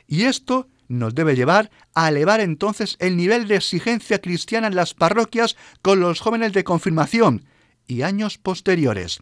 Y 0.08 0.24
esto 0.24 0.68
nos 0.88 1.16
debe 1.16 1.36
llevar 1.36 1.70
a 1.94 2.10
elevar 2.10 2.40
entonces 2.40 2.96
el 3.00 3.18
nivel 3.18 3.48
de 3.48 3.56
exigencia 3.56 4.20
cristiana 4.20 4.68
en 4.68 4.76
las 4.76 4.94
parroquias 4.94 5.58
con 5.82 6.00
los 6.00 6.20
jóvenes 6.20 6.54
de 6.54 6.64
confirmación 6.64 7.46
y 7.88 8.02
años 8.02 8.38
posteriores. 8.38 9.20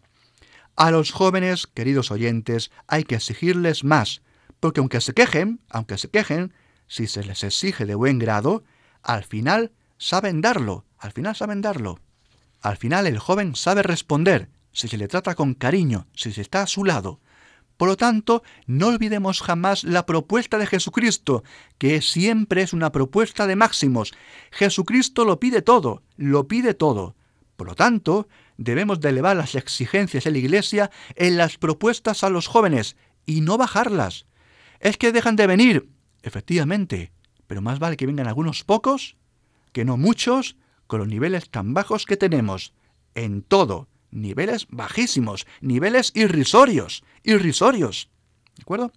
A 0.76 0.92
los 0.92 1.12
jóvenes, 1.12 1.68
queridos 1.68 2.12
oyentes, 2.12 2.72
hay 2.88 3.04
que 3.04 3.16
exigirles 3.16 3.84
más, 3.84 4.22
porque 4.60 4.82
aunque 4.82 5.02
se 5.02 5.14
quejen, 5.14 5.62
aunque 5.70 5.98
se 5.98 6.10
quejen, 6.10 6.54
si 6.88 7.08
se 7.08 7.24
les 7.24 7.44
exige 7.44 7.86
de 7.86 7.96
buen 7.96 8.20
grado, 8.20 8.64
al 9.02 9.24
final 9.24 9.72
saben 9.98 10.42
darlo, 10.42 10.86
al 10.98 11.12
final 11.12 11.36
saben 11.36 11.62
darlo. 11.62 12.00
Al 12.62 12.78
final 12.78 13.08
el 13.08 13.20
joven 13.20 13.56
sabe 13.56 13.84
responder, 13.84 14.50
si 14.72 14.88
se 14.88 14.98
le 14.98 15.08
trata 15.08 15.36
con 15.36 15.54
cariño, 15.54 16.08
si 16.14 16.34
se 16.34 16.42
está 16.42 16.64
a 16.64 16.68
su 16.68 16.84
lado. 16.84 17.22
Por 17.78 17.90
lo 17.90 17.98
tanto, 17.98 18.44
no 18.68 18.88
olvidemos 18.88 19.42
jamás 19.42 19.84
la 19.84 20.06
propuesta 20.06 20.58
de 20.58 20.66
Jesucristo, 20.66 21.44
que 21.78 22.02
siempre 22.02 22.62
es 22.62 22.74
una 22.74 22.92
propuesta 22.92 23.48
de 23.48 23.56
máximos. 23.56 24.14
Jesucristo 24.52 25.26
lo 25.26 25.40
pide 25.40 25.62
todo, 25.62 26.02
lo 26.16 26.48
pide 26.48 26.74
todo. 26.74 27.16
Por 27.58 27.68
lo 27.68 27.76
tanto, 27.76 28.28
debemos 28.58 29.02
de 29.02 29.10
elevar 29.10 29.36
las 29.36 29.56
exigencias 29.56 30.24
de 30.24 30.32
la 30.32 30.38
Iglesia 30.38 30.92
en 31.16 31.38
las 31.38 31.58
propuestas 31.58 32.24
a 32.24 32.30
los 32.30 32.48
jóvenes 32.48 32.96
y 33.26 33.42
no 33.42 33.58
bajarlas. 33.58 34.26
Es 34.80 34.98
que 34.98 35.12
dejan 35.12 35.36
de 35.36 35.48
venir, 35.48 35.90
efectivamente, 36.24 37.12
pero 37.48 37.62
más 37.62 37.80
vale 37.80 37.98
que 37.98 38.06
vengan 38.06 38.28
algunos 38.28 38.64
pocos 38.64 39.18
que 39.72 39.86
no 39.86 39.98
muchos 39.98 40.56
con 40.88 41.00
los 41.00 41.08
niveles 41.08 41.50
tan 41.50 41.74
bajos 41.74 42.06
que 42.06 42.18
tenemos 42.18 42.74
en 43.16 43.42
todo, 43.42 43.88
niveles 44.16 44.68
bajísimos, 44.70 45.46
niveles 45.62 46.12
irrisorios, 46.16 47.04
irrisorios. 47.24 48.10
¿De 48.56 48.64
acuerdo? 48.64 48.92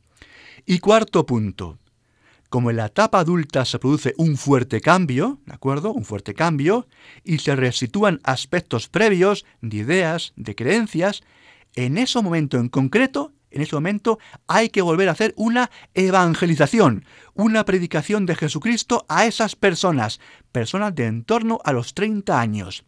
Y 0.65 0.79
cuarto 0.79 1.27
punto, 1.27 1.79
como 2.49 2.71
en 2.71 2.77
la 2.77 2.87
etapa 2.87 3.19
adulta 3.19 3.65
se 3.65 3.79
produce 3.79 4.15
un 4.17 4.37
fuerte 4.37 4.81
cambio, 4.81 5.41
¿de 5.45 5.55
acuerdo? 5.55 5.93
Un 5.93 6.05
fuerte 6.05 6.33
cambio, 6.33 6.87
y 7.25 7.39
se 7.39 7.55
resitúan 7.55 8.21
aspectos 8.25 8.89
previos 8.89 9.45
de 9.61 9.79
ideas, 9.79 10.33
de 10.37 10.55
creencias, 10.55 11.23
en 11.75 11.99
ese 11.99 12.23
momento 12.23 12.57
en 12.57 12.69
concreto, 12.69 13.33
en 13.51 13.63
ese 13.63 13.75
momento 13.75 14.19
hay 14.47 14.69
que 14.69 14.83
volver 14.83 15.09
a 15.09 15.13
hacer 15.13 15.35
una 15.37 15.71
evangelización, 15.95 17.05
una 17.35 17.65
predicación 17.65 18.27
de 18.27 18.37
Jesucristo 18.37 19.05
a 19.09 19.27
esas 19.27 19.57
personas, 19.57 20.21
personas 20.53 20.95
de 20.95 21.07
en 21.07 21.25
torno 21.25 21.61
a 21.65 21.73
los 21.73 21.95
30 21.95 22.41
años. 22.41 22.85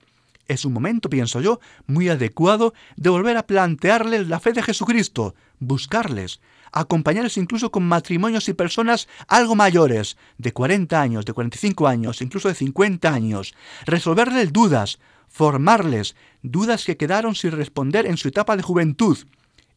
Es 0.50 0.64
un 0.64 0.72
momento, 0.72 1.08
pienso 1.08 1.40
yo, 1.40 1.60
muy 1.86 2.08
adecuado 2.08 2.74
de 2.96 3.08
volver 3.08 3.36
a 3.36 3.46
plantearles 3.46 4.26
la 4.26 4.40
fe 4.40 4.52
de 4.52 4.64
Jesucristo, 4.64 5.36
buscarles, 5.60 6.40
acompañarles 6.72 7.36
incluso 7.36 7.70
con 7.70 7.84
matrimonios 7.84 8.48
y 8.48 8.54
personas 8.54 9.06
algo 9.28 9.54
mayores, 9.54 10.16
de 10.38 10.52
40 10.52 11.00
años, 11.00 11.24
de 11.24 11.34
45 11.34 11.86
años, 11.86 12.20
incluso 12.20 12.48
de 12.48 12.56
50 12.56 13.14
años, 13.14 13.54
resolverles 13.86 14.52
dudas, 14.52 14.98
formarles, 15.28 16.16
dudas 16.42 16.84
que 16.84 16.96
quedaron 16.96 17.36
sin 17.36 17.52
responder 17.52 18.06
en 18.06 18.16
su 18.16 18.26
etapa 18.26 18.56
de 18.56 18.64
juventud. 18.64 19.18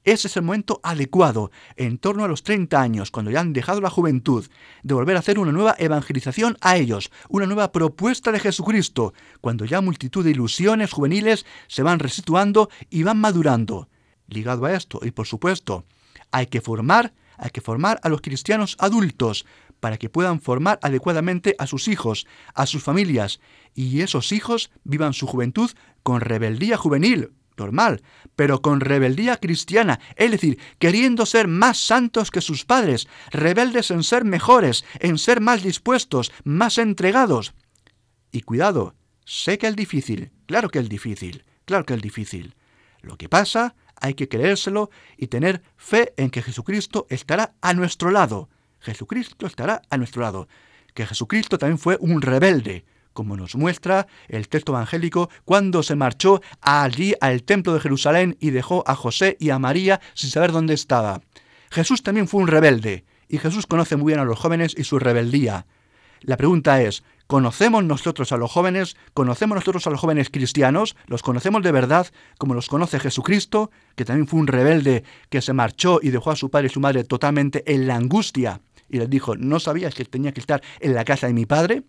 Ese 0.04 0.28
es 0.28 0.36
el 0.36 0.44
momento 0.44 0.82
adecuado, 0.84 1.50
en 1.78 1.98
torno 1.98 2.26
a 2.26 2.28
los 2.28 2.44
30 2.44 2.82
años, 2.82 3.10
cuando 3.10 3.32
ya 3.32 3.40
han 3.40 3.54
dejado 3.54 3.80
la 3.80 3.90
juventud, 3.90 4.46
de 4.84 4.94
volver 4.94 5.16
a 5.16 5.20
hacer 5.20 5.40
una 5.40 5.54
nueva 5.54 5.76
evangelización 5.80 6.58
a 6.60 6.76
ellos, 6.76 7.10
una 7.30 7.46
nueva 7.46 7.72
propuesta 7.72 8.34
de 8.34 8.42
Jesucristo, 8.42 9.14
cuando 9.40 9.64
ya 9.64 9.80
multitud 9.80 10.26
de 10.26 10.32
ilusiones 10.32 10.92
juveniles 10.92 11.46
se 11.68 11.84
van 11.84 12.00
resituando 12.00 12.70
y 12.90 13.04
van 13.04 13.20
madurando. 13.20 13.88
Ligado 14.28 14.66
a 14.66 14.74
esto, 14.74 15.00
y 15.04 15.12
por 15.12 15.26
supuesto, 15.26 15.86
hay 16.32 16.48
que 16.48 16.60
formar, 16.60 17.14
hay 17.38 17.52
que 17.52 17.62
formar 17.62 18.02
a 18.04 18.10
los 18.10 18.20
cristianos 18.20 18.76
adultos 18.80 19.46
para 19.80 19.98
que 19.98 20.10
puedan 20.10 20.42
formar 20.42 20.80
adecuadamente 20.82 21.56
a 21.60 21.68
sus 21.68 21.88
hijos, 21.88 22.28
a 22.56 22.66
sus 22.66 22.84
familias, 22.84 23.40
y 23.74 24.02
esos 24.02 24.34
hijos 24.34 24.70
vivan 24.84 25.14
su 25.14 25.28
juventud 25.28 25.72
con 26.04 26.20
rebeldía 26.20 26.76
juvenil, 26.76 27.32
normal, 27.58 28.02
pero 28.36 28.62
con 28.62 28.80
rebeldía 28.80 29.38
cristiana, 29.38 30.00
es 30.16 30.32
decir, 30.32 30.60
queriendo 30.80 31.26
ser 31.26 31.48
más 31.48 31.78
santos 31.78 32.32
que 32.32 32.42
sus 32.42 32.66
padres, 32.66 33.08
rebeldes 33.32 33.92
en 33.92 34.04
ser 34.04 34.26
mejores, 34.26 34.86
en 35.00 35.18
ser 35.18 35.42
más 35.42 35.64
dispuestos, 35.64 36.32
más 36.44 36.78
entregados. 36.78 37.54
Y 38.32 38.42
cuidado, 38.42 38.96
sé 39.26 39.58
que 39.58 39.68
es 39.68 39.76
difícil, 39.76 40.32
claro 40.46 40.70
que 40.70 40.80
es 40.80 40.90
difícil, 40.90 41.46
claro 41.66 41.86
que 41.86 41.94
es 41.94 42.02
difícil. 42.02 42.56
Lo 43.02 43.18
que 43.18 43.30
pasa 43.30 43.76
hay 44.02 44.16
que 44.16 44.28
creérselo 44.28 44.90
y 45.18 45.28
tener 45.28 45.62
fe 45.78 46.14
en 46.18 46.30
que 46.30 46.42
Jesucristo 46.42 47.06
estará 47.10 47.54
a 47.62 47.74
nuestro 47.74 48.12
lado. 48.12 48.50
Jesucristo 48.80 49.46
estará 49.46 49.82
a 49.90 49.98
nuestro 49.98 50.22
lado. 50.22 50.48
Que 50.94 51.06
Jesucristo 51.06 51.58
también 51.58 51.78
fue 51.78 51.98
un 52.00 52.22
rebelde, 52.22 52.86
como 53.14 53.38
nos 53.38 53.56
muestra 53.56 54.08
el 54.28 54.48
texto 54.48 54.74
evangélico 54.74 55.30
cuando 55.46 55.84
se 55.84 55.96
marchó 55.96 56.42
allí 56.62 57.14
al 57.22 57.44
templo 57.44 57.74
de 57.74 57.80
Jerusalén 57.80 58.38
y 58.40 58.50
dejó 58.50 58.84
a 58.88 58.96
José 58.96 59.38
y 59.40 59.50
a 59.50 59.60
María 59.60 60.02
sin 60.14 60.30
saber 60.30 60.52
dónde 60.52 60.74
estaba. 60.74 61.22
Jesús 61.72 62.04
también 62.04 62.28
fue 62.28 62.42
un 62.42 62.48
rebelde, 62.48 63.06
y 63.28 63.38
Jesús 63.38 63.66
conoce 63.66 63.96
muy 63.96 64.12
bien 64.12 64.20
a 64.20 64.26
los 64.26 64.38
jóvenes 64.38 64.76
y 64.78 64.84
su 64.84 65.00
rebeldía. 65.00 65.66
La 66.22 66.38
pregunta 66.38 66.82
es, 66.82 67.04
¿Conocemos 67.28 67.84
nosotros 67.84 68.32
a 68.32 68.38
los 68.38 68.52
jóvenes? 68.52 68.96
¿Conocemos 69.14 69.56
nosotros 69.56 69.88
a 69.88 69.90
los 69.90 70.00
jóvenes 70.00 70.30
cristianos? 70.30 70.96
¿Los 71.08 71.24
conocemos 71.24 71.64
de 71.64 71.72
verdad 71.72 72.08
como 72.38 72.54
los 72.54 72.68
conoce 72.68 73.00
Jesucristo, 73.00 73.72
que 73.96 74.06
también 74.06 74.28
fue 74.28 74.40
un 74.40 74.48
rebelde 74.48 75.04
que 75.30 75.42
se 75.42 75.54
marchó 75.54 76.00
y 76.02 76.10
dejó 76.10 76.32
a 76.32 76.36
su 76.36 76.52
padre 76.52 76.68
y 76.68 76.70
su 76.70 76.82
madre 76.82 77.06
totalmente 77.06 77.64
en 77.74 77.88
la 77.88 77.96
angustia 77.96 78.62
y 78.94 79.00
les 79.00 79.10
dijo, 79.10 79.36
¿no 79.36 79.60
sabías 79.60 79.96
que 79.96 80.06
tenía 80.06 80.34
que 80.34 80.40
estar 80.40 80.62
en 80.80 80.94
la 80.94 81.04
casa 81.04 81.26
de 81.26 81.34
mi 81.34 81.48
padre? 81.48 81.84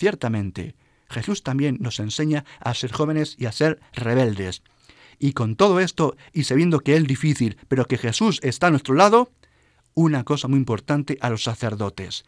Ciertamente, 0.00 0.76
Jesús 1.10 1.42
también 1.42 1.76
nos 1.78 2.00
enseña 2.00 2.46
a 2.58 2.72
ser 2.72 2.90
jóvenes 2.90 3.36
y 3.38 3.44
a 3.44 3.52
ser 3.52 3.80
rebeldes. 3.92 4.62
Y 5.18 5.34
con 5.34 5.56
todo 5.56 5.78
esto, 5.78 6.16
y 6.32 6.44
sabiendo 6.44 6.80
que 6.80 6.96
es 6.96 7.04
difícil, 7.06 7.58
pero 7.68 7.84
que 7.84 7.98
Jesús 7.98 8.40
está 8.42 8.68
a 8.68 8.70
nuestro 8.70 8.94
lado, 8.94 9.30
una 9.92 10.24
cosa 10.24 10.48
muy 10.48 10.56
importante 10.56 11.18
a 11.20 11.28
los 11.28 11.42
sacerdotes. 11.42 12.24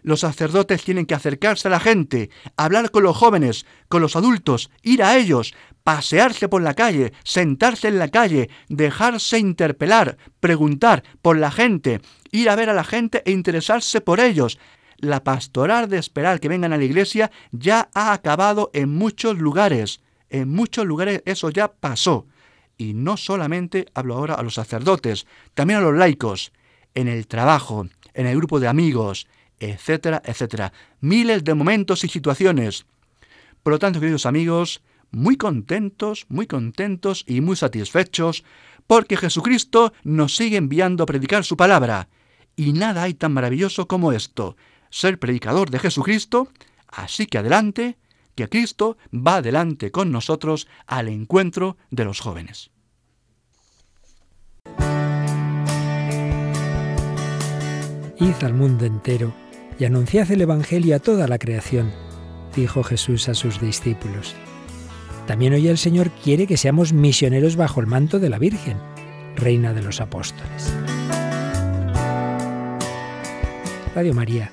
Los 0.00 0.20
sacerdotes 0.20 0.82
tienen 0.82 1.04
que 1.04 1.14
acercarse 1.14 1.68
a 1.68 1.70
la 1.70 1.80
gente, 1.80 2.30
hablar 2.56 2.90
con 2.90 3.02
los 3.02 3.18
jóvenes, 3.18 3.66
con 3.88 4.00
los 4.00 4.16
adultos, 4.16 4.70
ir 4.82 5.02
a 5.02 5.18
ellos, 5.18 5.52
pasearse 5.84 6.48
por 6.48 6.62
la 6.62 6.72
calle, 6.72 7.12
sentarse 7.22 7.88
en 7.88 7.98
la 7.98 8.08
calle, 8.08 8.48
dejarse 8.70 9.38
interpelar, 9.38 10.16
preguntar 10.40 11.04
por 11.20 11.36
la 11.36 11.50
gente, 11.50 12.00
ir 12.30 12.48
a 12.48 12.56
ver 12.56 12.70
a 12.70 12.74
la 12.74 12.84
gente 12.84 13.22
e 13.26 13.30
interesarse 13.30 14.00
por 14.00 14.20
ellos. 14.20 14.58
La 15.00 15.24
pastoral 15.24 15.88
de 15.88 15.96
esperar 15.96 16.40
que 16.40 16.48
vengan 16.50 16.74
a 16.74 16.76
la 16.76 16.84
iglesia 16.84 17.30
ya 17.52 17.88
ha 17.94 18.12
acabado 18.12 18.70
en 18.74 18.90
muchos 18.90 19.38
lugares. 19.38 20.02
En 20.28 20.50
muchos 20.50 20.84
lugares 20.84 21.22
eso 21.24 21.48
ya 21.48 21.72
pasó. 21.72 22.26
Y 22.76 22.92
no 22.92 23.16
solamente 23.16 23.86
hablo 23.94 24.14
ahora 24.14 24.34
a 24.34 24.42
los 24.42 24.54
sacerdotes, 24.54 25.26
también 25.54 25.78
a 25.78 25.82
los 25.82 25.96
laicos, 25.96 26.52
en 26.94 27.08
el 27.08 27.26
trabajo, 27.26 27.86
en 28.12 28.26
el 28.26 28.36
grupo 28.36 28.60
de 28.60 28.68
amigos, 28.68 29.26
etcétera, 29.58 30.20
etcétera. 30.22 30.72
Miles 31.00 31.44
de 31.44 31.54
momentos 31.54 32.04
y 32.04 32.08
situaciones. 32.08 32.84
Por 33.62 33.72
lo 33.72 33.78
tanto, 33.78 34.00
queridos 34.00 34.26
amigos, 34.26 34.82
muy 35.10 35.36
contentos, 35.36 36.26
muy 36.28 36.46
contentos 36.46 37.24
y 37.26 37.40
muy 37.40 37.56
satisfechos, 37.56 38.44
porque 38.86 39.16
Jesucristo 39.16 39.94
nos 40.04 40.36
sigue 40.36 40.58
enviando 40.58 41.04
a 41.04 41.06
predicar 41.06 41.44
su 41.44 41.56
palabra. 41.56 42.08
Y 42.54 42.74
nada 42.74 43.04
hay 43.04 43.14
tan 43.14 43.32
maravilloso 43.32 43.86
como 43.88 44.12
esto, 44.12 44.56
ser 44.90 45.18
predicador 45.18 45.70
de 45.70 45.78
Jesucristo, 45.78 46.48
así 46.88 47.26
que 47.26 47.38
adelante, 47.38 47.96
que 48.34 48.48
Cristo 48.48 48.96
va 49.14 49.36
adelante 49.36 49.90
con 49.90 50.12
nosotros 50.12 50.68
al 50.86 51.08
encuentro 51.08 51.76
de 51.90 52.04
los 52.04 52.20
jóvenes. 52.20 52.70
Id 58.18 58.44
al 58.44 58.52
mundo 58.52 58.84
entero 58.84 59.32
y 59.78 59.86
anunciad 59.86 60.30
el 60.30 60.42
Evangelio 60.42 60.94
a 60.94 60.98
toda 60.98 61.26
la 61.26 61.38
creación, 61.38 61.90
dijo 62.54 62.82
Jesús 62.82 63.28
a 63.30 63.34
sus 63.34 63.60
discípulos. 63.60 64.34
También 65.26 65.54
hoy 65.54 65.68
el 65.68 65.78
Señor 65.78 66.10
quiere 66.10 66.46
que 66.46 66.56
seamos 66.56 66.92
misioneros 66.92 67.56
bajo 67.56 67.80
el 67.80 67.86
manto 67.86 68.18
de 68.18 68.28
la 68.28 68.38
Virgen, 68.38 68.76
Reina 69.36 69.72
de 69.72 69.82
los 69.82 70.00
Apóstoles. 70.00 70.74
Radio 73.94 74.12
María, 74.12 74.52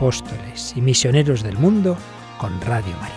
Apóstoles 0.00 0.72
y 0.74 0.80
misioneros 0.80 1.42
del 1.42 1.58
mundo 1.58 1.94
con 2.38 2.58
Radio 2.62 2.96
María. 2.96 3.16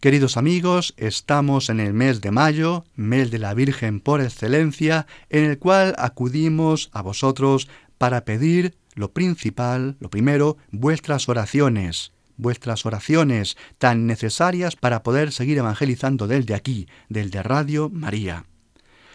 Queridos 0.00 0.36
amigos, 0.36 0.94
estamos 0.96 1.70
en 1.70 1.78
el 1.78 1.94
mes 1.94 2.20
de 2.20 2.32
mayo, 2.32 2.86
mes 2.96 3.30
de 3.30 3.38
la 3.38 3.54
Virgen 3.54 4.00
por 4.00 4.20
excelencia, 4.20 5.06
en 5.30 5.44
el 5.44 5.60
cual 5.60 5.94
acudimos 5.96 6.90
a 6.92 7.02
vosotros 7.02 7.68
para 7.98 8.24
pedir 8.24 8.74
lo 8.96 9.12
principal, 9.12 9.96
lo 10.00 10.10
primero, 10.10 10.56
vuestras 10.72 11.28
oraciones, 11.28 12.13
vuestras 12.36 12.86
oraciones 12.86 13.56
tan 13.78 14.06
necesarias 14.06 14.76
para 14.76 15.02
poder 15.02 15.32
seguir 15.32 15.58
evangelizando 15.58 16.26
desde 16.26 16.54
aquí, 16.54 16.88
desde 17.08 17.42
Radio 17.42 17.90
María. 17.90 18.46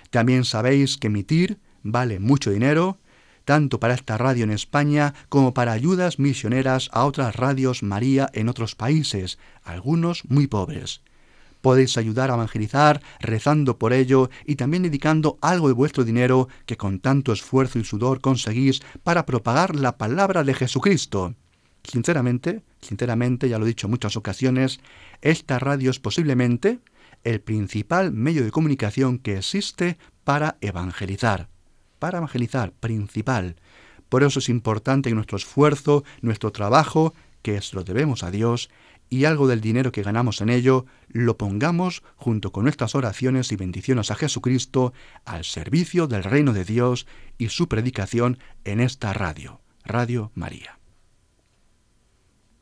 También 0.09 0.45
sabéis 0.45 0.97
que 0.97 1.07
emitir 1.07 1.59
vale 1.83 2.19
mucho 2.19 2.51
dinero, 2.51 2.99
tanto 3.45 3.79
para 3.79 3.93
esta 3.93 4.17
radio 4.17 4.43
en 4.43 4.51
España 4.51 5.13
como 5.27 5.53
para 5.53 5.71
ayudas 5.71 6.19
misioneras 6.19 6.89
a 6.93 7.05
otras 7.05 7.35
radios 7.35 7.83
María 7.83 8.29
en 8.33 8.49
otros 8.49 8.75
países, 8.75 9.39
algunos 9.63 10.23
muy 10.25 10.47
pobres. 10.47 11.01
Podéis 11.61 11.97
ayudar 11.97 12.31
a 12.31 12.35
evangelizar 12.35 13.01
rezando 13.19 13.77
por 13.77 13.91
ello 13.91 14.29
y 14.45 14.55
también 14.55 14.83
dedicando 14.83 15.37
algo 15.41 15.67
de 15.67 15.73
vuestro 15.73 16.05
dinero 16.05 16.47
que 16.65 16.77
con 16.77 16.99
tanto 16.99 17.33
esfuerzo 17.33 17.79
y 17.79 17.83
sudor 17.83 18.21
conseguís 18.21 18.81
para 19.03 19.25
propagar 19.25 19.75
la 19.75 19.97
palabra 19.97 20.43
de 20.43 20.53
Jesucristo. 20.53 21.35
Sinceramente, 21.83 22.63
sinceramente, 22.81 23.49
ya 23.49 23.59
lo 23.59 23.65
he 23.65 23.69
dicho 23.69 23.87
en 23.87 23.91
muchas 23.91 24.15
ocasiones, 24.15 24.79
esta 25.21 25.59
radio 25.59 25.91
es 25.91 25.99
posiblemente 25.99 26.79
el 27.23 27.41
principal 27.41 28.11
medio 28.11 28.43
de 28.43 28.51
comunicación 28.51 29.19
que 29.19 29.37
existe 29.37 29.97
para 30.23 30.57
evangelizar 30.61 31.49
para 31.99 32.17
evangelizar 32.17 32.71
principal, 32.71 33.57
Por 34.07 34.23
eso 34.23 34.39
es 34.39 34.49
importante 34.49 35.09
que 35.09 35.15
nuestro 35.15 35.37
esfuerzo, 35.37 36.03
nuestro 36.21 36.51
trabajo, 36.51 37.13
que 37.43 37.61
se 37.61 37.75
lo 37.75 37.83
debemos 37.83 38.23
a 38.23 38.31
Dios, 38.31 38.71
y 39.07 39.25
algo 39.25 39.47
del 39.47 39.61
dinero 39.61 39.91
que 39.91 40.01
ganamos 40.01 40.41
en 40.41 40.49
ello, 40.49 40.87
lo 41.09 41.37
pongamos 41.37 42.01
junto 42.15 42.51
con 42.51 42.63
nuestras 42.63 42.95
oraciones 42.95 43.51
y 43.51 43.55
bendiciones 43.55 44.09
a 44.09 44.15
Jesucristo 44.15 44.93
al 45.25 45.45
servicio 45.45 46.07
del 46.07 46.23
reino 46.23 46.53
de 46.53 46.63
Dios 46.63 47.05
y 47.37 47.49
su 47.49 47.67
predicación 47.67 48.39
en 48.63 48.79
esta 48.79 49.13
radio, 49.13 49.61
Radio 49.83 50.31
María. 50.33 50.78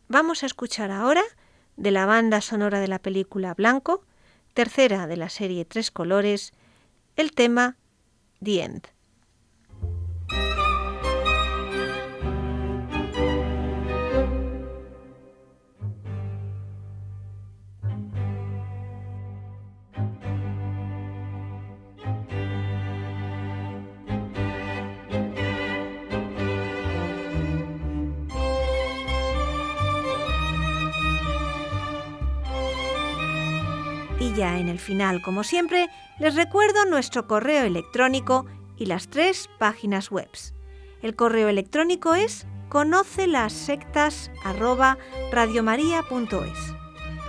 Vamos 0.09 0.43
a 0.43 0.45
escuchar 0.45 0.89
ahora 0.89 1.23
de 1.75 1.91
la 1.91 2.05
banda 2.05 2.39
sonora 2.39 2.79
de 2.79 2.87
la 2.87 2.99
película 2.99 3.53
Blanco, 3.53 4.05
tercera 4.53 5.05
de 5.05 5.17
la 5.17 5.27
serie 5.27 5.65
Tres 5.65 5.91
Colores, 5.91 6.53
el 7.17 7.33
tema 7.33 7.75
The 8.41 8.63
End. 8.63 8.87
Ya 34.37 34.57
en 34.59 34.69
el 34.69 34.79
final, 34.79 35.21
como 35.21 35.43
siempre, 35.43 35.89
les 36.19 36.35
recuerdo 36.35 36.85
nuestro 36.85 37.27
correo 37.27 37.65
electrónico 37.65 38.45
y 38.77 38.85
las 38.85 39.09
tres 39.09 39.49
páginas 39.57 40.09
web. 40.11 40.29
El 41.01 41.15
correo 41.15 41.49
electrónico 41.49 42.15
es 42.15 42.47
conoce 42.69 43.27
las 43.27 43.51
sectas 43.51 44.31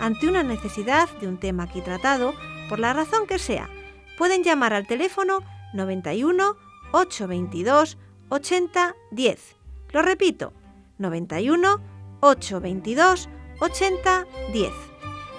ante 0.00 0.28
una 0.28 0.42
necesidad 0.42 1.08
de 1.20 1.28
un 1.28 1.38
tema 1.38 1.64
aquí 1.64 1.80
tratado, 1.80 2.34
por 2.68 2.78
la 2.78 2.92
razón 2.92 3.26
que 3.26 3.38
sea, 3.38 3.68
pueden 4.18 4.42
llamar 4.42 4.72
al 4.72 4.86
teléfono 4.86 5.40
91 5.74 6.56
822 6.92 7.98
80 8.28 8.96
10. 9.10 9.56
Lo 9.90 10.02
repito, 10.02 10.52
91 10.98 11.80
822 12.20 13.28
80 13.60 14.26
10. 14.52 14.72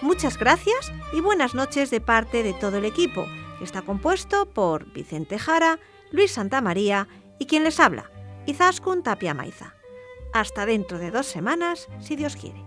Muchas 0.02 0.38
gracias 0.38 0.92
y 1.14 1.22
buenas 1.22 1.56
noches 1.56 1.90
de 1.90 2.02
parte 2.02 2.44
de 2.44 2.54
todo 2.54 2.78
el 2.78 2.86
equipo, 2.86 3.26
que 3.58 3.64
está 3.64 3.82
compuesto 3.82 4.46
por 4.46 4.92
Vicente 4.94 5.40
Jara, 5.40 5.80
Luis 6.12 6.32
Santamaría 6.32 7.08
y 7.40 7.46
quien 7.46 7.64
les 7.64 7.80
habla, 7.80 8.12
Izaskun 8.46 9.04
Tapia 9.04 9.34
Maiza. 9.34 9.74
Hasta 10.34 10.66
dentro 10.66 11.00
de 11.00 11.12
dos 11.12 11.26
semanas, 11.26 11.88
si 12.00 12.16
Dios 12.16 12.36
quiere. 12.36 12.67